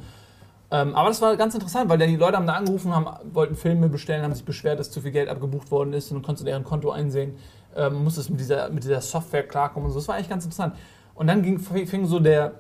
[0.71, 3.55] Ähm, aber das war ganz interessant, weil dann die Leute haben da angerufen, haben, wollten
[3.55, 6.65] Filme bestellen, haben sich beschwert, dass zu viel Geld abgebucht worden ist und konntest deren
[6.65, 7.37] Konto einsehen,
[7.75, 9.99] ähm, musstest mit dieser, mit dieser Software klarkommen und so.
[9.99, 10.75] Das war eigentlich ganz interessant.
[11.15, 12.53] Und dann ging, fing so der,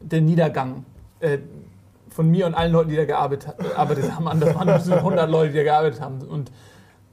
[0.00, 0.84] der Niedergang
[1.20, 1.38] äh,
[2.10, 3.56] von mir und allen Leuten, die da gearbeitet,
[4.16, 4.40] haben, an.
[4.40, 6.20] Das waren so 100 Leute, die da gearbeitet haben.
[6.22, 6.52] Und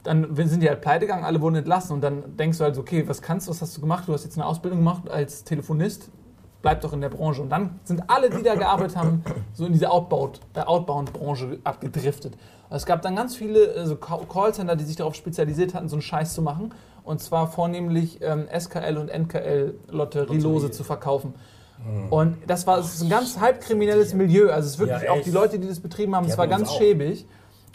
[0.02, 2.80] dann sind die halt pleite gegangen, alle wurden entlassen und dann denkst du halt so,
[2.80, 4.04] okay, was kannst du, was hast du gemacht?
[4.06, 6.10] Du hast jetzt eine Ausbildung gemacht als Telefonist,
[6.62, 7.42] bleib doch in der Branche.
[7.42, 12.34] Und dann sind alle, die da gearbeitet haben, so in diese Outbound, äh, Outbound-Branche abgedriftet.
[12.70, 15.96] Also es gab dann ganz viele so Ca- Callcenter, die sich darauf spezialisiert hatten, so
[15.96, 16.72] einen Scheiß zu machen.
[17.04, 21.34] Und zwar vornehmlich ähm, SKL und NKL Lotterielose zu verkaufen.
[22.10, 24.50] Und das war ist ein ganz halbkriminelles Milieu.
[24.52, 26.68] Also es ist wirklich Ja, auch die Leute, die das betrieben haben, es war ganz
[26.68, 26.78] auch.
[26.78, 27.26] schäbig.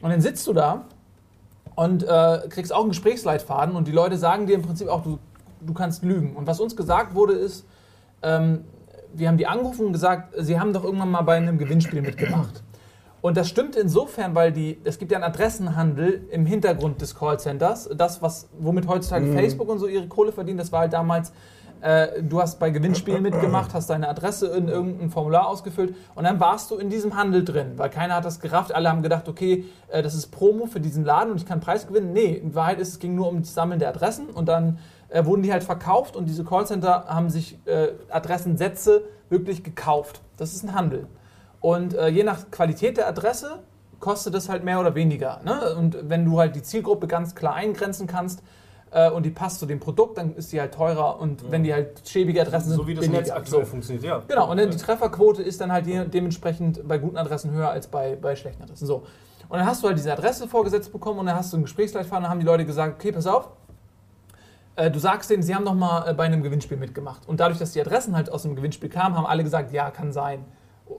[0.01, 0.85] Und dann sitzt du da
[1.75, 5.19] und äh, kriegst auch einen Gesprächsleitfaden und die Leute sagen dir im Prinzip auch, du,
[5.59, 6.37] du kannst lügen.
[6.37, 7.65] Und was uns gesagt wurde ist,
[8.21, 8.63] ähm,
[9.13, 12.63] wir haben die angerufen und gesagt, sie haben doch irgendwann mal bei einem Gewinnspiel mitgemacht.
[13.21, 17.89] Und das stimmt insofern, weil die, es gibt ja einen Adressenhandel im Hintergrund des Callcenters.
[17.97, 21.33] Das, was, womit heutzutage Facebook und so ihre Kohle verdienen, das war halt damals,
[21.81, 26.39] äh, du hast bei Gewinnspielen mitgemacht, hast deine Adresse in irgendein Formular ausgefüllt und dann
[26.39, 28.73] warst du in diesem Handel drin, weil keiner hat das gerafft.
[28.73, 31.87] Alle haben gedacht, okay, äh, das ist Promo für diesen Laden und ich kann Preis
[31.87, 32.13] gewinnen.
[32.13, 34.79] Nee, in Wahrheit ist, es ging nur um das Sammeln der Adressen und dann
[35.09, 40.21] äh, wurden die halt verkauft und diese Callcenter haben sich äh, Adressensätze wirklich gekauft.
[40.37, 41.07] Das ist ein Handel.
[41.59, 43.59] Und äh, je nach Qualität der Adresse
[43.99, 45.41] kostet es halt mehr oder weniger.
[45.43, 45.75] Ne?
[45.75, 48.43] Und wenn du halt die Zielgruppe ganz klar eingrenzen kannst
[48.91, 51.19] äh, und die passt zu dem Produkt, dann ist die halt teurer.
[51.19, 53.07] Und wenn die halt schäbige Adressen sind, So wie das.
[53.07, 53.71] Netz aktuell So.
[53.71, 54.23] funktioniert, ja.
[54.27, 58.15] Genau, und dann die Trefferquote ist dann halt dementsprechend bei guten Adressen höher als bei,
[58.15, 58.85] bei schlechten Adressen.
[58.85, 59.03] So.
[59.49, 62.23] Und dann hast du halt diese Adresse vorgesetzt bekommen und dann hast du einen Gesprächsleitfaden,
[62.23, 63.49] dann haben die Leute gesagt, okay, pass auf,
[64.77, 67.27] äh, du sagst denen, sie haben doch mal äh, bei einem Gewinnspiel mitgemacht.
[67.27, 70.11] Und dadurch, dass die Adressen halt aus dem Gewinnspiel kamen, haben alle gesagt, ja, kann
[70.13, 70.45] sein.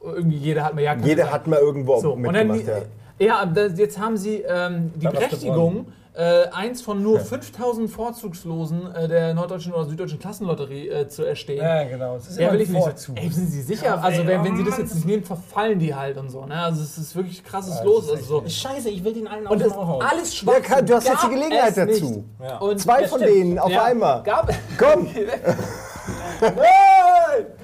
[0.04, 1.32] Irgendwie jeder hat mal ja, kann Jeder sein.
[1.32, 2.86] hat mal irgendwo So, und dann, mitgemacht.
[3.18, 3.26] ja.
[3.26, 5.86] ja, das, jetzt haben sie ähm, die Berechtigung,
[6.18, 11.62] äh, eins von nur 5000 Vorzugslosen äh, der norddeutschen oder süddeutschen Klassenlotterie äh, zu erstehen.
[11.62, 12.16] Ja, genau.
[12.16, 12.82] Es ist Ja, immer will ein ich nicht.
[12.82, 13.16] Vorzug.
[13.16, 14.02] Ey, sind Sie sicher?
[14.02, 16.44] also, wenn, wenn Sie das jetzt nicht nehmen, verfallen die halt und so.
[16.44, 16.54] Ne?
[16.60, 18.10] Also, es ist wirklich krasses Los.
[18.10, 18.48] Also, so.
[18.48, 20.68] Scheiße, ich will den allen Und auf das den alles schwarz.
[20.68, 22.24] Ja, du hast jetzt die Gelegenheit dazu.
[22.42, 22.76] Ja.
[22.76, 23.36] Zwei ja, von stimmt.
[23.36, 24.22] denen auf Ja, einmal.
[24.24, 25.06] Gab, Komm!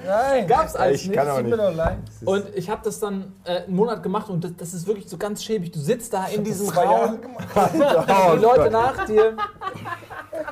[0.05, 1.17] Nein, gab's alles Ich nicht.
[1.17, 1.57] kann auch nicht.
[2.25, 5.17] Und ich habe das dann äh, einen Monat gemacht und das, das ist wirklich so
[5.17, 5.71] ganz schäbig.
[5.71, 7.19] Du sitzt da in diesem Raum.
[7.55, 9.35] Oh die Leute nach dir.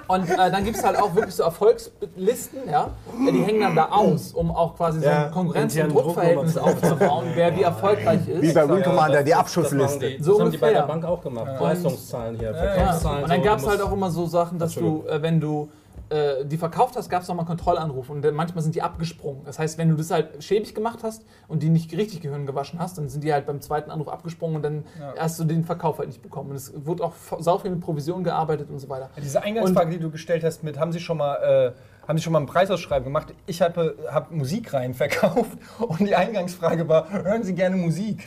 [0.08, 2.90] Und äh, dann gibt es halt auch wirklich so Erfolgslisten, ja.
[3.28, 7.26] Äh, Die hängen dann da aus, um auch quasi so ein Konkurrenz- und Druckverhältnis aufzubauen,
[7.36, 8.42] wer wie erfolgreich ist.
[8.42, 10.18] Wie bei Wing Commander, die Abschussliste.
[10.20, 10.72] So das haben die bei ungefähr.
[10.74, 11.52] der Bank auch gemacht.
[11.60, 13.24] Leistungszahlen hier, Verkaufszahlen.
[13.24, 15.70] und dann gab es halt auch immer so Sachen, dass du, äh, wenn du
[16.10, 19.44] äh, die verkauft hast, gab es nochmal Kontrollanrufe und dann manchmal sind die abgesprungen.
[19.46, 22.80] Das heißt, wenn du das halt schäbig gemacht hast und die nicht richtig Gehirn gewaschen
[22.80, 24.86] hast, dann sind die halt beim zweiten Anruf abgesprungen und dann
[25.18, 26.52] hast du den Verkauf halt nicht bekommen.
[26.52, 29.10] Und es wurde auch sau viel mit Provision gearbeitet und so weiter.
[29.22, 32.34] Diese Eingangsfrage, die du gestellt hast, mit haben Sie schon mal, äh, haben Sie schon
[32.34, 33.34] mal ein Preisausschreiben gemacht?
[33.46, 38.24] Ich habe hab Musik rein verkauft und die Eingangsfrage war, hören Sie gerne Musik?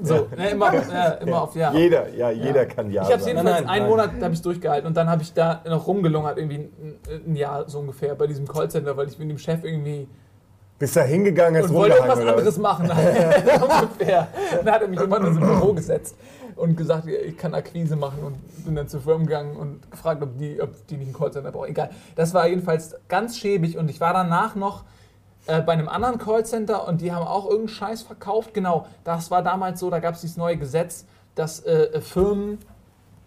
[0.00, 1.72] So, ne, immer, ja, immer auf Ja.
[1.72, 3.90] Jeder, ja, jeder kann ja Ich habe es jedenfalls Nein, einen nein.
[3.90, 7.68] Monat habe ich durchgehalten und dann habe ich da noch rumgelungert, irgendwie ein, ein Jahr
[7.68, 10.08] so ungefähr bei diesem Callcenter, weil ich mit dem Chef irgendwie
[10.78, 12.90] Bist da hingegangen, hast und wollte irgendwas oder anderes machen.
[12.90, 14.28] ungefähr.
[14.64, 16.16] Dann hat er mich irgendwann in so ein Büro gesetzt
[16.56, 20.38] und gesagt, ich kann Akquise machen und bin dann zu Firmen gegangen und gefragt, ob
[20.38, 21.68] die, ob die nicht ein Callcenter brauchen.
[21.70, 21.90] Egal.
[22.16, 24.84] Das war jedenfalls ganz schäbig und ich war danach noch
[25.46, 28.54] äh, bei einem anderen Callcenter und die haben auch irgendeinen Scheiß verkauft.
[28.54, 32.58] Genau, das war damals so, da gab es dieses neue Gesetz, dass äh, Firmen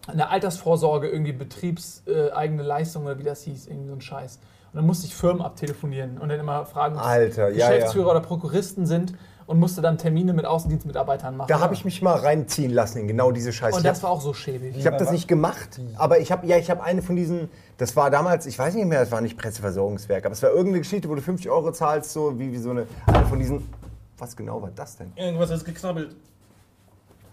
[0.07, 4.39] eine Altersvorsorge, irgendwie betriebseigene äh, Leistung oder wie das hieß, irgendwie so ein Scheiß.
[4.71, 8.19] Und dann musste ich Firmen abtelefonieren und dann immer fragen, ob Alter, ja, Geschäftsführer oder
[8.21, 9.13] Prokuristen sind
[9.47, 11.47] und musste dann Termine mit Außendienstmitarbeitern machen.
[11.47, 13.77] Da habe ich mich mal reinziehen lassen in genau diese Scheiße.
[13.77, 14.75] und das war auch so schäbig.
[14.77, 17.95] Ich habe das nicht gemacht, aber ich habe ja, ich habe eine von diesen, das
[17.95, 21.07] war damals, ich weiß nicht mehr, das war nicht Presseversorgungswerk, aber es war irgendeine Geschichte,
[21.09, 23.69] wo du 50 Euro zahlst, so wie, wie so eine, eine von diesen,
[24.17, 25.11] was genau war das denn?
[25.15, 26.15] Irgendwas ist geknabbelt.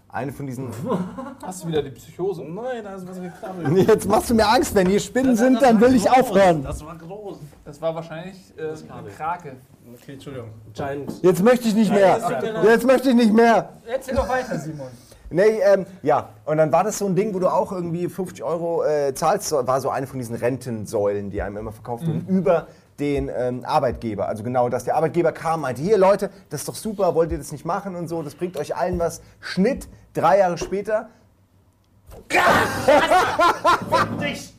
[0.09, 0.67] Eine von diesen,
[1.43, 2.43] Hast du wieder die Psychose?
[2.43, 3.87] Nein, da ist was geknabbelt.
[3.87, 6.61] jetzt machst du mir Angst, wenn hier Spinnen sind, dann will ich aufhören.
[6.61, 7.39] Das war groß.
[7.65, 9.55] Das war wahrscheinlich äh, eine Krake.
[9.91, 10.49] Okay, Entschuldigung.
[10.73, 11.11] Giant.
[11.21, 13.69] Jetzt möchte ich nicht mehr, jetzt möchte ich nicht mehr.
[13.85, 14.87] Erzähl doch weiter, Simon.
[15.29, 18.43] Nee, ähm, ja, und dann war das so ein Ding, wo du auch irgendwie 50
[18.43, 22.67] Euro äh, zahlst, war so eine von diesen Rentensäulen, die einem immer verkauft wurden, über
[22.99, 24.27] den ähm, Arbeitgeber.
[24.27, 27.39] Also genau, dass der Arbeitgeber kam, meinte, hier Leute, das ist doch super, wollt ihr
[27.39, 29.21] das nicht machen und so, das bringt euch allen was.
[29.39, 31.09] Schnitt, drei Jahre später.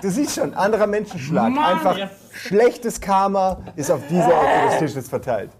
[0.00, 1.52] Du siehst schon, anderer Menschenschlag.
[1.56, 1.98] Einfach
[2.44, 5.50] schlechtes Karma ist auf dieser Ecke des Tisches verteilt.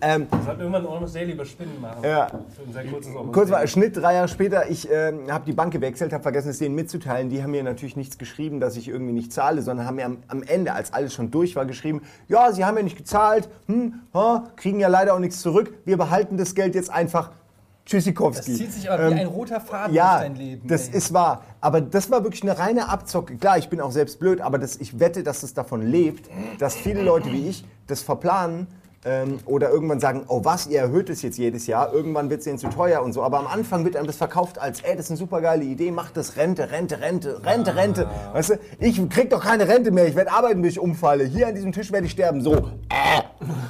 [0.00, 2.04] Ähm, sollten irgendwann Almost Daily über Spinnen machen.
[2.04, 2.26] ja.
[2.26, 3.66] Für ein sehr kurzes Almost Kurz mal.
[3.66, 7.30] Schnitt, drei Jahre später, ich ähm, habe die Bank gewechselt, habe vergessen, es denen mitzuteilen.
[7.30, 10.18] Die haben mir natürlich nichts geschrieben, dass ich irgendwie nicht zahle, sondern haben mir am,
[10.28, 13.94] am Ende, als alles schon durch war, geschrieben, ja, sie haben ja nicht gezahlt, hm,
[14.12, 17.30] ha, kriegen ja leider auch nichts zurück, wir behalten das Geld jetzt einfach.
[17.30, 18.54] Das Tschüssikowski.
[18.54, 20.68] zieht sich aber wie Ähm, ein roter Faden ja, durch dein Leben.
[20.68, 20.96] das ey.
[20.98, 21.42] ist wahr.
[21.60, 23.36] Aber das war wirklich eine reine Abzocke.
[23.36, 26.74] Klar, ich bin auch selbst blöd, aber das, ich wette, dass es davon lebt, dass
[26.74, 28.68] viele Leute wie ich das verplanen
[29.04, 32.46] ähm, oder irgendwann sagen, oh was, ihr erhöht es jetzt jedes Jahr, irgendwann wird es
[32.46, 33.22] ihnen zu teuer und so.
[33.22, 35.90] Aber am Anfang wird einem das verkauft als, ey, das ist eine super geile Idee,
[35.90, 38.10] macht das Rente, Rente, Rente, Rente, Rente.
[38.32, 41.24] Weißt du, ich krieg doch keine Rente mehr, ich werde arbeiten, bis ich umfalle.
[41.24, 42.54] Hier an diesem Tisch werde ich sterben, so.
[42.54, 43.22] Äh.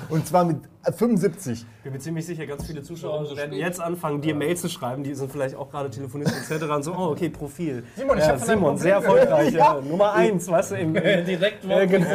[0.08, 0.58] Und zwar mit
[0.92, 1.60] 75.
[1.60, 5.02] Ich bin mir ziemlich sicher, ganz viele Zuschauer werden jetzt anfangen, dir Mails zu schreiben.
[5.02, 6.64] Die sind vielleicht auch gerade Telefonisten etc.
[6.70, 7.84] Und so, oh, okay, Profil.
[7.96, 9.54] Simon, ich ja, deinem Simon, sehr erfolgreich.
[9.54, 9.80] Ja.
[9.80, 12.08] Nummer eins, weißt du, im, Direkt Ja, genau.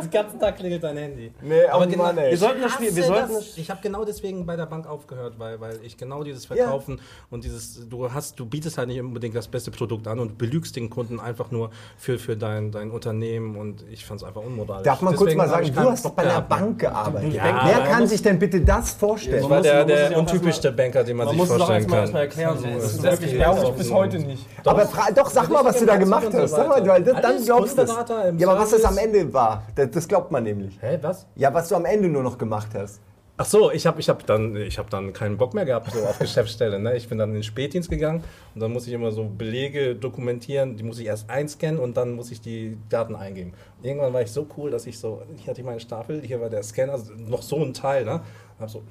[0.00, 1.32] Den ganzen Tag klingelt dein Handy.
[1.42, 2.30] Nee, aber genau- Mann, ey.
[2.30, 3.46] Wir sollten das Spiel, wir sollten das.
[3.48, 7.00] das, Ich habe genau deswegen bei der Bank aufgehört, weil, weil ich genau dieses Verkaufen
[7.30, 10.76] und dieses, du hast, du bietest halt nicht unbedingt das beste Produkt an und belügst
[10.76, 14.84] den Kunden einfach nur für, für dein, dein Unternehmen und ich fand es einfach unmoralisch.
[14.84, 16.48] Darf man kurz Deswegen mal hab sagen, du hast Bock bei einer gehabt.
[16.48, 17.34] Bank gearbeitet.
[17.34, 19.42] Ja, Wer kann muss- sich denn bitte das vorstellen?
[19.42, 21.66] Ich war muss- der, muss der untypischste Banker, den man, man sich muss es auch
[21.66, 22.38] vorstellen erstmal, kann.
[22.38, 22.58] erstmal erklären.
[22.58, 22.66] So.
[22.80, 24.46] Das Das ist wirklich Glaube ich bis heute nicht.
[24.64, 26.50] Aber fra- doch, sag mal, was du da gemacht hast.
[26.50, 27.90] Sag mal, weil das, dann glaubst du es.
[28.38, 28.98] Ja, aber was das am.
[28.98, 30.76] Ende war, das, das glaubt man nämlich.
[30.80, 31.24] Hä, was?
[31.36, 33.00] Ja, was du am Ende nur noch gemacht hast.
[33.40, 36.00] Ach so, ich habe ich hab dann, ich hab dann keinen Bock mehr gehabt so
[36.00, 36.80] auf Geschäftsstelle.
[36.80, 36.96] Ne?
[36.96, 38.24] Ich bin dann in den Spätdienst gegangen
[38.54, 40.76] und dann muss ich immer so Belege dokumentieren.
[40.76, 43.52] Die muss ich erst einscannen und dann muss ich die Daten eingeben.
[43.80, 46.50] Irgendwann war ich so cool, dass ich so, hier hatte ich meine Stapel, hier war
[46.50, 48.04] der Scanner, also noch so ein Teil.
[48.04, 48.14] Ne?
[48.14, 48.82] Und hab so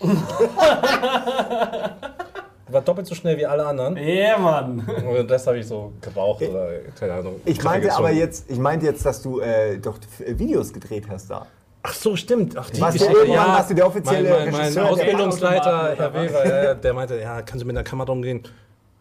[2.72, 3.96] war doppelt so schnell wie alle anderen.
[3.98, 4.80] Ja, Mann.
[4.80, 7.40] Und das habe ich so gebraucht oder keine Ahnung.
[7.44, 11.46] Ich meinte aber jetzt, ich meinte jetzt, dass du äh, doch Videos gedreht hast da.
[11.84, 12.56] Ach so, stimmt.
[12.56, 15.94] Ach, die Warst du Geschichte, irgendwann- warst du der offizielle mein, mein, mein der Ausbildungsleiter,
[15.96, 16.14] Herr?
[16.14, 18.42] Weber, ja, der meinte, ja, kannst du mit einer Kamera umgehen?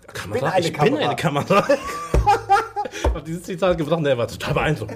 [0.08, 0.40] Kamera?
[0.40, 1.04] Bin eine ich bin Kamera.
[1.06, 1.68] eine Kamera.
[2.94, 4.94] Ich hab dieses Zitat gebracht und der war total beeindruckt.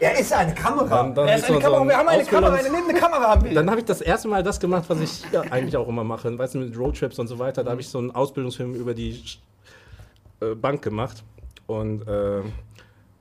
[0.00, 0.88] Er ist eine Kamera.
[0.88, 2.94] Dann, dann Er ist eine so- so Kamera, ein wir haben eine Kamera, eine lebende
[2.94, 3.54] Kamera haben wir.
[3.54, 6.36] Dann habe ich das erste Mal das gemacht, was ich ja, eigentlich auch immer mache.
[6.36, 7.62] Weißt du, mit Roadtrips und so weiter.
[7.62, 9.22] Da habe ich so einen Ausbildungsfilm über die
[10.40, 11.22] äh, Bank gemacht.
[11.66, 12.40] Und äh,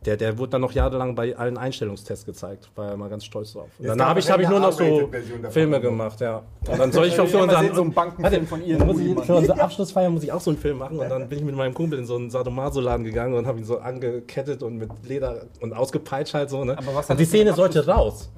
[0.08, 2.70] der, der wurde dann noch jahrelang bei allen Einstellungstests gezeigt.
[2.76, 3.68] War er mal ganz stolz drauf.
[3.78, 5.10] Und dann habe ich, hab ich nur noch so.
[5.50, 6.44] Filme gemacht, ja.
[6.66, 7.70] Und dann soll ich auch für so unseren...
[7.70, 8.84] einen Bankenfilm von ihr.
[8.86, 11.40] Muss ich, für unsere Abschlussfeier muss ich auch so einen Film machen und dann bin
[11.40, 14.78] ich mit meinem Kumpel in so einen Sadomaso-Laden gegangen und habe ihn so angekettet und
[14.78, 16.64] mit Leder und ausgepeitscht halt so.
[16.64, 16.78] Ne?
[16.78, 18.30] Aber was und die Szene sollte raus.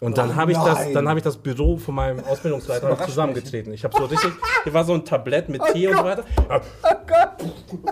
[0.00, 3.72] Und dann habe ich, das- dann hab ich das Büro von meinem Ausbildungsleiter noch zusammengetreten.
[3.74, 4.30] Ich habe so richtig,
[4.64, 6.24] hier war so ein Tablett mit Tee und so weiter.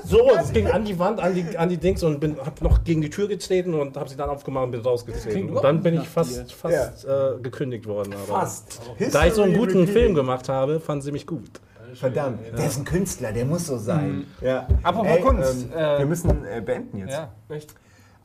[0.05, 2.83] So, es ging an die Wand, an die, an die Dings und bin, hab noch
[2.85, 5.51] gegen die Tür getreten und habe sie dann aufgemacht und bin rausgetreten.
[5.51, 8.15] Und dann bin ich fast, fast äh, gekündigt worden.
[8.15, 8.81] Aber Fast.
[9.13, 9.93] Da ich so einen guten repeating.
[9.93, 11.61] Film gemacht habe, fanden sie mich gut.
[11.95, 14.27] Verdammt, der ist ein Künstler, der muss so sein.
[14.43, 14.67] Ja.
[14.83, 17.13] Apropos Kunst, Ähm, äh, wir müssen äh, beenden jetzt.
[17.13, 17.33] Ja.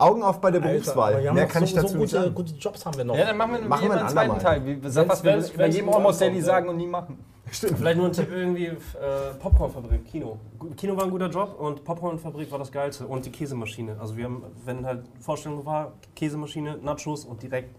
[0.04, 1.28] Augen auf bei der Berufswahl.
[1.28, 2.36] haben Mehr kann so, ich dazu so nicht gute, sagen.
[2.36, 3.16] gute Jobs haben wir noch.
[3.16, 4.60] ja, dann machen wir, Machen wir einen ein zweiten andermal.
[4.60, 4.82] Teil.
[4.84, 7.20] Wie, sag, was wir bei jedem Almost Daily ankommt, sagen und nie machen.
[7.46, 8.76] Vielleicht nur ein Tipp irgendwie, äh,
[9.40, 10.38] Popcornfabrik, Kino.
[10.76, 13.06] Kino war ein guter Job und Popcornfabrik war das Geilste.
[13.06, 13.98] Und die Käsemaschine.
[14.00, 17.76] Also wir haben, wenn halt Vorstellung war, Käsemaschine, Nachos und direkt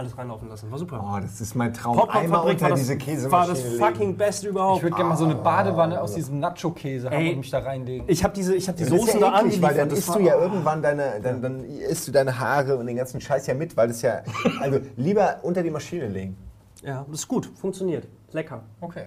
[0.00, 0.70] alles reinlaufen lassen.
[0.70, 1.02] War super.
[1.02, 1.98] Oh, das ist mein Traum.
[2.08, 3.78] Einmal unter war das, diese war Käsemaschine das legen.
[3.84, 4.76] fucking Beste überhaupt.
[4.78, 8.04] Ich würde gerne mal so eine Badewanne aus diesem Nacho-Käse haben und mich da reinlegen.
[8.08, 9.98] Ich habe diese, ich hab die Das ist Soßen ja da eklig, weil dann das
[10.00, 13.20] isst war- du ja irgendwann deine, dann, dann isst du deine Haare und den ganzen
[13.20, 14.22] Scheiß ja mit, weil das ja,
[14.60, 16.36] also lieber unter die Maschine legen.
[16.82, 18.08] Ja, das ist gut, funktioniert.
[18.32, 18.62] Lecker.
[18.80, 19.04] Okay.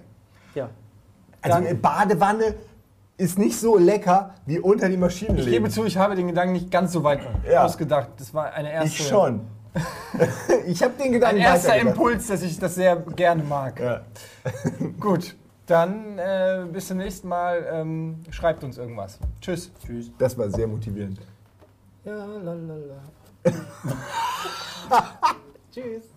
[0.54, 0.68] Ja.
[1.42, 2.54] Also eine Badewanne
[3.16, 5.50] ist nicht so lecker wie unter die Maschine Ich legen.
[5.64, 7.20] gebe zu, ich habe den Gedanken nicht ganz so weit
[7.50, 7.64] Ja.
[7.64, 8.08] ausgedacht.
[8.18, 9.40] Das war eine erste, ich schon.
[10.66, 11.96] ich habe den ein Gedanken erster weitergedacht.
[11.96, 13.80] Impuls, dass ich das sehr gerne mag.
[13.80, 14.02] Ja.
[15.00, 15.34] Gut,
[15.66, 17.66] dann äh, bis zum nächsten Mal.
[17.70, 19.18] Ähm, schreibt uns irgendwas.
[19.40, 19.70] Tschüss.
[19.84, 20.10] Tschüss.
[20.18, 21.20] Das war sehr motivierend.
[22.04, 23.02] Ja, lalala.
[25.72, 26.13] Tschüss.